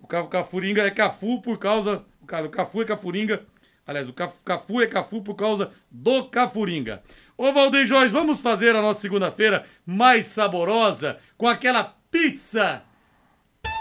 O 0.00 0.06
Cafuringa 0.06 0.82
é 0.86 0.90
Cafu 0.92 1.42
por 1.42 1.58
causa. 1.58 2.04
O 2.22 2.48
Cafu 2.48 2.82
é 2.82 2.84
Cafuringa. 2.84 3.42
Aliás, 3.84 4.08
o 4.08 4.12
Cafu 4.12 4.80
é 4.80 4.86
Cafu 4.86 5.22
por 5.22 5.34
causa 5.34 5.72
do 5.90 6.26
Cafuringa. 6.26 7.02
Ô 7.40 7.52
Valdeir 7.52 7.86
Jorge, 7.86 8.12
vamos 8.12 8.40
fazer 8.40 8.74
a 8.74 8.82
nossa 8.82 9.00
segunda-feira 9.00 9.64
mais 9.86 10.26
saborosa 10.26 11.18
com 11.36 11.46
aquela 11.46 11.94
pizza 12.10 12.82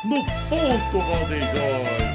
no 0.05 0.24
ponto, 0.47 0.99
Valdeir 0.99 1.41
Jorge. 1.41 2.08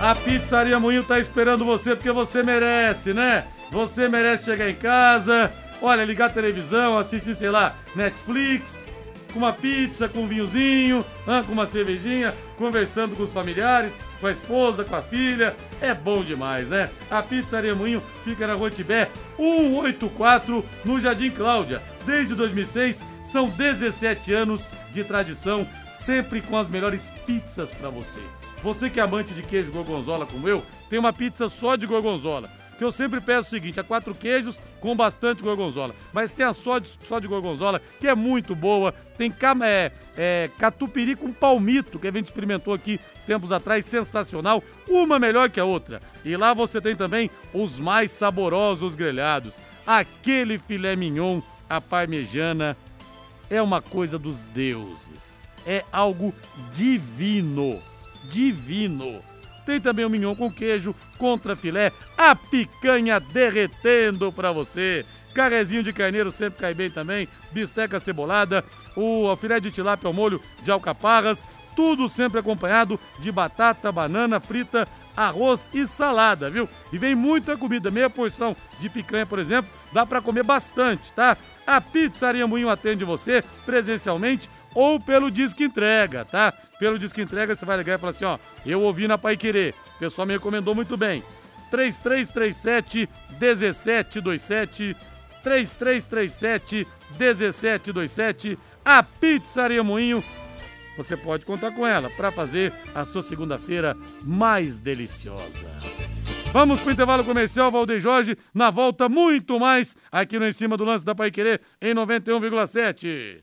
A 0.00 0.16
Pizzaria 0.16 0.80
Moinho 0.80 1.04
tá 1.04 1.20
esperando 1.20 1.64
você 1.64 1.94
porque 1.94 2.10
você 2.10 2.42
merece, 2.42 3.14
né? 3.14 3.46
Você 3.70 4.08
merece 4.08 4.46
chegar 4.46 4.68
em 4.68 4.74
casa, 4.74 5.52
olha, 5.80 6.04
ligar 6.04 6.26
a 6.26 6.32
televisão, 6.32 6.98
assistir, 6.98 7.34
sei 7.36 7.50
lá, 7.50 7.76
Netflix, 7.94 8.84
com 9.32 9.38
uma 9.38 9.52
pizza, 9.52 10.08
com 10.08 10.22
um 10.22 10.26
vinhozinho, 10.26 11.04
com 11.46 11.52
uma 11.52 11.66
cervejinha, 11.66 12.34
conversando 12.58 13.14
com 13.14 13.22
os 13.22 13.32
familiares, 13.32 14.00
com 14.20 14.26
a 14.26 14.30
esposa, 14.30 14.84
com 14.84 14.94
a 14.94 15.02
filha. 15.02 15.56
É 15.80 15.94
bom 15.94 16.22
demais, 16.22 16.68
né? 16.68 16.90
A 17.10 17.22
Pizzaria 17.22 17.74
Moinho 17.74 18.02
fica 18.22 18.46
na 18.46 18.54
Rua 18.54 18.70
Tibé 18.70 19.10
184, 19.36 20.64
no 20.84 21.00
Jardim 21.00 21.30
Cláudia. 21.30 21.82
Desde 22.04 22.34
2006, 22.34 23.04
são 23.20 23.48
17 23.48 24.32
anos 24.32 24.70
de 24.92 25.02
tradição, 25.04 25.66
sempre 25.88 26.40
com 26.40 26.56
as 26.56 26.68
melhores 26.68 27.10
pizzas 27.26 27.70
para 27.70 27.88
você. 27.88 28.20
Você 28.62 28.90
que 28.90 29.00
é 29.00 29.02
amante 29.02 29.32
de 29.32 29.42
queijo 29.42 29.72
gorgonzola 29.72 30.26
como 30.26 30.46
eu, 30.46 30.62
tem 30.88 30.98
uma 30.98 31.12
pizza 31.12 31.48
só 31.48 31.76
de 31.76 31.86
gorgonzola 31.86 32.60
que 32.80 32.84
eu 32.84 32.90
sempre 32.90 33.20
peço 33.20 33.48
o 33.48 33.50
seguinte: 33.50 33.78
é 33.78 33.82
quatro 33.82 34.14
queijos 34.14 34.58
com 34.80 34.96
bastante 34.96 35.42
gorgonzola. 35.42 35.94
Mas 36.14 36.30
tem 36.30 36.46
a 36.46 36.54
só 36.54 36.78
de, 36.78 36.88
só 37.04 37.18
de 37.18 37.28
gorgonzola, 37.28 37.78
que 38.00 38.08
é 38.08 38.14
muito 38.14 38.54
boa. 38.54 38.94
Tem 39.18 39.30
é, 39.62 39.92
é, 40.16 40.50
catupiry 40.58 41.14
com 41.14 41.30
palmito, 41.30 41.98
que 41.98 42.08
a 42.08 42.10
gente 42.10 42.24
experimentou 42.24 42.72
aqui 42.72 42.98
tempos 43.30 43.52
atrás, 43.52 43.84
sensacional. 43.84 44.60
Uma 44.88 45.16
melhor 45.16 45.48
que 45.50 45.60
a 45.60 45.64
outra. 45.64 46.02
E 46.24 46.36
lá 46.36 46.52
você 46.52 46.80
tem 46.80 46.96
também 46.96 47.30
os 47.54 47.78
mais 47.78 48.10
saborosos 48.10 48.96
grelhados. 48.96 49.60
Aquele 49.86 50.58
filé 50.58 50.96
mignon, 50.96 51.40
a 51.68 51.80
parmejana, 51.80 52.76
é 53.48 53.62
uma 53.62 53.80
coisa 53.80 54.18
dos 54.18 54.42
deuses. 54.46 55.48
É 55.64 55.84
algo 55.92 56.34
divino. 56.72 57.80
Divino. 58.28 59.22
Tem 59.64 59.80
também 59.80 60.04
o 60.04 60.10
mignon 60.10 60.34
com 60.34 60.50
queijo, 60.50 60.92
contra 61.16 61.54
filé, 61.54 61.92
a 62.18 62.34
picanha 62.34 63.20
derretendo 63.20 64.32
para 64.32 64.50
você. 64.50 65.06
Carrezinho 65.32 65.84
de 65.84 65.92
carneiro 65.92 66.32
sempre 66.32 66.58
cai 66.58 66.74
bem 66.74 66.90
também, 66.90 67.28
bisteca 67.52 68.00
cebolada, 68.00 68.64
o 68.96 69.36
filé 69.36 69.60
de 69.60 69.70
tilápia 69.70 70.08
ao 70.08 70.12
molho 70.12 70.42
de 70.64 70.72
alcaparras, 70.72 71.46
tudo 71.74 72.08
sempre 72.08 72.40
acompanhado 72.40 72.98
de 73.18 73.30
batata, 73.30 73.90
banana 73.90 74.40
frita, 74.40 74.86
arroz 75.16 75.68
e 75.72 75.86
salada, 75.86 76.50
viu? 76.50 76.68
E 76.92 76.98
vem 76.98 77.14
muita 77.14 77.56
comida, 77.56 77.90
meia 77.90 78.08
porção 78.08 78.56
de 78.78 78.88
picanha, 78.88 79.26
por 79.26 79.38
exemplo, 79.38 79.70
dá 79.92 80.06
para 80.06 80.20
comer 80.20 80.42
bastante, 80.42 81.12
tá? 81.12 81.36
A 81.66 81.80
Pizzaria 81.80 82.46
Moinho 82.46 82.68
atende 82.68 83.04
você 83.04 83.44
presencialmente 83.64 84.48
ou 84.74 85.00
pelo 85.00 85.30
Disque 85.30 85.64
Entrega, 85.64 86.24
tá? 86.24 86.52
Pelo 86.78 86.98
Disque 86.98 87.20
Entrega 87.20 87.54
você 87.54 87.64
vai 87.64 87.76
ligar 87.76 87.96
e 87.96 87.98
falar 87.98 88.10
assim, 88.10 88.24
ó, 88.24 88.38
eu 88.64 88.82
ouvi 88.82 89.06
na 89.06 89.18
Pai 89.18 89.36
Querer, 89.36 89.74
o 89.96 89.98
pessoal 89.98 90.26
me 90.26 90.34
recomendou 90.34 90.74
muito 90.74 90.96
bem. 90.96 91.22
3337 91.70 93.08
1727 93.38 94.96
3337 95.42 96.86
1727 97.18 98.58
a 98.84 99.02
Pizzaria 99.02 99.82
Moinho. 99.82 100.22
Você 101.00 101.16
pode 101.16 101.46
contar 101.46 101.70
com 101.70 101.86
ela 101.86 102.10
para 102.10 102.30
fazer 102.30 102.74
a 102.94 103.06
sua 103.06 103.22
segunda-feira 103.22 103.96
mais 104.22 104.78
deliciosa. 104.78 105.66
Vamos 106.52 106.80
para 106.80 106.90
o 106.90 106.92
intervalo 106.92 107.24
comercial, 107.24 107.70
Valdeir 107.70 108.00
Jorge. 108.00 108.36
Na 108.52 108.70
volta, 108.70 109.08
muito 109.08 109.58
mais 109.58 109.96
aqui 110.12 110.38
no 110.38 110.46
Em 110.46 110.52
Cima 110.52 110.76
do 110.76 110.84
Lance 110.84 111.02
da 111.02 111.14
Pai 111.14 111.30
Querer 111.30 111.62
em 111.80 111.94
91,7. 111.94 113.38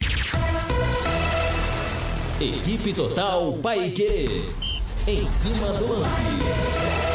Equipe 2.40 2.94
Total 2.94 3.54
Paique. 3.54 4.44
Em 5.08 5.28
cima 5.28 5.74
do 5.80 5.94
lance. 5.94 7.07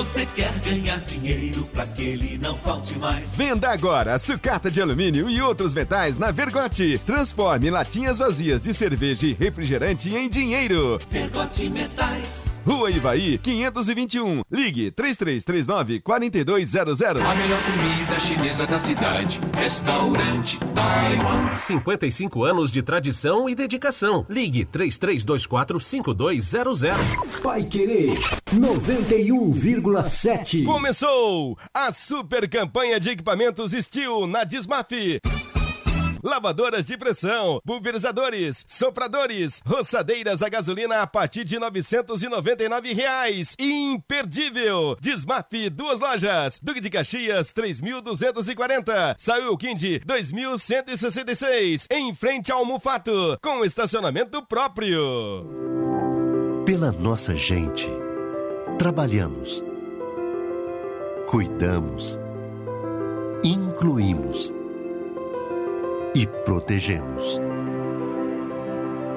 Você 0.00 0.24
quer 0.24 0.58
ganhar 0.60 0.98
dinheiro 1.00 1.62
para 1.74 1.86
que 1.86 2.02
ele 2.02 2.38
não 2.38 2.56
falte 2.56 2.98
mais? 2.98 3.36
Venda 3.36 3.68
agora 3.68 4.18
sucata 4.18 4.70
de 4.70 4.80
alumínio 4.80 5.28
e 5.28 5.42
outros 5.42 5.74
metais 5.74 6.16
na 6.16 6.30
Vergote. 6.30 6.98
Transforme 7.04 7.68
latinhas 7.68 8.16
vazias 8.16 8.62
de 8.62 8.72
cerveja 8.72 9.26
e 9.26 9.34
refrigerante 9.34 10.08
em 10.08 10.26
dinheiro. 10.26 10.98
Vergote 11.10 11.68
Metais. 11.68 12.59
Rua 12.66 12.90
Ivaí, 12.90 13.38
521. 13.38 14.42
Ligue 14.50 14.90
3339 14.90 16.00
4200. 16.00 17.22
A 17.22 17.34
melhor 17.34 17.60
comida 17.62 18.20
chinesa 18.20 18.66
da 18.66 18.78
cidade. 18.78 19.40
Restaurante 19.56 20.58
Taiwan. 20.74 21.56
55 21.56 22.44
anos 22.44 22.70
de 22.70 22.82
tradição 22.82 23.48
e 23.48 23.54
dedicação. 23.54 24.26
Ligue 24.28 24.64
3324 24.64 25.80
5200. 25.80 26.80
Pai 27.42 27.64
Querer 27.64 28.18
91, 28.52 29.54
1,7. 29.54 30.64
Começou 30.64 31.56
a 31.72 31.92
super 31.92 32.48
campanha 32.48 33.00
de 33.00 33.10
equipamentos 33.10 33.72
Steel 33.72 34.26
na 34.26 34.44
Dismap. 34.44 34.92
Lavadoras 36.22 36.86
de 36.86 36.96
pressão, 36.96 37.60
pulverizadores, 37.64 38.64
sopradores, 38.66 39.60
roçadeiras 39.66 40.42
a 40.42 40.48
gasolina 40.48 41.02
a 41.02 41.06
partir 41.06 41.44
de 41.44 41.58
999 41.58 42.92
reais. 42.92 43.54
Imperdível! 43.58 44.96
Desmap, 45.00 45.52
duas 45.72 46.00
lojas. 46.00 46.58
Duque 46.62 46.80
de 46.80 46.90
Caxias, 46.90 47.52
3.240. 47.52 49.14
Saiu 49.18 49.56
Quindi, 49.56 50.00
2.166. 50.00 51.86
Em 51.90 52.14
frente 52.14 52.52
ao 52.52 52.64
Mufato, 52.64 53.38
com 53.42 53.64
estacionamento 53.64 54.42
próprio. 54.46 55.44
Pela 56.64 56.92
nossa 56.92 57.34
gente, 57.34 57.88
trabalhamos 58.78 59.64
cuidamos, 61.30 62.18
incluímos 63.44 64.52
e 66.14 66.26
protegemos. 66.26 67.40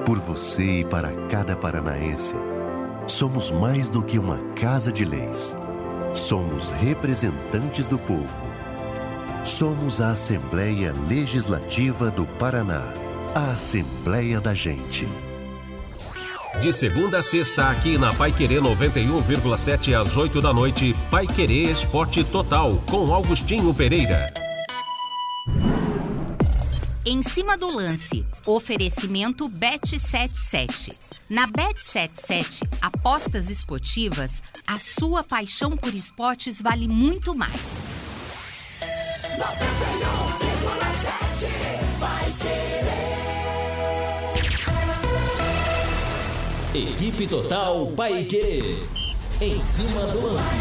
Por 0.06 0.18
você 0.20 0.80
e 0.80 0.84
para 0.84 1.12
cada 1.28 1.56
paranaense, 1.56 2.34
somos 3.06 3.50
mais 3.50 3.88
do 3.88 4.02
que 4.02 4.18
uma 4.18 4.38
casa 4.54 4.92
de 4.92 5.04
leis. 5.04 5.56
Somos 6.14 6.70
representantes 6.72 7.88
do 7.88 7.98
povo. 7.98 8.44
Somos 9.44 10.00
a 10.00 10.10
Assembleia 10.10 10.94
Legislativa 11.08 12.10
do 12.10 12.26
Paraná, 12.26 12.92
a 13.34 13.52
Assembleia 13.52 14.40
da 14.40 14.54
Gente. 14.54 15.08
De 16.62 16.72
segunda 16.72 17.18
a 17.18 17.22
sexta, 17.22 17.68
aqui 17.68 17.98
na 17.98 18.14
Pai 18.14 18.30
Querer 18.30 18.62
91,7 18.62 20.00
às 20.00 20.16
8 20.16 20.40
da 20.40 20.52
noite, 20.52 20.94
Pai 21.10 21.26
Querer 21.26 21.68
Esporte 21.70 22.22
Total, 22.22 22.72
com 22.86 23.12
Augustinho 23.12 23.74
Pereira. 23.74 24.32
Em 27.06 27.22
cima 27.22 27.54
do 27.58 27.66
lance, 27.66 28.24
oferecimento 28.46 29.46
Bet77. 29.46 30.96
Na 31.28 31.46
Bet77, 31.46 32.66
apostas 32.80 33.50
esportivas, 33.50 34.42
a 34.66 34.78
sua 34.78 35.22
paixão 35.22 35.76
por 35.76 35.94
esportes 35.94 36.62
vale 36.62 36.88
muito 36.88 37.34
mais. 37.34 37.52
91,7 37.52 37.60
Vai 42.00 42.24
Equipe 46.74 47.26
Total 47.26 47.86
Paique. 47.88 48.78
Em 49.42 49.60
cima 49.60 50.06
do 50.06 50.22
lance. 50.22 50.56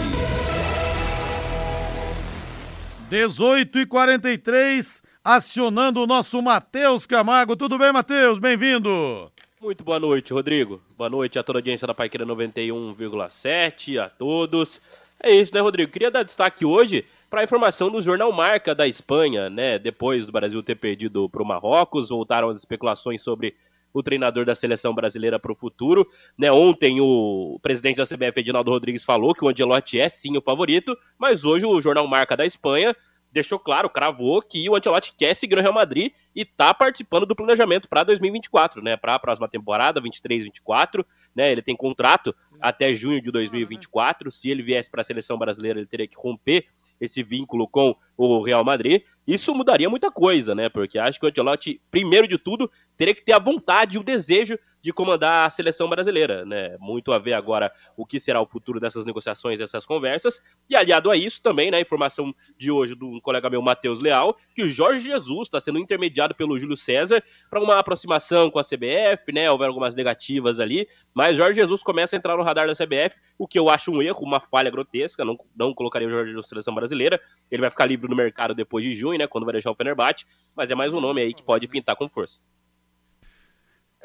18 3.09 3.79
e 3.79 3.85
43 3.85 5.12
acionando 5.23 6.03
o 6.03 6.07
nosso 6.07 6.41
Matheus 6.41 7.05
Camargo. 7.05 7.55
Tudo 7.55 7.77
bem, 7.77 7.93
Matheus? 7.93 8.39
Bem-vindo. 8.39 9.31
Muito 9.61 9.81
boa 9.81 9.97
noite, 9.97 10.33
Rodrigo. 10.33 10.81
Boa 10.97 11.09
noite 11.09 11.39
a 11.39 11.43
toda 11.43 11.59
a 11.59 11.61
audiência 11.61 11.87
da 11.87 11.93
Paiqueira 11.93 12.25
91,7, 12.25 14.03
a 14.03 14.09
todos. 14.09 14.81
É 15.21 15.31
isso, 15.31 15.53
né, 15.53 15.61
Rodrigo? 15.61 15.89
Queria 15.89 16.11
dar 16.11 16.23
destaque 16.23 16.65
hoje 16.65 17.05
para 17.29 17.39
a 17.39 17.43
informação 17.45 17.89
do 17.89 18.01
jornal 18.01 18.33
Marca 18.33 18.75
da 18.75 18.85
Espanha, 18.85 19.49
né? 19.49 19.79
Depois 19.79 20.25
do 20.25 20.31
Brasil 20.33 20.61
ter 20.61 20.75
perdido 20.75 21.29
para 21.29 21.41
o 21.41 21.45
Marrocos, 21.45 22.09
voltaram 22.09 22.49
as 22.49 22.57
especulações 22.57 23.21
sobre 23.21 23.55
o 23.93 24.03
treinador 24.03 24.43
da 24.43 24.53
seleção 24.53 24.93
brasileira 24.93 25.39
para 25.39 25.53
o 25.53 25.55
futuro. 25.55 26.05
Né, 26.37 26.51
ontem 26.51 26.99
o 26.99 27.57
presidente 27.61 27.97
da 27.97 28.05
CBF, 28.05 28.41
Edinaldo 28.41 28.71
Rodrigues, 28.71 29.05
falou 29.05 29.33
que 29.33 29.45
o 29.45 29.47
Ancelotti 29.47 30.01
é 30.01 30.09
sim 30.09 30.35
o 30.35 30.41
favorito, 30.41 30.97
mas 31.17 31.45
hoje 31.45 31.65
o 31.65 31.79
jornal 31.79 32.05
Marca 32.07 32.35
da 32.35 32.45
Espanha 32.45 32.93
deixou 33.33 33.57
claro, 33.57 33.89
cravou 33.89 34.41
que 34.41 34.69
o 34.69 34.75
Ancelotti 34.75 35.13
quer 35.17 35.35
seguir 35.35 35.55
no 35.55 35.61
Real 35.61 35.73
Madrid 35.73 36.13
e 36.35 36.43
está 36.43 36.71
participando 36.73 37.25
do 37.25 37.35
planejamento 37.35 37.89
para 37.89 38.03
2024, 38.03 38.81
né? 38.81 38.95
Para 38.95 39.15
a 39.15 39.19
próxima 39.19 39.49
temporada, 39.49 39.99
23-24, 39.99 41.03
né? 41.35 41.51
Ele 41.51 41.63
tem 41.63 41.75
contrato 41.75 42.33
até 42.61 42.93
junho 42.93 43.21
de 43.21 43.31
2024. 43.31 44.31
Se 44.31 44.49
ele 44.51 44.61
viesse 44.61 44.89
para 44.89 45.01
a 45.01 45.03
seleção 45.03 45.37
brasileira, 45.37 45.79
ele 45.79 45.87
teria 45.87 46.07
que 46.07 46.15
romper 46.15 46.67
esse 47.01 47.23
vínculo 47.23 47.67
com 47.67 47.95
o 48.15 48.41
Real 48.41 48.63
Madrid. 48.63 49.01
Isso 49.25 49.55
mudaria 49.55 49.89
muita 49.89 50.11
coisa, 50.11 50.53
né? 50.53 50.69
Porque 50.69 50.99
acho 50.99 51.19
que 51.19 51.25
o 51.25 51.29
Ancelotti, 51.29 51.81
primeiro 51.89 52.27
de 52.27 52.37
tudo, 52.37 52.69
teria 52.95 53.15
que 53.15 53.25
ter 53.25 53.33
a 53.33 53.39
vontade 53.39 53.97
e 53.97 53.99
o 53.99 54.03
desejo 54.03 54.59
de 54.83 54.91
comandar 54.91 55.47
a 55.47 55.49
seleção 55.49 55.87
brasileira, 55.87 56.43
né? 56.43 56.75
Muito 56.77 57.13
a 57.13 57.17
ver 57.17 57.31
agora 57.31 57.71
o 57.95 58.05
que 58.05 58.19
será 58.19 58.41
o 58.41 58.45
futuro 58.45 58.81
dessas 58.81 59.05
negociações, 59.05 59.59
dessas 59.59 59.85
conversas. 59.85 60.41
E 60.69 60.75
aliado 60.75 61.09
a 61.09 61.15
isso 61.15 61.41
também, 61.41 61.71
né, 61.71 61.79
informação 61.79 62.35
de 62.57 62.69
hoje 62.69 62.93
de 62.93 63.05
um 63.05 63.17
colega 63.21 63.49
meu, 63.49 63.61
Matheus 63.61 64.01
Leal, 64.01 64.37
que 64.53 64.61
o 64.61 64.69
Jorge 64.69 65.05
Jesus 65.05 65.43
está 65.43 65.61
sendo 65.61 65.79
intermediado 65.79 66.35
pelo 66.35 66.59
Júlio 66.59 66.75
César 66.75 67.23
para 67.49 67.61
uma 67.61 67.79
aproximação 67.79 68.51
com 68.51 68.59
a 68.59 68.63
CBF, 68.63 69.31
né? 69.33 69.49
Houver 69.49 69.69
algumas 69.69 69.95
negativas 69.95 70.59
ali, 70.59 70.85
mas 71.13 71.37
Jorge 71.37 71.61
Jesus 71.61 71.81
começa 71.81 72.15
a 72.15 72.17
entrar 72.17 72.35
no 72.35 72.43
radar 72.43 72.67
da 72.67 72.73
CBF, 72.73 73.17
o 73.37 73.47
que 73.47 73.57
eu 73.57 73.69
acho 73.69 73.89
um 73.89 74.01
erro, 74.01 74.19
uma 74.21 74.41
falha 74.41 74.69
grotesca, 74.69 75.23
não, 75.23 75.37
não 75.55 75.73
colocaria 75.73 76.09
o 76.09 76.11
Jorge 76.11 76.31
Jesus 76.31 76.45
na 76.45 76.49
seleção 76.49 76.75
brasileira. 76.75 77.21
Ele 77.49 77.61
vai 77.61 77.69
ficar 77.69 77.85
livre 77.85 78.09
no 78.09 78.15
mercado 78.17 78.53
depois 78.53 78.83
de 78.83 78.93
junho, 78.93 79.17
né, 79.17 79.27
quando 79.27 79.45
vai 79.45 79.53
deixar 79.53 79.71
o 79.71 79.75
Fenerbahçe, 79.75 80.25
mas 80.53 80.69
é 80.69 80.75
mais 80.75 80.93
um 80.93 80.99
nome 80.99 81.21
aí 81.21 81.33
que 81.33 81.41
pode 81.41 81.69
pintar 81.69 81.95
com 81.95 82.09
força. 82.09 82.41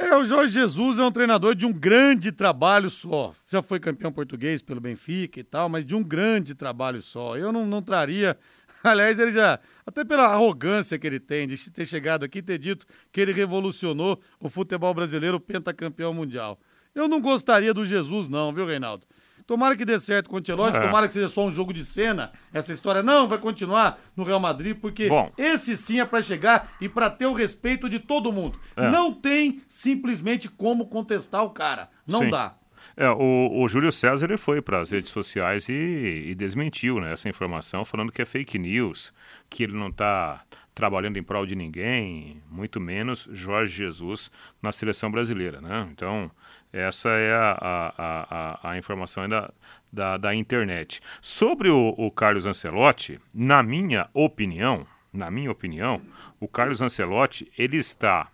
É, 0.01 0.16
o 0.16 0.24
Jorge 0.24 0.55
Jesus 0.55 0.96
é 0.96 1.05
um 1.05 1.11
treinador 1.11 1.57
de 1.57 1.66
um 1.66 1.72
grande 1.72 2.30
trabalho 2.30 2.88
só. 2.88 3.34
Já 3.49 3.61
foi 3.61 3.80
campeão 3.80 4.12
português 4.12 4.62
pelo 4.62 4.80
Benfica 4.80 5.40
e 5.40 5.42
tal, 5.42 5.68
mas 5.68 5.84
de 5.84 5.92
um 5.92 6.05
grande 6.05 6.55
trabalho 6.55 7.03
só. 7.03 7.36
Eu 7.36 7.51
não, 7.51 7.66
não 7.66 7.82
traria. 7.82 8.38
Aliás, 8.84 9.18
ele 9.18 9.32
já. 9.32 9.59
Até 9.84 10.05
pela 10.05 10.26
arrogância 10.26 10.96
que 11.01 11.07
ele 11.07 11.18
tem 11.18 11.49
de 11.49 11.70
ter 11.72 11.84
chegado 11.84 12.24
aqui 12.24 12.38
e 12.38 12.42
ter 12.42 12.59
dito 12.59 12.86
que 13.11 13.20
ele 13.20 13.32
revolucionou 13.32 14.20
o 14.38 14.49
futebol 14.49 14.94
brasileiro 14.94 15.40
pentacampeão 15.40 16.14
mundial. 16.14 16.61
Eu 16.94 17.09
não 17.09 17.20
gostaria 17.20 17.74
do 17.74 17.84
Jesus, 17.84 18.28
não, 18.28 18.53
viu, 18.53 18.66
Reinaldo? 18.66 19.05
Tomara 19.49 19.74
que 19.74 19.84
dê 19.86 19.99
certo 19.99 20.28
com 20.28 20.36
o 20.36 20.38
Ancelotti, 20.38 20.76
é. 20.76 20.80
tomara 20.82 21.07
que 21.07 21.14
seja 21.14 21.26
só 21.26 21.46
um 21.46 21.51
jogo 21.51 21.72
de 21.72 21.82
cena. 21.82 22.32
Essa 22.53 22.70
história 22.70 23.03
não 23.03 23.26
vai 23.26 23.38
continuar 23.38 23.99
no 24.14 24.22
Real 24.22 24.38
Madrid, 24.38 24.76
porque 24.78 25.09
Bom. 25.09 25.32
esse 25.38 25.74
sim 25.74 26.01
é 26.01 26.05
para 26.05 26.20
chegar 26.20 26.72
e 26.78 26.86
para 26.86 27.09
ter 27.09 27.24
o 27.24 27.32
respeito 27.32 27.88
de 27.88 27.99
todo 27.99 28.30
mundo. 28.30 28.61
É. 28.76 28.90
Não 28.90 29.11
tem 29.11 29.62
simplesmente 29.66 30.51
como 30.51 30.86
contestar 30.88 31.44
o 31.44 31.49
cara. 31.49 31.88
Não 32.07 32.24
sim. 32.24 32.30
dá. 32.30 32.57
É, 32.94 33.09
o, 33.09 33.62
o, 33.62 33.66
Júlio 33.68 33.90
César 33.90 34.26
ele 34.26 34.36
foi 34.36 34.61
para 34.61 34.82
as 34.82 34.90
redes 34.90 35.11
sociais 35.11 35.66
e, 35.66 36.26
e, 36.26 36.34
desmentiu 36.34 37.01
né, 37.01 37.14
essa 37.14 37.26
informação, 37.26 37.86
falando 37.86 38.12
que 38.12 38.20
é 38.20 38.26
fake 38.26 38.59
news, 38.59 39.14
que 39.49 39.62
ele 39.62 39.72
não 39.72 39.88
está 39.88 40.42
trabalhando 40.74 41.16
em 41.16 41.22
prol 41.22 41.46
de 41.46 41.57
ninguém, 41.57 42.42
muito 42.51 42.78
menos 42.78 43.26
Jorge 43.32 43.72
Jesus 43.72 44.30
na 44.61 44.72
seleção 44.72 45.11
brasileira. 45.11 45.59
Né? 45.62 45.88
Então, 45.90 46.30
essa 46.73 47.09
é 47.09 47.33
a, 47.33 47.59
a, 47.61 48.61
a, 48.66 48.71
a 48.71 48.79
informação 48.79 49.29
da, 49.29 49.51
da, 49.93 50.16
da, 50.16 50.35
internet. 50.35 51.01
Sobre 51.21 51.69
o, 51.69 51.95
o, 51.97 52.11
Carlos 52.11 52.47
Ancelotti, 52.47 53.21
na 53.33 53.62
minha 53.62 54.09
opinião, 54.12 54.87
na 55.12 55.31
minha 55.31 55.51
opinião, 55.51 56.03
o 56.39 56.47
Carlos 56.47 56.81
Ancelotti 56.81 57.51
ele 57.57 57.79
está 57.79 58.29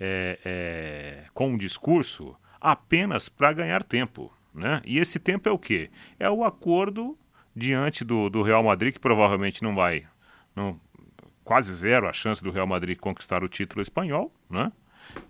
é, 0.00 0.38
é, 0.44 1.24
com 1.32 1.50
um 1.50 1.58
discurso 1.58 2.36
apenas 2.60 3.28
para 3.28 3.52
ganhar 3.52 3.82
tempo. 3.82 4.32
Né? 4.52 4.82
E 4.84 4.98
esse 4.98 5.18
tempo 5.18 5.48
é 5.48 5.52
o 5.52 5.58
quê? 5.58 5.90
É 6.18 6.28
o 6.28 6.44
acordo 6.44 7.16
diante 7.54 8.04
do, 8.04 8.28
do 8.28 8.42
Real 8.42 8.62
Madrid, 8.62 8.92
que 8.92 9.00
provavelmente 9.00 9.62
não 9.62 9.74
vai. 9.74 10.06
Não, 10.54 10.80
quase 11.44 11.74
zero 11.74 12.08
a 12.08 12.12
chance 12.12 12.42
do 12.42 12.50
Real 12.50 12.66
Madrid 12.66 12.98
conquistar 12.98 13.42
o 13.42 13.48
título 13.48 13.80
espanhol, 13.80 14.32
né? 14.50 14.72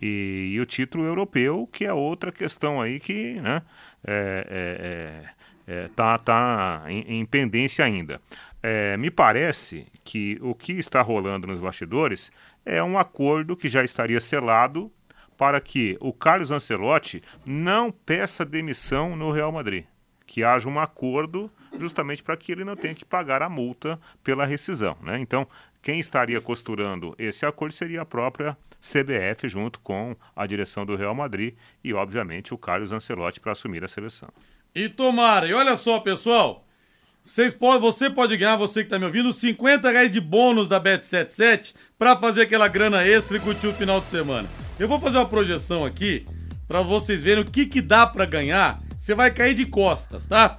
E, 0.01 0.53
e, 0.55 0.61
o 0.61 0.66
título 0.66 1.05
europeu, 1.05 1.68
que 1.72 1.85
é 1.85 1.93
outra 1.93 2.31
questão 2.31 2.81
aí 2.81 3.01
que 3.01 3.35
né, 3.41 3.62
é, 4.07 5.24
é, 5.66 5.74
é, 5.74 5.89
tá, 5.89 6.16
tá 6.18 6.85
em, 6.89 7.20
em 7.20 7.24
pendência 7.24 7.85
ainda. 7.85 8.20
É, 8.62 8.97
me 8.97 9.11
parece 9.11 9.87
que 10.03 10.39
o 10.41 10.55
que 10.55 10.72
está 10.72 11.01
rolando 11.01 11.47
nos 11.47 11.61
bastidores 11.61 12.31
é 12.64 12.83
um 12.83 12.99
acordo 12.99 13.57
que 13.57 13.68
já 13.68 13.85
estaria 13.85 14.20
selado 14.20 14.93
para 15.37 15.61
que 15.61 15.97
o 16.01 16.12
Carlos 16.12 16.51
Ancelotti 16.51 17.22
não 17.47 17.93
peça 17.93 18.45
demissão 18.45 19.14
no 19.14 19.31
Real 19.31 19.53
Madrid. 19.53 19.85
Que 20.26 20.43
haja 20.43 20.68
um 20.68 20.79
acordo 20.79 21.51
justamente 21.79 22.22
para 22.22 22.37
que 22.37 22.51
ele 22.51 22.64
não 22.64 22.76
tenha 22.76 22.95
que 22.95 23.05
pagar 23.05 23.43
a 23.43 23.49
multa 23.49 23.99
pela 24.22 24.45
rescisão. 24.45 24.97
Né? 25.01 25.18
Então, 25.20 25.47
quem 25.81 26.01
estaria 26.01 26.41
costurando 26.41 27.14
esse 27.18 27.47
acordo 27.47 27.72
seria 27.72 28.03
a 28.03 28.07
própria 28.07 28.57
CBF, 28.81 29.49
junto 29.49 29.81
com 29.81 30.16
a 30.35 30.47
direção 30.47 30.87
do 30.87 30.97
Real 30.97 31.14
Madrid 31.14 31.55
e, 31.83 31.93
obviamente, 31.93 32.55
o 32.55 32.59
Carlos 32.59 32.93
Ancelotti 32.93 33.41
para 33.41 33.53
assumir 33.53 33.85
a 33.85 33.89
seleção. 33.89 34.29
E 34.74 34.89
tomara, 34.89 35.47
e 35.47 35.53
olha 35.53 35.76
só, 35.76 36.01
pessoal. 36.01 36.64
Vocês 37.24 37.55
você 37.55 38.09
pode 38.09 38.37
ganhar, 38.37 38.57
você 38.57 38.81
que 38.81 38.87
está 38.87 38.99
me 38.99 39.05
ouvindo, 39.05 39.33
50 39.33 39.91
reais 39.91 40.11
de 40.11 40.20
bônus 40.20 40.66
da 40.66 40.81
Bet77 40.81 41.74
para 41.99 42.16
fazer 42.16 42.43
aquela 42.43 42.68
grana 42.68 43.07
extra 43.07 43.37
e 43.37 43.41
curtir 43.41 43.66
o 43.66 43.74
final 43.74 44.01
de 44.01 44.07
semana. 44.07 44.49
Eu 44.79 44.89
vou 44.89 44.99
fazer 44.99 45.18
uma 45.18 45.29
projeção 45.29 45.85
aqui 45.85 46.24
para 46.66 46.81
vocês 46.81 47.22
verem 47.22 47.45
o 47.45 47.51
que, 47.51 47.66
que 47.66 47.83
dá 47.83 48.07
para 48.07 48.24
ganhar. 48.24 48.81
Você 48.99 49.14
vai 49.14 49.31
cair 49.31 49.55
de 49.55 49.66
costas, 49.66 50.24
tá? 50.24 50.57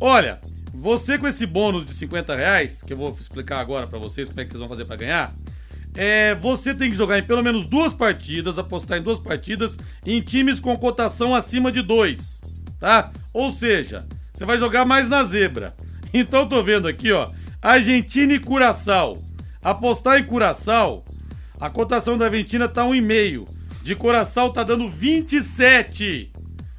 Olha, 0.00 0.40
você 0.72 1.18
com 1.18 1.26
esse 1.26 1.44
bônus 1.44 1.84
de 1.84 1.92
50 1.92 2.34
reais, 2.34 2.82
que 2.82 2.92
eu 2.92 2.96
vou 2.96 3.14
explicar 3.20 3.60
agora 3.60 3.86
para 3.86 3.98
vocês 3.98 4.28
como 4.28 4.40
é 4.40 4.44
que 4.44 4.50
vocês 4.50 4.60
vão 4.60 4.68
fazer 4.68 4.84
para 4.84 4.96
ganhar, 4.96 5.34
é, 5.96 6.34
você 6.34 6.74
tem 6.74 6.90
que 6.90 6.96
jogar 6.96 7.18
em 7.18 7.22
pelo 7.22 7.42
menos 7.42 7.66
duas 7.66 7.94
partidas, 7.94 8.58
apostar 8.58 8.98
em 8.98 9.02
duas 9.02 9.18
partidas, 9.18 9.78
em 10.04 10.20
times 10.20 10.60
com 10.60 10.76
cotação 10.76 11.34
acima 11.34 11.72
de 11.72 11.80
dois, 11.80 12.40
tá? 12.78 13.10
Ou 13.32 13.50
seja, 13.50 14.06
você 14.32 14.44
vai 14.44 14.58
jogar 14.58 14.84
mais 14.84 15.08
na 15.08 15.24
zebra. 15.24 15.74
Então 16.14 16.48
tô 16.48 16.62
vendo 16.62 16.88
aqui, 16.88 17.12
ó, 17.12 17.30
Argentina 17.60 18.32
e 18.32 18.38
Curaçao. 18.38 19.22
Apostar 19.62 20.18
em 20.18 20.24
Curaçao, 20.24 21.04
a 21.60 21.68
cotação 21.68 22.16
da 22.16 22.26
Argentina 22.26 22.68
tá 22.68 22.84
1,5. 22.84 23.46
De 23.82 23.94
Curaçao 23.94 24.52
tá 24.52 24.62
dando 24.62 24.88
27. 24.88 26.30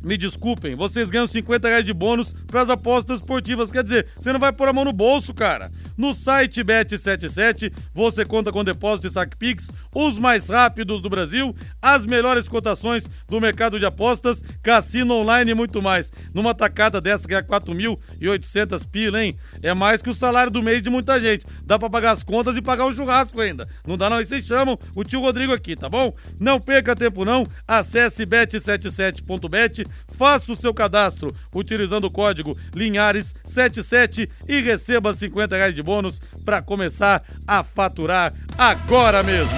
me 0.03 0.17
desculpem, 0.17 0.75
vocês 0.75 1.11
ganham 1.11 1.29
50 1.29 1.69
reais 1.69 1.85
de 1.85 1.95
bônus 1.95 2.33
para 2.33 2.63
as 2.63 2.71
apostas 2.71 3.21
esportivas. 3.21 3.71
Quer 3.71 3.85
dizer, 3.85 4.09
você 4.17 4.33
não 4.33 4.41
vai 4.41 4.53
pôr 4.53 4.69
a 4.69 4.73
mão 4.73 4.85
no 4.85 4.93
bolso, 4.93 5.33
cara. 5.33 5.71
No 5.97 6.15
site 6.15 6.63
Bet77, 6.63 7.73
você 7.95 8.25
conta 8.25 8.53
com 8.53 8.65
depósito 8.65 9.07
e 9.07 9.11
saque 9.11 9.37
Pix, 9.37 9.71
os 9.95 10.19
mais 10.19 10.49
rápidos 10.49 11.01
do 11.01 11.11
Brasil, 11.11 11.55
as 11.81 12.07
melhores 12.07 12.49
cotações 12.49 13.11
do 13.29 13.41
mercado 13.41 13.79
de 13.79 13.87
apostas, 13.87 14.43
cassino 14.63 15.15
online 15.15 15.51
e 15.51 15.55
muito 15.55 15.83
mais. 15.83 16.13
Numa 16.33 16.55
tacada 16.55 17.01
dessa 17.01 17.27
é 17.33 17.43
4.800 17.43 18.87
pila, 18.91 19.23
hein? 19.23 19.37
É 19.63 19.75
mais 19.75 20.03
que 20.03 20.11
o 20.11 20.15
salário 20.15 20.53
do 20.53 20.63
mês 20.63 20.83
de 20.83 20.91
muita 20.91 21.21
gente. 21.21 21.47
Dá 21.65 21.79
para 21.79 21.91
pagar 21.91 22.13
as 22.13 22.23
contas 22.23 22.57
e 22.57 22.63
pagar 22.63 22.87
o 22.87 22.93
churrasco 22.93 23.41
ainda. 23.41 23.69
Não 23.87 23.97
dá 23.97 24.09
não, 24.09 24.17
aí 24.17 24.25
vocês 24.25 24.47
chamam 24.47 24.79
o 24.95 25.05
tio 25.05 25.21
Rodrigo 25.21 25.53
aqui, 25.53 25.77
tá 25.77 25.89
bom? 25.89 26.13
Não 26.41 26.61
perca 26.61 26.97
tempo 26.97 27.25
não, 27.25 27.47
acesse 27.67 28.25
bet77.bet, 28.27 29.87
faça 30.17 30.53
o 30.53 30.57
seu 30.57 30.73
cadastro 30.73 31.35
utilizando 31.55 32.05
o 32.05 32.11
código 32.11 32.57
Linhares77 32.75 34.29
e 34.49 34.61
receba 34.61 35.13
50 35.13 35.57
reais 35.57 35.75
de 35.75 35.82
de 35.83 35.85
bônus 35.85 36.21
para 36.45 36.63
começar 36.63 37.25
a 37.47 37.65
faturar 37.65 38.33
agora 38.57 39.23
mesmo. 39.23 39.51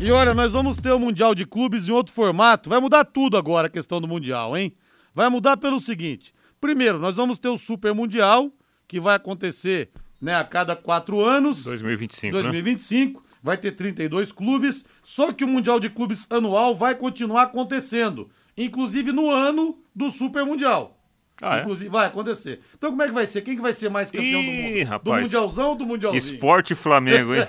E 0.00 0.10
olha, 0.10 0.34
nós 0.34 0.52
vamos 0.52 0.78
ter 0.78 0.90
o 0.90 0.98
Mundial 0.98 1.34
de 1.34 1.46
Clubes 1.46 1.88
em 1.88 1.92
outro 1.92 2.12
formato. 2.12 2.68
Vai 2.68 2.80
mudar 2.80 3.04
tudo 3.04 3.36
agora 3.36 3.68
a 3.68 3.70
questão 3.70 4.00
do 4.00 4.08
Mundial, 4.08 4.56
hein? 4.56 4.74
Vai 5.14 5.28
mudar 5.28 5.56
pelo 5.56 5.78
seguinte: 5.78 6.34
primeiro, 6.60 6.98
nós 6.98 7.14
vamos 7.14 7.38
ter 7.38 7.48
o 7.48 7.58
Super 7.58 7.94
Mundial, 7.94 8.50
que 8.88 8.98
vai 8.98 9.14
acontecer 9.14 9.90
né, 10.20 10.34
a 10.34 10.42
cada 10.42 10.74
quatro 10.74 11.20
anos. 11.20 11.64
2025. 11.64 12.32
2025. 12.32 13.20
Né? 13.20 13.26
Vai 13.42 13.58
ter 13.58 13.72
32 13.72 14.32
clubes. 14.32 14.84
Só 15.02 15.30
que 15.30 15.44
o 15.44 15.48
Mundial 15.48 15.78
de 15.78 15.90
Clubes 15.90 16.26
anual 16.30 16.74
vai 16.74 16.94
continuar 16.94 17.42
acontecendo. 17.42 18.30
Inclusive 18.56 19.12
no 19.12 19.30
ano 19.30 19.78
do 19.94 20.10
Super 20.10 20.44
Mundial. 20.44 20.93
Ah, 21.42 21.60
Inclusive, 21.60 21.88
é? 21.88 21.90
vai 21.90 22.06
acontecer. 22.06 22.60
Então, 22.76 22.90
como 22.90 23.02
é 23.02 23.06
que 23.06 23.12
vai 23.12 23.26
ser? 23.26 23.42
Quem 23.42 23.56
que 23.56 23.62
vai 23.62 23.72
ser 23.72 23.88
mais 23.88 24.10
campeão 24.10 24.40
Ih, 24.40 24.46
do 24.46 24.52
mundo? 24.52 24.88
Rapaz, 24.88 25.16
do 25.16 25.22
Mundialzão 25.22 25.68
ou 25.70 25.74
do 25.74 25.86
Mundialzinho? 25.86 26.34
Esporte 26.34 26.74
Flamengo, 26.74 27.34
hein? 27.34 27.46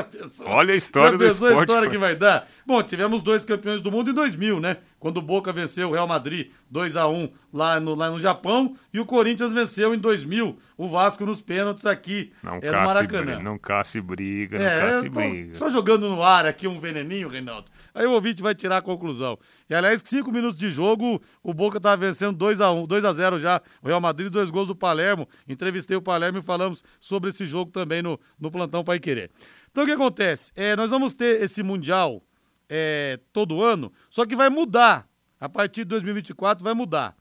Olha 0.46 0.72
a 0.72 0.76
história 0.76 1.18
do 1.18 1.26
esporte. 1.26 1.54
a 1.54 1.60
história 1.60 1.90
que 1.90 1.98
vai 1.98 2.16
dar? 2.16 2.48
Bom, 2.66 2.82
tivemos 2.82 3.20
dois 3.20 3.44
campeões 3.44 3.82
do 3.82 3.90
mundo 3.90 4.10
em 4.10 4.14
2000, 4.14 4.58
né? 4.60 4.78
Quando 5.06 5.18
o 5.18 5.22
Boca 5.22 5.52
venceu 5.52 5.88
o 5.88 5.92
Real 5.92 6.08
Madrid 6.08 6.50
2 6.68 6.96
a 6.96 7.06
1 7.06 7.30
lá 7.52 7.78
no, 7.78 7.94
lá 7.94 8.10
no 8.10 8.18
Japão 8.18 8.74
e 8.92 8.98
o 8.98 9.06
Corinthians 9.06 9.52
venceu 9.52 9.94
em 9.94 9.98
2000 10.00 10.58
o 10.76 10.88
Vasco 10.88 11.24
nos 11.24 11.40
pênaltis 11.40 11.86
aqui 11.86 12.32
não 12.42 12.56
é, 12.60 12.72
no 12.72 12.72
Maracanã. 12.72 13.38
Não 13.38 13.56
casse 13.56 14.00
briga, 14.00 14.58
não 14.58 14.66
é, 14.66 14.80
casse 14.80 15.08
briga. 15.08 15.54
Só 15.54 15.70
jogando 15.70 16.08
no 16.08 16.24
ar 16.24 16.44
aqui 16.44 16.66
um 16.66 16.80
veneninho, 16.80 17.28
Reinaldo. 17.28 17.70
Aí 17.94 18.04
o 18.04 18.10
ouvinte 18.10 18.42
vai 18.42 18.52
tirar 18.52 18.78
a 18.78 18.82
conclusão. 18.82 19.38
E 19.70 19.76
aliás, 19.76 20.02
cinco 20.04 20.32
minutos 20.32 20.58
de 20.58 20.72
jogo, 20.72 21.22
o 21.40 21.54
Boca 21.54 21.76
estava 21.76 22.04
vencendo 22.04 22.36
2 22.36 22.60
a 22.60 22.72
1 22.72 22.84
2 22.88 23.04
a 23.04 23.12
0 23.12 23.38
já. 23.38 23.62
O 23.80 23.86
Real 23.86 24.00
Madrid, 24.00 24.28
dois 24.28 24.50
gols 24.50 24.66
do 24.66 24.74
Palermo. 24.74 25.28
Entrevistei 25.48 25.96
o 25.96 26.02
Palermo 26.02 26.40
e 26.40 26.42
falamos 26.42 26.82
sobre 26.98 27.30
esse 27.30 27.46
jogo 27.46 27.70
também 27.70 28.02
no, 28.02 28.18
no 28.40 28.50
Plantão 28.50 28.82
Pai 28.82 28.98
Querer. 28.98 29.30
Então 29.70 29.84
o 29.84 29.86
que 29.86 29.92
acontece? 29.92 30.50
É, 30.56 30.74
nós 30.74 30.90
vamos 30.90 31.14
ter 31.14 31.40
esse 31.42 31.62
Mundial 31.62 32.20
é, 32.68 33.18
todo 33.32 33.62
ano, 33.62 33.92
só 34.10 34.24
que 34.26 34.36
vai 34.36 34.50
mudar. 34.50 35.08
A 35.38 35.48
partir 35.48 35.82
de 35.82 35.90
2024 35.90 36.64
vai 36.64 36.72
mudar. 36.72 37.14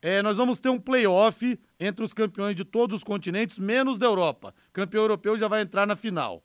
É, 0.00 0.22
nós 0.22 0.36
vamos 0.36 0.58
ter 0.58 0.68
um 0.68 0.78
playoff 0.78 1.58
entre 1.78 2.04
os 2.04 2.14
campeões 2.14 2.56
de 2.56 2.64
todos 2.64 2.96
os 2.96 3.04
continentes, 3.04 3.58
menos 3.58 3.98
da 3.98 4.06
Europa. 4.06 4.54
Campeão 4.72 5.02
europeu 5.02 5.36
já 5.36 5.48
vai 5.48 5.60
entrar 5.60 5.86
na 5.86 5.96
final. 5.96 6.42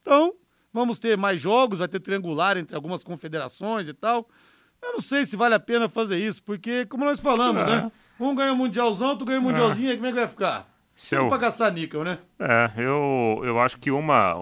Então, 0.00 0.34
vamos 0.72 0.98
ter 0.98 1.16
mais 1.16 1.40
jogos, 1.40 1.78
vai 1.78 1.88
ter 1.88 2.00
triangular 2.00 2.56
entre 2.56 2.74
algumas 2.74 3.04
confederações 3.04 3.88
e 3.88 3.94
tal. 3.94 4.28
Eu 4.82 4.94
não 4.94 5.00
sei 5.00 5.24
se 5.24 5.36
vale 5.36 5.54
a 5.54 5.60
pena 5.60 5.88
fazer 5.88 6.18
isso, 6.18 6.42
porque, 6.42 6.84
como 6.86 7.04
nós 7.04 7.20
falamos, 7.20 7.62
é. 7.62 7.66
né? 7.66 7.92
Um 8.18 8.34
ganha 8.34 8.52
o 8.52 8.56
Mundialzão, 8.56 9.16
tu 9.16 9.24
ganha 9.24 9.38
o 9.38 9.42
Mundialzinho, 9.42 9.90
é. 9.90 9.94
como 9.94 10.06
é 10.06 10.10
que 10.10 10.18
vai 10.18 10.28
ficar? 10.28 10.68
Se 10.96 11.14
eu... 11.14 11.28
pra 11.28 11.38
caçar 11.38 11.72
níquel, 11.72 12.04
né? 12.04 12.18
É, 12.38 12.70
eu, 12.76 13.40
eu 13.44 13.60
acho 13.60 13.78
que 13.78 13.90
uma, 13.90 14.34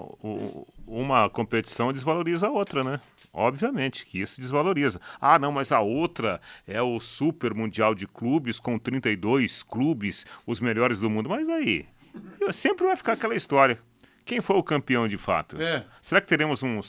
uma 0.91 1.29
competição 1.29 1.93
desvaloriza 1.93 2.47
a 2.47 2.51
outra, 2.51 2.83
né? 2.83 2.99
Obviamente 3.33 4.05
que 4.05 4.19
isso 4.19 4.41
desvaloriza. 4.41 4.99
Ah, 5.21 5.39
não, 5.39 5.51
mas 5.51 5.71
a 5.71 5.79
outra 5.79 6.41
é 6.67 6.81
o 6.81 6.99
Super 6.99 7.53
Mundial 7.53 7.95
de 7.95 8.05
Clubes 8.05 8.59
com 8.59 8.77
32 8.77 9.63
clubes, 9.63 10.25
os 10.45 10.59
melhores 10.59 10.99
do 10.99 11.09
mundo. 11.09 11.29
Mas 11.29 11.47
aí, 11.47 11.85
sempre 12.51 12.85
vai 12.85 12.97
ficar 12.97 13.13
aquela 13.13 13.35
história. 13.35 13.79
Quem 14.25 14.41
foi 14.41 14.57
o 14.57 14.63
campeão 14.63 15.07
de 15.07 15.17
fato? 15.17 15.59
É. 15.61 15.85
Será 16.01 16.19
que 16.19 16.27
teremos 16.27 16.61
um, 16.61 16.81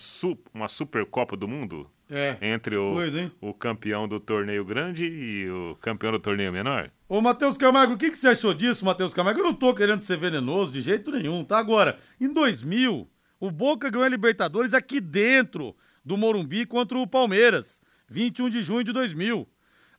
uma 0.52 0.66
Supercopa 0.66 1.36
do 1.36 1.46
Mundo? 1.46 1.88
É. 2.10 2.36
Entre 2.42 2.76
o, 2.76 2.92
pois, 2.92 3.14
o 3.40 3.54
campeão 3.54 4.06
do 4.06 4.20
torneio 4.20 4.64
grande 4.64 5.04
e 5.06 5.48
o 5.48 5.76
campeão 5.80 6.12
do 6.12 6.18
torneio 6.18 6.52
menor? 6.52 6.90
Ô, 7.08 7.22
Matheus 7.22 7.56
Camargo, 7.56 7.94
o 7.94 7.96
que, 7.96 8.10
que 8.10 8.18
você 8.18 8.28
achou 8.28 8.52
disso, 8.52 8.84
Matheus 8.84 9.14
Camargo? 9.14 9.40
Eu 9.40 9.44
não 9.44 9.54
tô 9.54 9.72
querendo 9.72 10.02
ser 10.02 10.18
venenoso 10.18 10.70
de 10.72 10.82
jeito 10.82 11.10
nenhum, 11.10 11.42
tá? 11.42 11.58
Agora, 11.58 11.98
em 12.20 12.30
2000, 12.30 13.08
o 13.42 13.50
Boca 13.50 13.90
ganhou 13.90 14.06
a 14.06 14.08
Libertadores 14.08 14.72
aqui 14.72 15.00
dentro 15.00 15.74
do 16.04 16.16
Morumbi 16.16 16.64
contra 16.64 16.96
o 16.96 17.08
Palmeiras, 17.08 17.82
21 18.08 18.48
de 18.48 18.62
junho 18.62 18.84
de 18.84 18.92
2000. 18.92 19.48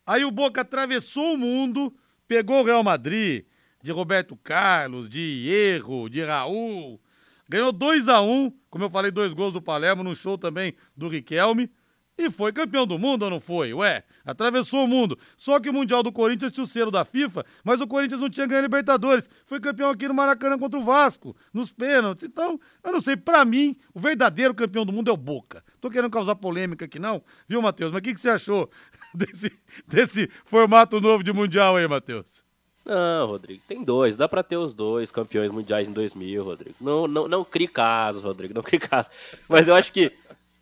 Aí 0.07 0.23
o 0.23 0.31
Boca 0.31 0.61
atravessou 0.61 1.33
o 1.33 1.37
mundo, 1.37 1.93
pegou 2.25 2.61
o 2.61 2.63
Real 2.63 2.81
Madrid, 2.85 3.43
de 3.81 3.91
Roberto 3.91 4.37
Carlos, 4.37 5.09
de 5.09 5.19
Hierro, 5.19 6.07
de 6.07 6.23
Raul. 6.23 7.01
Ganhou 7.49 7.73
2 7.73 8.07
a 8.07 8.21
1 8.21 8.31
um, 8.31 8.53
como 8.69 8.85
eu 8.85 8.89
falei, 8.89 9.11
dois 9.11 9.33
gols 9.33 9.53
do 9.53 9.61
Palermo, 9.61 10.05
num 10.05 10.15
show 10.15 10.37
também 10.37 10.73
do 10.95 11.09
Riquelme. 11.09 11.69
E 12.17 12.29
foi 12.29 12.53
campeão 12.53 12.85
do 12.85 12.99
mundo 12.99 13.23
ou 13.23 13.29
não 13.29 13.39
foi? 13.39 13.73
Ué, 13.73 14.03
atravessou 14.23 14.83
o 14.83 14.87
mundo. 14.87 15.17
Só 15.35 15.59
que 15.59 15.69
o 15.69 15.73
Mundial 15.73 16.03
do 16.03 16.11
Corinthians 16.11 16.51
tinha 16.51 16.63
o 16.63 16.67
selo 16.67 16.91
da 16.91 17.03
FIFA, 17.03 17.43
mas 17.63 17.81
o 17.81 17.87
Corinthians 17.87 18.21
não 18.21 18.29
tinha 18.29 18.45
ganho 18.45 18.61
Libertadores. 18.61 19.29
Foi 19.45 19.59
campeão 19.59 19.89
aqui 19.89 20.07
no 20.07 20.13
Maracanã 20.13 20.57
contra 20.59 20.79
o 20.79 20.83
Vasco, 20.83 21.35
nos 21.51 21.71
pênaltis. 21.71 22.23
Então, 22.23 22.59
eu 22.83 22.91
não 22.91 23.01
sei, 23.01 23.17
para 23.17 23.43
mim, 23.43 23.75
o 23.93 23.99
verdadeiro 23.99 24.53
campeão 24.53 24.85
do 24.85 24.93
mundo 24.93 25.09
é 25.09 25.13
o 25.13 25.17
Boca. 25.17 25.63
Tô 25.81 25.89
querendo 25.89 26.11
causar 26.11 26.35
polêmica 26.35 26.85
aqui 26.85 26.99
não, 26.99 27.23
viu, 27.47 27.61
Matheus? 27.61 27.91
Mas 27.91 27.99
o 27.99 28.03
que, 28.03 28.13
que 28.13 28.21
você 28.21 28.29
achou 28.29 28.69
desse, 29.13 29.51
desse 29.87 30.29
formato 30.45 31.01
novo 31.01 31.23
de 31.23 31.33
Mundial 31.33 31.77
aí, 31.77 31.87
Matheus? 31.87 32.43
Não, 32.85 33.27
Rodrigo, 33.27 33.61
tem 33.65 33.83
dois. 33.83 34.17
Dá 34.17 34.27
para 34.27 34.43
ter 34.43 34.57
os 34.57 34.73
dois 34.73 35.09
campeões 35.09 35.51
mundiais 35.51 35.87
em 35.87 35.93
2000, 35.93 36.43
Rodrigo. 36.43 36.75
Não, 36.81 37.07
não, 37.07 37.27
não 37.29 37.45
crie 37.45 37.67
casos, 37.67 38.23
Rodrigo, 38.23 38.53
não 38.53 38.61
crie 38.61 38.79
casos. 38.79 39.09
Mas 39.47 39.67
eu 39.67 39.75
acho 39.75 39.91
que 39.91 40.11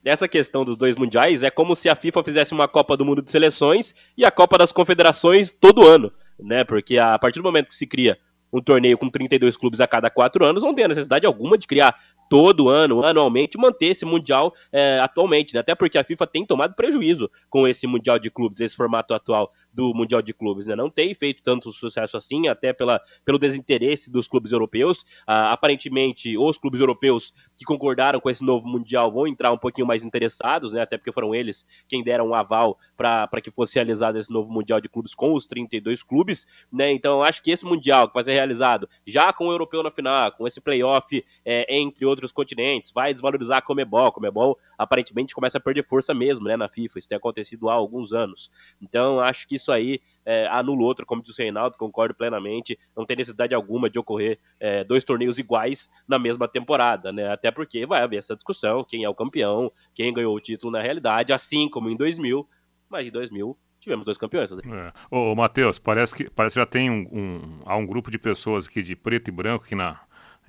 essa 0.03 0.27
questão 0.27 0.65
dos 0.65 0.77
dois 0.77 0.95
mundiais 0.95 1.43
é 1.43 1.49
como 1.49 1.75
se 1.75 1.89
a 1.89 1.95
FIFA 1.95 2.23
fizesse 2.23 2.53
uma 2.53 2.67
Copa 2.67 2.97
do 2.97 3.05
Mundo 3.05 3.21
de 3.21 3.29
Seleções 3.29 3.93
e 4.17 4.25
a 4.25 4.31
Copa 4.31 4.57
das 4.57 4.71
Confederações 4.71 5.51
todo 5.51 5.87
ano, 5.87 6.11
né? 6.39 6.63
Porque 6.63 6.97
a 6.97 7.17
partir 7.19 7.39
do 7.39 7.43
momento 7.43 7.67
que 7.67 7.75
se 7.75 7.85
cria 7.85 8.17
um 8.51 8.61
torneio 8.61 8.97
com 8.97 9.09
32 9.09 9.55
clubes 9.55 9.79
a 9.79 9.87
cada 9.87 10.09
quatro 10.09 10.43
anos, 10.43 10.63
não 10.63 10.73
tem 10.73 10.87
necessidade 10.87 11.25
alguma 11.25 11.57
de 11.57 11.67
criar 11.67 11.95
todo 12.29 12.69
ano, 12.69 13.03
anualmente, 13.03 13.57
manter 13.57 13.87
esse 13.87 14.05
Mundial 14.05 14.53
é, 14.71 14.99
atualmente, 14.99 15.53
né? 15.53 15.59
Até 15.59 15.75
porque 15.75 15.97
a 15.97 16.03
FIFA 16.03 16.27
tem 16.27 16.45
tomado 16.45 16.73
prejuízo 16.75 17.29
com 17.49 17.67
esse 17.67 17.85
Mundial 17.85 18.17
de 18.17 18.31
Clubes, 18.31 18.61
esse 18.61 18.75
formato 18.75 19.13
atual 19.13 19.51
do 19.73 19.93
Mundial 19.93 20.21
de 20.21 20.33
Clubes, 20.33 20.67
né? 20.67 20.75
Não 20.75 20.89
tem 20.89 21.13
feito 21.13 21.41
tanto 21.41 21.71
sucesso 21.71 22.17
assim, 22.17 22.47
até 22.47 22.73
pela, 22.73 23.01
pelo 23.23 23.37
desinteresse 23.37 24.11
dos 24.11 24.27
clubes 24.27 24.51
europeus. 24.51 25.05
Ah, 25.25 25.51
aparentemente, 25.51 26.37
os 26.37 26.57
clubes 26.57 26.79
europeus 26.79 27.33
que 27.55 27.63
concordaram 27.63 28.19
com 28.19 28.29
esse 28.29 28.43
novo 28.43 28.67
Mundial 28.67 29.11
vão 29.11 29.27
entrar 29.27 29.51
um 29.51 29.57
pouquinho 29.57 29.87
mais 29.87 30.03
interessados, 30.03 30.73
né? 30.73 30.81
Até 30.81 30.97
porque 30.97 31.11
foram 31.11 31.33
eles 31.33 31.65
quem 31.87 32.03
deram 32.03 32.29
um 32.29 32.35
aval 32.35 32.77
para 32.97 33.41
que 33.41 33.51
fosse 33.51 33.75
realizado 33.75 34.17
esse 34.17 34.31
novo 34.31 34.51
Mundial 34.51 34.81
de 34.81 34.89
Clubes 34.89 35.15
com 35.15 35.33
os 35.33 35.47
32 35.47 36.03
clubes, 36.03 36.45
né? 36.71 36.91
Então, 36.91 37.23
acho 37.23 37.41
que 37.41 37.51
esse 37.51 37.65
Mundial 37.65 38.07
que 38.07 38.13
vai 38.13 38.23
ser 38.23 38.33
realizado 38.33 38.89
já 39.05 39.31
com 39.31 39.47
o 39.47 39.51
europeu 39.51 39.81
na 39.83 39.91
final, 39.91 40.31
com 40.31 40.45
esse 40.45 40.59
playoff 40.59 41.23
é, 41.45 41.75
entre 41.75 42.05
outros 42.05 42.31
continentes, 42.31 42.91
vai 42.91 43.13
desvalorizar 43.13 43.59
a 43.59 43.61
Comebol. 43.61 44.07
A 44.07 44.11
Comebol 44.11 44.57
aparentemente 44.77 45.33
começa 45.33 45.57
a 45.57 45.61
perder 45.61 45.85
força 45.87 46.13
mesmo, 46.13 46.45
né? 46.45 46.57
Na 46.57 46.67
FIFA. 46.67 46.99
Isso 46.99 47.07
tem 47.07 47.17
acontecido 47.17 47.69
há 47.69 47.73
alguns 47.73 48.13
anos. 48.13 48.51
Então, 48.81 49.19
acho 49.19 49.47
que 49.47 49.60
isso 49.61 49.71
aí 49.71 49.99
é, 50.25 50.47
anula 50.47 50.81
o 50.81 50.83
outro, 50.83 51.05
como 51.05 51.21
disse 51.21 51.41
o 51.41 51.43
Reinaldo, 51.43 51.77
concordo 51.77 52.13
plenamente. 52.13 52.77
Não 52.95 53.05
tem 53.05 53.17
necessidade 53.17 53.55
alguma 53.55 53.89
de 53.89 53.99
ocorrer 53.99 54.39
é, 54.59 54.83
dois 54.83 55.03
torneios 55.03 55.39
iguais 55.39 55.89
na 56.07 56.19
mesma 56.19 56.47
temporada, 56.47 57.11
né? 57.11 57.31
Até 57.31 57.51
porque 57.51 57.85
vai 57.85 58.01
haver 58.01 58.17
essa 58.17 58.35
discussão: 58.35 58.83
quem 58.83 59.03
é 59.03 59.09
o 59.09 59.15
campeão, 59.15 59.71
quem 59.93 60.13
ganhou 60.13 60.35
o 60.35 60.39
título 60.39 60.71
na 60.71 60.81
realidade, 60.81 61.33
assim 61.33 61.69
como 61.69 61.89
em 61.89 61.95
2000, 61.95 62.47
mas 62.89 63.07
em 63.07 63.11
2000 63.11 63.57
tivemos 63.79 64.05
dois 64.05 64.17
campeões. 64.17 64.51
É. 64.51 64.93
Ô, 65.09 65.35
Matheus, 65.35 65.79
parece 65.79 66.13
que 66.13 66.29
parece 66.29 66.53
que 66.53 66.59
já 66.59 66.65
tem 66.65 66.89
um, 66.89 67.07
um, 67.11 67.59
há 67.65 67.75
um 67.75 67.85
grupo 67.85 68.11
de 68.11 68.19
pessoas 68.19 68.67
aqui 68.67 68.81
de 68.81 68.95
preto 68.95 69.29
e 69.29 69.31
branco 69.31 69.65
aqui 69.65 69.75
na, 69.75 69.99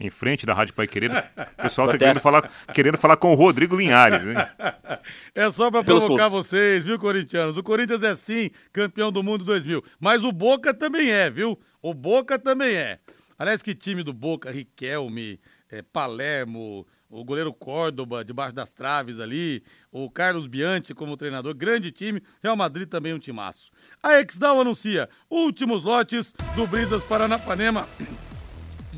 em 0.03 0.11
frente 0.11 0.45
da 0.45 0.53
Rádio 0.53 0.75
Pai 0.75 0.89
Querido. 0.89 1.15
O 1.17 1.63
pessoal 1.63 1.87
tá 1.87 1.97
querendo 1.97 2.19
falar, 2.19 2.51
querendo 2.75 2.99
falar 2.99 3.17
com 3.17 3.31
o 3.33 3.37
Rodrigo 3.37 3.77
Linhares. 3.77 4.21
Hein? 4.27 4.35
É 5.35 5.51
só 5.51 5.69
para 5.71 5.83
provocar 5.83 6.29
vocês, 6.29 6.85
viu, 6.85 6.97
corintianos? 6.99 7.57
O 7.57 7.63
Corinthians 7.63 8.05
é 8.05 8.15
sim 8.15 8.51
campeão 8.73 9.11
do 9.11 9.21
mundo 9.23 9.45
2000, 9.45 9.83
mas 9.99 10.23
o 10.23 10.31
Boca 10.31 10.73
também 10.73 11.11
é, 11.11 11.29
viu? 11.29 11.59
O 11.81 11.93
Boca 11.93 12.39
também 12.39 12.77
é. 12.77 13.01
Aliás, 13.37 13.63
que 13.63 13.75
time 13.75 14.05
do 14.05 14.13
Boca, 14.13 14.51
Riquelme, 14.51 15.41
é, 15.69 15.83
Palermo, 15.83 16.87
o 17.11 17.25
goleiro 17.25 17.53
Córdoba 17.53 18.25
debaixo 18.25 18.55
das 18.55 18.73
traves 18.73 19.19
ali, 19.19 19.65
o 19.91 20.09
Carlos 20.09 20.47
Bianchi 20.47 20.95
como 20.95 21.17
treinador, 21.17 21.55
grande 21.55 21.91
time, 21.91 22.23
Real 22.41 22.57
Madrid 22.57 22.89
também 22.89 23.13
um 23.13 23.19
timaço. 23.19 23.73
A 24.01 24.21
Exdal 24.21 24.61
anuncia 24.61 25.09
últimos 25.29 25.83
lotes 25.83 26.33
do 26.55 26.67
Brisas 26.67 27.03
Paranapanema 27.03 27.89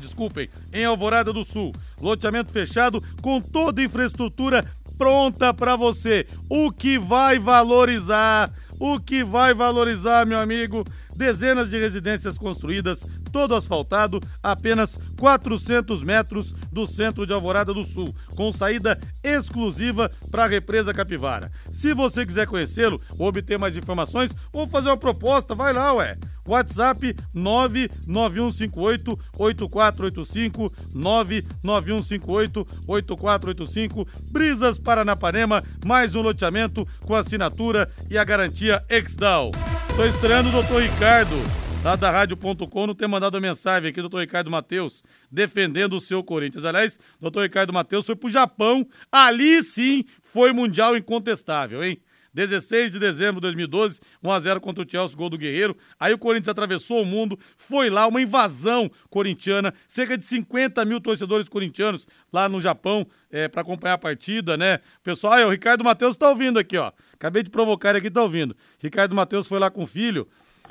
desculpem, 0.05 0.49
em 0.71 0.85
Alvorada 0.85 1.33
do 1.33 1.43
Sul. 1.43 1.73
Loteamento 1.99 2.51
fechado 2.51 3.03
com 3.21 3.41
toda 3.41 3.81
a 3.81 3.85
infraestrutura 3.85 4.65
pronta 4.97 5.53
para 5.53 5.75
você. 5.75 6.27
O 6.49 6.71
que 6.71 6.97
vai 6.97 7.37
valorizar, 7.37 8.51
o 8.79 8.99
que 8.99 9.23
vai 9.23 9.53
valorizar, 9.53 10.25
meu 10.25 10.39
amigo, 10.39 10.83
dezenas 11.15 11.69
de 11.69 11.79
residências 11.79 12.37
construídas, 12.37 13.05
todo 13.31 13.55
asfaltado, 13.55 14.19
apenas 14.43 14.99
400 15.19 16.03
metros 16.03 16.53
do 16.71 16.85
centro 16.85 17.25
de 17.25 17.33
Alvorada 17.33 17.73
do 17.73 17.83
Sul, 17.83 18.13
com 18.35 18.51
saída 18.51 18.99
exclusiva 19.23 20.11
para 20.29 20.43
a 20.43 20.47
represa 20.47 20.93
Capivara. 20.93 21.51
Se 21.71 21.93
você 21.93 22.25
quiser 22.25 22.47
conhecê-lo 22.47 23.01
ou 23.17 23.27
obter 23.27 23.57
mais 23.57 23.77
informações 23.77 24.35
ou 24.51 24.67
fazer 24.67 24.89
uma 24.89 24.97
proposta, 24.97 25.55
vai 25.55 25.73
lá, 25.73 25.93
ué. 25.93 26.17
WhatsApp 26.47 27.15
99158 27.33 29.19
8485 29.37 30.73
99158 30.93 32.67
8485 32.87 34.07
Brisas 34.31 34.77
Paranapanema, 34.77 35.63
mais 35.85 36.15
um 36.15 36.21
loteamento 36.21 36.87
com 37.01 37.15
assinatura 37.15 37.89
e 38.09 38.17
a 38.17 38.23
garantia 38.23 38.81
Exdal. 38.89 39.51
Tô 39.95 40.03
estreando 40.03 40.49
o 40.49 40.51
doutor 40.51 40.81
Ricardo, 40.81 41.35
lá 41.83 41.95
da 41.95 42.11
Rádio.com, 42.11 42.87
não 42.87 42.93
tem 42.93 43.07
mandado 43.07 43.37
a 43.37 43.41
mensagem 43.41 43.89
aqui, 43.89 44.01
doutor 44.01 44.19
Ricardo 44.19 44.51
Matheus, 44.51 45.03
defendendo 45.31 45.95
o 45.95 46.01
seu 46.01 46.23
Corinthians. 46.23 46.65
Aliás, 46.65 46.99
doutor 47.19 47.43
Ricardo 47.43 47.71
Matheus 47.71 48.05
foi 48.05 48.15
pro 48.15 48.29
Japão, 48.29 48.85
ali 49.11 49.63
sim 49.63 50.03
foi 50.21 50.51
mundial 50.51 50.97
incontestável, 50.97 51.83
hein? 51.83 51.99
16 52.35 52.91
de 52.91 52.99
dezembro 52.99 53.35
de 53.35 53.41
2012, 53.43 54.01
1x0 54.21 54.59
contra 54.59 54.83
o 54.83 54.89
Chelsea, 54.89 55.15
gol 55.15 55.29
do 55.29 55.37
Guerreiro. 55.37 55.75
Aí 55.97 56.13
o 56.13 56.17
Corinthians 56.17 56.49
atravessou 56.49 57.01
o 57.01 57.05
mundo, 57.05 57.39
foi 57.57 57.89
lá, 57.89 58.05
uma 58.05 58.21
invasão 58.21 58.91
corintiana, 59.09 59.73
cerca 59.87 60.17
de 60.17 60.25
50 60.25 60.83
mil 60.83 60.99
torcedores 60.99 61.47
corintianos 61.47 62.05
lá 62.31 62.49
no 62.49 62.59
Japão 62.59 63.07
é, 63.31 63.47
para 63.47 63.61
acompanhar 63.61 63.93
a 63.93 63.97
partida, 63.97 64.57
né? 64.57 64.79
Pessoal, 65.01 65.33
aí, 65.33 65.45
o 65.45 65.49
Ricardo 65.49 65.83
Matheus 65.83 66.17
tá 66.17 66.29
ouvindo 66.29 66.59
aqui, 66.59 66.77
ó. 66.77 66.91
Acabei 67.13 67.41
de 67.41 67.49
provocar 67.49 67.91
ele 67.91 67.99
aqui, 67.99 68.11
tá 68.11 68.21
ouvindo. 68.21 68.53
Ricardo 68.79 69.15
Matheus 69.15 69.47
foi 69.47 69.57
lá 69.57 69.71
com 69.71 69.83
o 69.83 69.87
filho. 69.87 70.27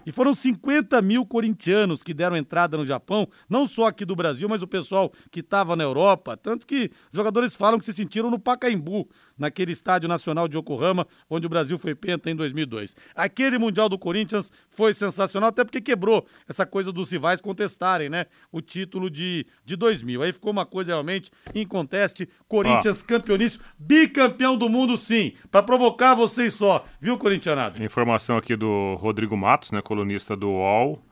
E 0.06 0.12
foram 0.12 0.34
50 0.34 1.00
mil 1.00 1.24
corintianos 1.24 2.02
que 2.02 2.12
deram 2.12 2.36
entrada 2.36 2.76
no 2.76 2.84
Japão, 2.84 3.26
não 3.48 3.66
só 3.66 3.86
aqui 3.86 4.04
do 4.04 4.14
Brasil, 4.14 4.48
mas 4.48 4.62
o 4.62 4.66
pessoal 4.66 5.12
que 5.30 5.40
estava 5.40 5.74
na 5.74 5.84
Europa. 5.84 6.36
Tanto 6.36 6.66
que 6.66 6.90
jogadores 7.12 7.54
falam 7.54 7.78
que 7.78 7.84
se 7.84 7.92
sentiram 7.92 8.30
no 8.30 8.38
Pacaembu, 8.38 9.08
naquele 9.38 9.72
estádio 9.72 10.08
nacional 10.08 10.48
de 10.48 10.56
Yokohama, 10.56 11.06
onde 11.28 11.46
o 11.46 11.50
Brasil 11.50 11.78
foi 11.78 11.94
penta 11.94 12.30
em 12.30 12.36
2002. 12.36 12.94
Aquele 13.14 13.58
Mundial 13.58 13.88
do 13.88 13.98
Corinthians 13.98 14.52
foi 14.68 14.94
sensacional, 14.94 15.48
até 15.48 15.64
porque 15.64 15.80
quebrou 15.80 16.26
essa 16.48 16.64
coisa 16.64 16.92
dos 16.92 17.10
rivais 17.10 17.40
contestarem, 17.40 18.08
né? 18.08 18.26
O 18.50 18.60
título 18.60 19.10
de, 19.10 19.46
de 19.64 19.76
2000. 19.76 20.22
Aí 20.22 20.32
ficou 20.32 20.52
uma 20.52 20.66
coisa 20.66 20.92
realmente 20.92 21.30
em 21.54 21.66
conteste. 21.66 22.28
Corinthians 22.48 23.02
ah. 23.02 23.06
campeoníssimo, 23.06 23.64
bicampeão 23.78 24.56
do 24.56 24.68
mundo, 24.68 24.96
sim. 24.96 25.32
Para 25.50 25.62
provocar 25.62 26.14
vocês 26.14 26.54
só, 26.54 26.84
viu, 27.00 27.18
corintianado? 27.18 27.82
Informação 27.82 28.36
aqui 28.36 28.56
do 28.56 28.94
Rodrigo 28.96 29.36
Matos, 29.36 29.72
né? 29.72 29.82
Colunista 29.82 30.36
do 30.36 30.50
UOL. 30.50 31.02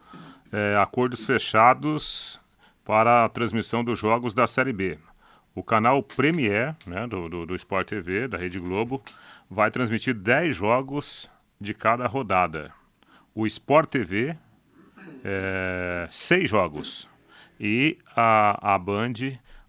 É, 0.52 0.76
acordos 0.76 1.24
fechados 1.24 2.38
para 2.84 3.24
a 3.24 3.28
transmissão 3.28 3.82
dos 3.82 3.98
jogos 3.98 4.34
da 4.34 4.46
Série 4.46 4.72
B. 4.72 4.98
O 5.54 5.62
canal 5.62 6.02
Premier, 6.02 6.74
né, 6.86 7.06
do, 7.06 7.28
do, 7.28 7.46
do 7.46 7.54
Sport 7.54 7.88
TV, 7.88 8.26
da 8.26 8.38
Rede 8.38 8.58
Globo, 8.58 9.02
vai 9.50 9.70
transmitir 9.70 10.14
10 10.14 10.56
jogos 10.56 11.30
de 11.60 11.74
cada 11.74 12.06
rodada. 12.06 12.72
O 13.34 13.46
Sport 13.46 13.90
TV, 13.90 14.36
é, 15.22 16.08
6 16.10 16.48
jogos. 16.48 17.08
E 17.60 17.98
a, 18.16 18.74
a 18.74 18.78
Band 18.78 19.12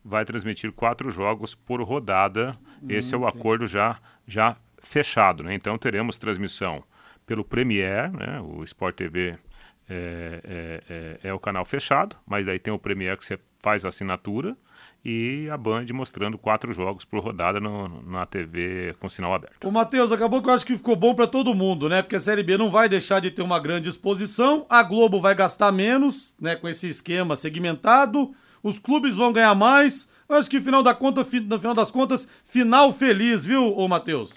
vai 0.03 0.23
transmitir 0.25 0.71
4 0.71 1.11
jogos 1.11 1.53
por 1.53 1.81
rodada. 1.81 2.55
Esse 2.87 3.13
hum, 3.15 3.23
é 3.23 3.27
o 3.27 3.31
sim. 3.31 3.37
acordo 3.37 3.67
já, 3.67 3.99
já 4.25 4.55
fechado. 4.81 5.43
Né? 5.43 5.53
Então 5.53 5.77
teremos 5.77 6.17
transmissão 6.17 6.83
pelo 7.25 7.43
Premier, 7.43 8.11
né? 8.11 8.39
o 8.41 8.63
Sport 8.63 8.95
TV 8.95 9.37
é, 9.89 10.41
é, 10.43 10.83
é, 10.89 11.19
é, 11.29 11.33
o 11.33 11.39
canal 11.39 11.65
fechado, 11.65 12.15
mas 12.25 12.47
aí 12.47 12.57
tem 12.57 12.73
o 12.73 12.79
Premier 12.79 13.17
que 13.17 13.25
você 13.25 13.37
faz 13.59 13.85
a 13.85 13.89
assinatura 13.89 14.57
e 15.05 15.49
a 15.49 15.57
Band 15.57 15.85
mostrando 15.93 16.37
quatro 16.37 16.71
jogos 16.71 17.03
por 17.03 17.21
rodada 17.21 17.59
no, 17.59 18.01
na 18.03 18.25
TV 18.25 18.95
com 18.99 19.09
sinal 19.09 19.33
aberto. 19.33 19.67
O 19.67 19.71
Matheus, 19.71 20.11
acabou 20.11 20.41
que 20.41 20.49
eu 20.49 20.53
acho 20.53 20.65
que 20.65 20.77
ficou 20.77 20.95
bom 20.95 21.13
para 21.13 21.27
todo 21.27 21.53
mundo, 21.53 21.89
né? 21.89 22.01
Porque 22.01 22.15
a 22.15 22.19
Série 22.19 22.43
B 22.43 22.57
não 22.57 22.71
vai 22.71 22.87
deixar 22.87 23.19
de 23.19 23.29
ter 23.29 23.41
uma 23.41 23.59
grande 23.59 23.89
exposição, 23.89 24.65
a 24.69 24.81
Globo 24.81 25.19
vai 25.19 25.35
gastar 25.35 25.71
menos, 25.71 26.33
né, 26.39 26.55
com 26.55 26.69
esse 26.69 26.87
esquema 26.87 27.35
segmentado, 27.35 28.33
os 28.61 28.79
clubes 28.79 29.15
vão 29.15 29.33
ganhar 29.33 29.53
mais. 29.55 30.07
Eu 30.29 30.37
acho 30.37 30.49
que 30.49 30.57
no 30.57 30.65
final, 30.65 30.81
da 30.81 30.95
conta, 30.95 31.21
no 31.21 31.59
final 31.59 31.73
das 31.73 31.91
contas, 31.91 32.27
final 32.45 32.91
feliz, 32.93 33.45
viu, 33.45 33.77
ô 33.77 33.87
Matheus? 33.89 34.33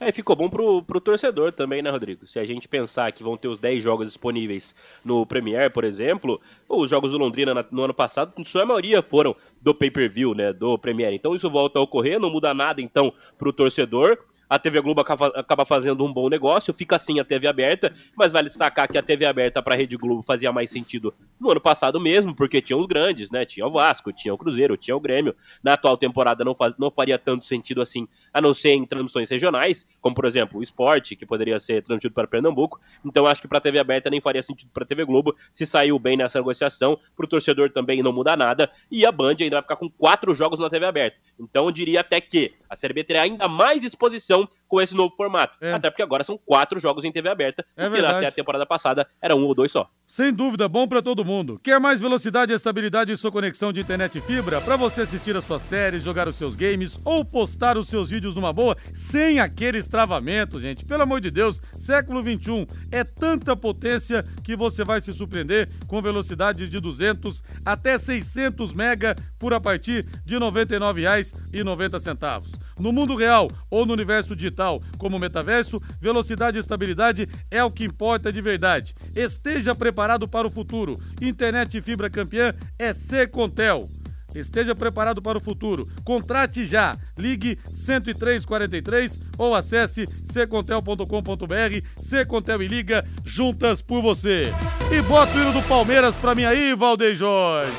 É, 0.00 0.12
ficou 0.12 0.36
bom 0.36 0.48
pro, 0.48 0.80
pro 0.82 1.00
torcedor 1.00 1.50
também, 1.50 1.82
né, 1.82 1.90
Rodrigo? 1.90 2.24
Se 2.24 2.38
a 2.38 2.44
gente 2.44 2.68
pensar 2.68 3.10
que 3.10 3.22
vão 3.22 3.36
ter 3.36 3.48
os 3.48 3.58
10 3.58 3.82
jogos 3.82 4.06
disponíveis 4.06 4.72
no 5.04 5.26
Premier, 5.26 5.72
por 5.72 5.82
exemplo, 5.82 6.40
os 6.68 6.88
jogos 6.88 7.10
do 7.10 7.18
Londrina 7.18 7.66
no 7.72 7.82
ano 7.82 7.94
passado, 7.94 8.32
sua 8.46 8.64
maioria 8.64 9.02
foram 9.02 9.34
do 9.60 9.74
pay-per-view, 9.74 10.34
né, 10.34 10.52
do 10.52 10.78
Premier. 10.78 11.12
Então 11.12 11.34
isso 11.34 11.50
volta 11.50 11.78
a 11.78 11.82
ocorrer, 11.82 12.18
não 12.18 12.30
muda 12.30 12.54
nada 12.54 12.80
então 12.80 13.12
pro 13.36 13.52
torcedor 13.52 14.18
a 14.48 14.58
TV 14.58 14.80
Globo 14.80 15.00
acaba, 15.00 15.26
acaba, 15.28 15.64
fazendo 15.64 16.04
um 16.04 16.12
bom 16.12 16.28
negócio, 16.28 16.72
fica 16.72 16.96
assim 16.96 17.20
a 17.20 17.24
TV 17.24 17.46
aberta, 17.46 17.94
mas 18.16 18.32
vale 18.32 18.48
destacar 18.48 18.88
que 18.88 18.96
a 18.96 19.02
TV 19.02 19.26
aberta 19.26 19.62
para 19.62 19.74
a 19.74 19.76
Rede 19.76 19.96
Globo 19.96 20.22
fazia 20.22 20.50
mais 20.50 20.70
sentido 20.70 21.12
no 21.40 21.50
ano 21.50 21.60
passado 21.60 22.00
mesmo, 22.00 22.34
porque 22.34 22.60
tinha 22.60 22.76
os 22.76 22.86
grandes, 22.86 23.30
né? 23.30 23.44
Tinha 23.44 23.66
o 23.66 23.70
Vasco, 23.70 24.12
tinha 24.12 24.32
o 24.34 24.38
Cruzeiro, 24.38 24.76
tinha 24.76 24.96
o 24.96 25.00
Grêmio. 25.00 25.34
Na 25.62 25.74
atual 25.74 25.96
temporada 25.96 26.44
não, 26.44 26.54
faz, 26.54 26.74
não 26.78 26.90
faria 26.90 27.18
tanto 27.18 27.46
sentido 27.46 27.80
assim, 27.80 28.08
a 28.32 28.40
não 28.40 28.52
ser 28.52 28.70
em 28.70 28.84
transmissões 28.84 29.30
regionais, 29.30 29.86
como 30.00 30.14
por 30.14 30.24
exemplo 30.24 30.58
o 30.58 30.62
Esporte, 30.62 31.14
que 31.16 31.26
poderia 31.26 31.58
ser 31.60 31.82
transmitido 31.82 32.14
para 32.14 32.26
Pernambuco. 32.26 32.80
Então 33.04 33.26
acho 33.26 33.42
que 33.42 33.48
para 33.48 33.58
a 33.58 33.60
TV 33.60 33.78
aberta 33.78 34.10
nem 34.10 34.20
faria 34.20 34.42
sentido 34.42 34.70
para 34.72 34.84
a 34.84 34.86
TV 34.86 35.04
Globo 35.04 35.34
se 35.52 35.64
saiu 35.64 35.98
bem 35.98 36.16
nessa 36.16 36.38
negociação. 36.38 36.98
Para 37.16 37.24
o 37.24 37.28
torcedor 37.28 37.70
também 37.70 38.02
não 38.02 38.12
muda 38.12 38.36
nada. 38.36 38.70
E 38.90 39.06
a 39.06 39.12
Band 39.12 39.36
ainda 39.40 39.56
vai 39.56 39.62
ficar 39.62 39.76
com 39.76 39.88
quatro 39.88 40.34
jogos 40.34 40.60
na 40.60 40.68
TV 40.68 40.86
aberta. 40.86 41.16
Então 41.38 41.66
eu 41.66 41.72
diria 41.72 42.00
até 42.00 42.20
que 42.20 42.54
a 42.68 42.76
Série 42.76 42.94
B 42.94 43.04
terá 43.04 43.22
ainda 43.22 43.48
mais 43.48 43.84
exposição 43.84 44.48
com 44.68 44.80
esse 44.80 44.94
novo 44.94 45.14
formato. 45.16 45.56
É. 45.60 45.72
Até 45.72 45.90
porque 45.90 46.02
agora 46.02 46.22
são 46.22 46.38
quatro 46.38 46.78
jogos 46.78 47.04
em 47.04 47.10
TV 47.10 47.28
aberta, 47.28 47.64
é 47.76 47.88
porque 47.88 48.04
até 48.04 48.26
a 48.26 48.32
temporada 48.32 48.66
passada 48.66 49.08
era 49.20 49.34
um 49.34 49.44
ou 49.44 49.54
dois 49.54 49.72
só. 49.72 49.90
Sem 50.06 50.32
dúvida, 50.32 50.68
bom 50.68 50.88
para 50.88 51.02
todo 51.02 51.24
mundo. 51.24 51.60
Quer 51.62 51.78
mais 51.78 52.00
velocidade, 52.00 52.52
estabilidade 52.52 53.12
e 53.12 53.16
sua 53.16 53.30
conexão 53.30 53.72
de 53.72 53.80
internet 53.80 54.16
e 54.16 54.20
fibra 54.20 54.60
para 54.60 54.76
você 54.76 55.02
assistir 55.02 55.36
as 55.36 55.44
suas 55.44 55.62
séries, 55.62 56.02
jogar 56.02 56.28
os 56.28 56.36
seus 56.36 56.54
games 56.54 56.98
ou 57.04 57.24
postar 57.24 57.76
os 57.76 57.88
seus 57.88 58.10
vídeos 58.10 58.34
numa 58.34 58.52
boa, 58.52 58.76
sem 58.94 59.38
aqueles 59.38 59.86
travamentos, 59.86 60.62
gente. 60.62 60.84
Pelo 60.84 61.02
amor 61.02 61.20
de 61.20 61.30
Deus, 61.30 61.60
século 61.76 62.22
21 62.22 62.66
é 62.90 63.04
tanta 63.04 63.54
potência 63.54 64.24
que 64.42 64.56
você 64.56 64.84
vai 64.84 65.00
se 65.00 65.12
surpreender 65.12 65.68
com 65.86 66.00
velocidades 66.00 66.70
de 66.70 66.80
200 66.80 67.42
até 67.64 67.98
600 67.98 68.72
mega 68.72 69.14
por 69.38 69.52
a 69.52 69.60
partir 69.60 70.06
de 70.24 70.36
R$ 70.36 70.40
99,90. 70.40 72.67
No 72.78 72.92
mundo 72.92 73.14
real 73.14 73.48
ou 73.70 73.84
no 73.84 73.92
universo 73.92 74.36
digital, 74.36 74.80
como 74.96 75.18
metaverso, 75.18 75.82
velocidade 76.00 76.56
e 76.56 76.60
estabilidade 76.60 77.28
é 77.50 77.62
o 77.62 77.70
que 77.70 77.84
importa 77.84 78.32
de 78.32 78.40
verdade. 78.40 78.94
Esteja 79.14 79.74
preparado 79.74 80.28
para 80.28 80.46
o 80.46 80.50
futuro. 80.50 80.98
Internet 81.20 81.80
fibra 81.80 82.08
campeã 82.08 82.54
é 82.78 82.92
Secontel. 82.92 83.88
Esteja 84.34 84.74
preparado 84.74 85.22
para 85.22 85.38
o 85.38 85.40
futuro. 85.40 85.86
Contrate 86.04 86.64
já. 86.66 86.96
Ligue 87.16 87.58
10343 87.70 89.20
ou 89.36 89.54
acesse 89.54 90.06
secontel.com.br. 90.22 91.86
Secontel 91.96 92.62
e 92.62 92.68
liga 92.68 93.04
juntas 93.24 93.80
por 93.82 94.02
você. 94.02 94.52
E 94.92 95.02
bota 95.02 95.36
o 95.36 95.40
hino 95.40 95.52
do 95.52 95.62
Palmeiras 95.62 96.14
para 96.16 96.34
mim 96.34 96.44
aí, 96.44 96.74
Valdeir 96.74 97.16
Jorge. 97.16 97.72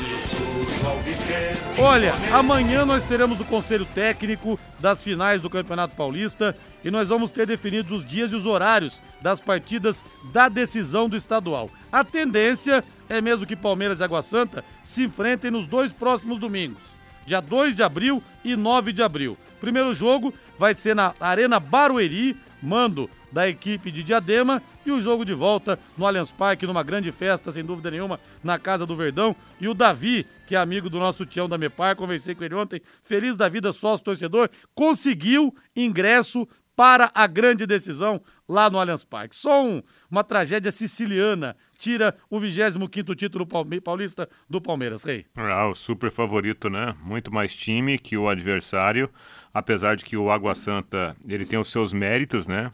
Olha, 1.78 2.14
amanhã 2.34 2.86
nós 2.86 3.04
teremos 3.04 3.40
o 3.40 3.46
conselho 3.46 3.86
técnico 3.86 4.60
das 4.80 5.02
finais 5.02 5.42
do 5.42 5.50
Campeonato 5.50 5.96
Paulista 5.96 6.56
e 6.84 6.92
nós 6.92 7.08
vamos 7.10 7.32
ter 7.32 7.46
definidos 7.46 7.92
os 7.92 8.06
dias 8.06 8.32
e 8.32 8.36
os 8.36 8.46
horários 8.46 9.02
das 9.22 9.40
partidas 9.40 10.06
da 10.34 10.50
decisão 10.50 11.08
do 11.08 11.16
estadual. 11.16 11.70
A 11.92 12.04
tendência 12.04 12.84
é 13.10 13.20
mesmo 13.20 13.46
que 13.46 13.56
Palmeiras 13.56 14.00
e 14.00 14.04
Água 14.04 14.22
Santa 14.22 14.64
se 14.84 15.04
enfrentem 15.04 15.52
nos 15.52 15.66
dois 15.66 15.92
próximos 15.92 16.40
domingos, 16.40 16.82
dia 17.26 17.42
2 17.42 17.76
de 17.76 17.84
abril 17.84 18.24
e 18.46 18.56
9 18.56 18.94
de 18.94 19.02
abril. 19.02 19.38
Primeiro 19.60 19.94
jogo 19.94 20.34
vai 20.58 20.76
ser 20.76 20.96
na 20.96 21.14
Arena 21.20 21.60
Barueri, 21.60 22.38
mando 22.62 23.10
da 23.32 23.48
equipe 23.48 23.92
de 23.92 24.04
Diadema, 24.04 24.62
e 24.86 24.92
o 24.92 25.02
jogo 25.02 25.24
de 25.24 25.34
volta 25.34 25.78
no 25.98 26.06
Allianz 26.06 26.32
Parque, 26.32 26.66
numa 26.66 26.84
grande 26.84 27.12
festa, 27.12 27.52
sem 27.52 27.64
dúvida 27.64 27.92
nenhuma, 27.92 28.20
na 28.44 28.58
Casa 28.58 28.86
do 28.86 28.96
Verdão. 28.96 29.36
E 29.60 29.68
o 29.68 29.74
Davi, 29.74 30.26
que 30.48 30.56
é 30.56 30.58
amigo 30.58 30.90
do 30.90 30.98
nosso 30.98 31.26
Tião 31.26 31.48
da 31.48 31.58
Mepar, 31.58 31.96
conversei 31.96 32.34
com 32.34 32.44
ele 32.44 32.56
ontem, 32.56 32.82
feliz 33.04 33.36
da 33.36 33.48
vida, 33.48 33.72
sócio 33.72 34.04
torcedor, 34.04 34.50
conseguiu 34.74 35.54
ingresso 35.76 36.48
para 36.76 37.12
a 37.14 37.28
grande 37.28 37.66
decisão 37.66 38.22
lá 38.48 38.70
no 38.70 38.80
Allianz 38.80 39.04
Parque. 39.04 39.36
Só 39.36 39.64
um, 39.64 39.84
uma 40.10 40.24
tragédia 40.24 40.72
siciliana 40.72 41.56
tira 41.80 42.16
o 42.30 42.38
25º 42.40 43.16
título 43.16 43.48
paulista 43.82 44.30
do 44.48 44.62
Palmeiras, 44.62 45.04
Rei. 45.04 45.26
Ah, 45.36 45.68
o 45.68 45.74
super 45.74 46.12
favorito, 46.12 46.70
né? 46.70 46.94
Muito 47.02 47.34
mais 47.34 47.56
time 47.56 47.98
que 47.98 48.18
o 48.18 48.28
adversário, 48.28 49.10
apesar 49.54 49.96
de 49.96 50.04
que 50.04 50.18
o 50.18 50.30
Água 50.30 50.54
Santa, 50.54 51.16
ele 51.28 51.46
tem 51.46 51.58
os 51.58 51.72
seus 51.72 51.94
méritos, 51.94 52.48
né? 52.48 52.72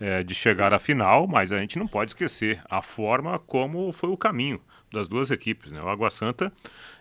É, 0.00 0.22
de 0.22 0.34
chegar 0.34 0.72
à 0.72 0.78
final, 0.78 1.26
mas 1.26 1.52
a 1.52 1.58
gente 1.58 1.78
não 1.78 1.86
pode 1.86 2.10
esquecer 2.10 2.60
a 2.68 2.82
forma 2.82 3.38
como 3.38 3.92
foi 3.92 4.08
o 4.08 4.16
caminho 4.16 4.60
das 4.92 5.06
duas 5.06 5.30
equipes, 5.30 5.70
né? 5.70 5.80
O 5.80 5.88
Água 5.88 6.10
Santa 6.10 6.52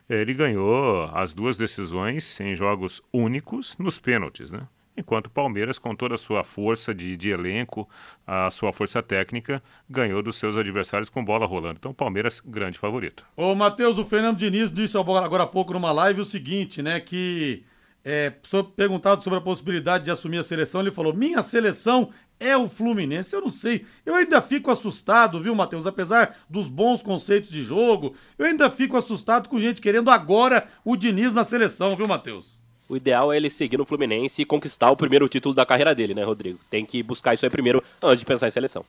ele 0.09 0.33
ganhou 0.33 1.03
as 1.13 1.33
duas 1.33 1.55
decisões 1.55 2.39
em 2.39 2.55
jogos 2.55 3.01
únicos 3.13 3.75
nos 3.77 3.99
pênaltis, 3.99 4.51
né? 4.51 4.67
Enquanto 4.99 5.27
o 5.27 5.31
Palmeiras, 5.31 5.79
com 5.79 5.95
toda 5.95 6.15
a 6.15 6.17
sua 6.17 6.43
força 6.43 6.93
de, 6.93 7.15
de 7.17 7.29
elenco, 7.29 7.87
a 8.25 8.51
sua 8.51 8.71
força 8.71 9.01
técnica, 9.01 9.61
ganhou 9.89 10.21
dos 10.21 10.37
seus 10.37 10.55
adversários 10.55 11.09
com 11.09 11.23
bola 11.23 11.45
rolando. 11.45 11.77
Então, 11.79 11.91
o 11.91 11.95
Palmeiras, 11.95 12.41
grande 12.45 12.77
favorito. 12.77 13.25
Ô, 13.35 13.55
Matheus, 13.55 13.97
o 13.97 14.03
Fernando 14.03 14.37
Diniz 14.37 14.71
disse 14.71 14.97
agora 14.97 15.43
há 15.43 15.47
pouco 15.47 15.73
numa 15.73 15.91
live 15.91 16.21
o 16.21 16.25
seguinte, 16.25 16.81
né, 16.81 16.99
que 16.99 17.63
é, 18.03 18.33
perguntado 18.75 19.23
sobre 19.23 19.39
a 19.39 19.41
possibilidade 19.41 20.05
de 20.05 20.11
assumir 20.11 20.39
a 20.39 20.43
seleção, 20.43 20.81
ele 20.81 20.91
falou: 20.91 21.13
minha 21.13 21.41
seleção 21.41 22.09
é 22.39 22.55
o 22.55 22.67
Fluminense. 22.67 23.35
Eu 23.35 23.41
não 23.41 23.51
sei, 23.51 23.85
eu 24.05 24.15
ainda 24.15 24.41
fico 24.41 24.71
assustado, 24.71 25.41
viu, 25.41 25.53
Matheus? 25.53 25.85
Apesar 25.85 26.37
dos 26.49 26.67
bons 26.67 27.01
conceitos 27.03 27.49
de 27.49 27.63
jogo, 27.63 28.15
eu 28.37 28.45
ainda 28.45 28.69
fico 28.69 28.95
assustado 28.95 29.49
com 29.49 29.59
gente 29.59 29.81
querendo 29.81 30.09
agora 30.09 30.67
o 30.83 30.95
Diniz 30.95 31.33
na 31.33 31.43
seleção, 31.43 31.95
viu, 31.95 32.07
Matheus? 32.07 32.58
O 32.89 32.97
ideal 32.97 33.31
é 33.31 33.37
ele 33.37 33.51
seguir 33.51 33.77
no 33.77 33.85
Fluminense 33.85 34.41
e 34.41 34.45
conquistar 34.45 34.89
o 34.89 34.97
primeiro 34.97 35.29
título 35.29 35.53
da 35.53 35.63
carreira 35.63 35.93
dele, 35.93 36.15
né, 36.15 36.23
Rodrigo? 36.23 36.59
Tem 36.71 36.83
que 36.83 37.03
buscar 37.03 37.35
isso 37.35 37.45
aí 37.45 37.49
primeiro 37.49 37.83
antes 38.01 38.19
de 38.19 38.25
pensar 38.25 38.47
em 38.47 38.51
seleção. 38.51 38.83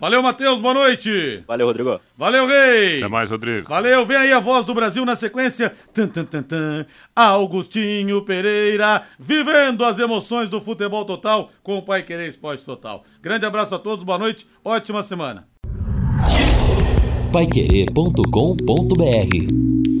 Valeu, 0.00 0.22
Matheus, 0.22 0.58
boa 0.58 0.72
noite. 0.72 1.44
Valeu, 1.46 1.66
Rodrigo. 1.66 2.00
Valeu, 2.16 2.46
Rei. 2.46 2.98
Até 2.98 3.08
mais, 3.08 3.30
Rodrigo. 3.30 3.68
Valeu, 3.68 4.06
vem 4.06 4.16
aí 4.16 4.32
a 4.32 4.40
voz 4.40 4.64
do 4.64 4.74
Brasil 4.74 5.04
na 5.04 5.14
sequência. 5.14 5.74
Tum, 5.92 6.08
tum, 6.08 6.24
tum, 6.24 6.42
tum. 6.42 6.84
Augustinho 7.14 8.22
Pereira, 8.22 9.02
vivendo 9.18 9.84
as 9.84 9.98
emoções 9.98 10.48
do 10.48 10.58
futebol 10.58 11.04
total 11.04 11.50
com 11.62 11.76
o 11.76 11.82
Pai 11.82 12.02
Querer 12.02 12.26
Esporte 12.26 12.64
Total. 12.64 13.04
Grande 13.20 13.44
abraço 13.44 13.74
a 13.74 13.78
todos, 13.78 14.02
boa 14.02 14.18
noite, 14.18 14.46
ótima 14.64 15.02
semana. 15.02 15.46
Paiquerê.com.br 17.30 19.99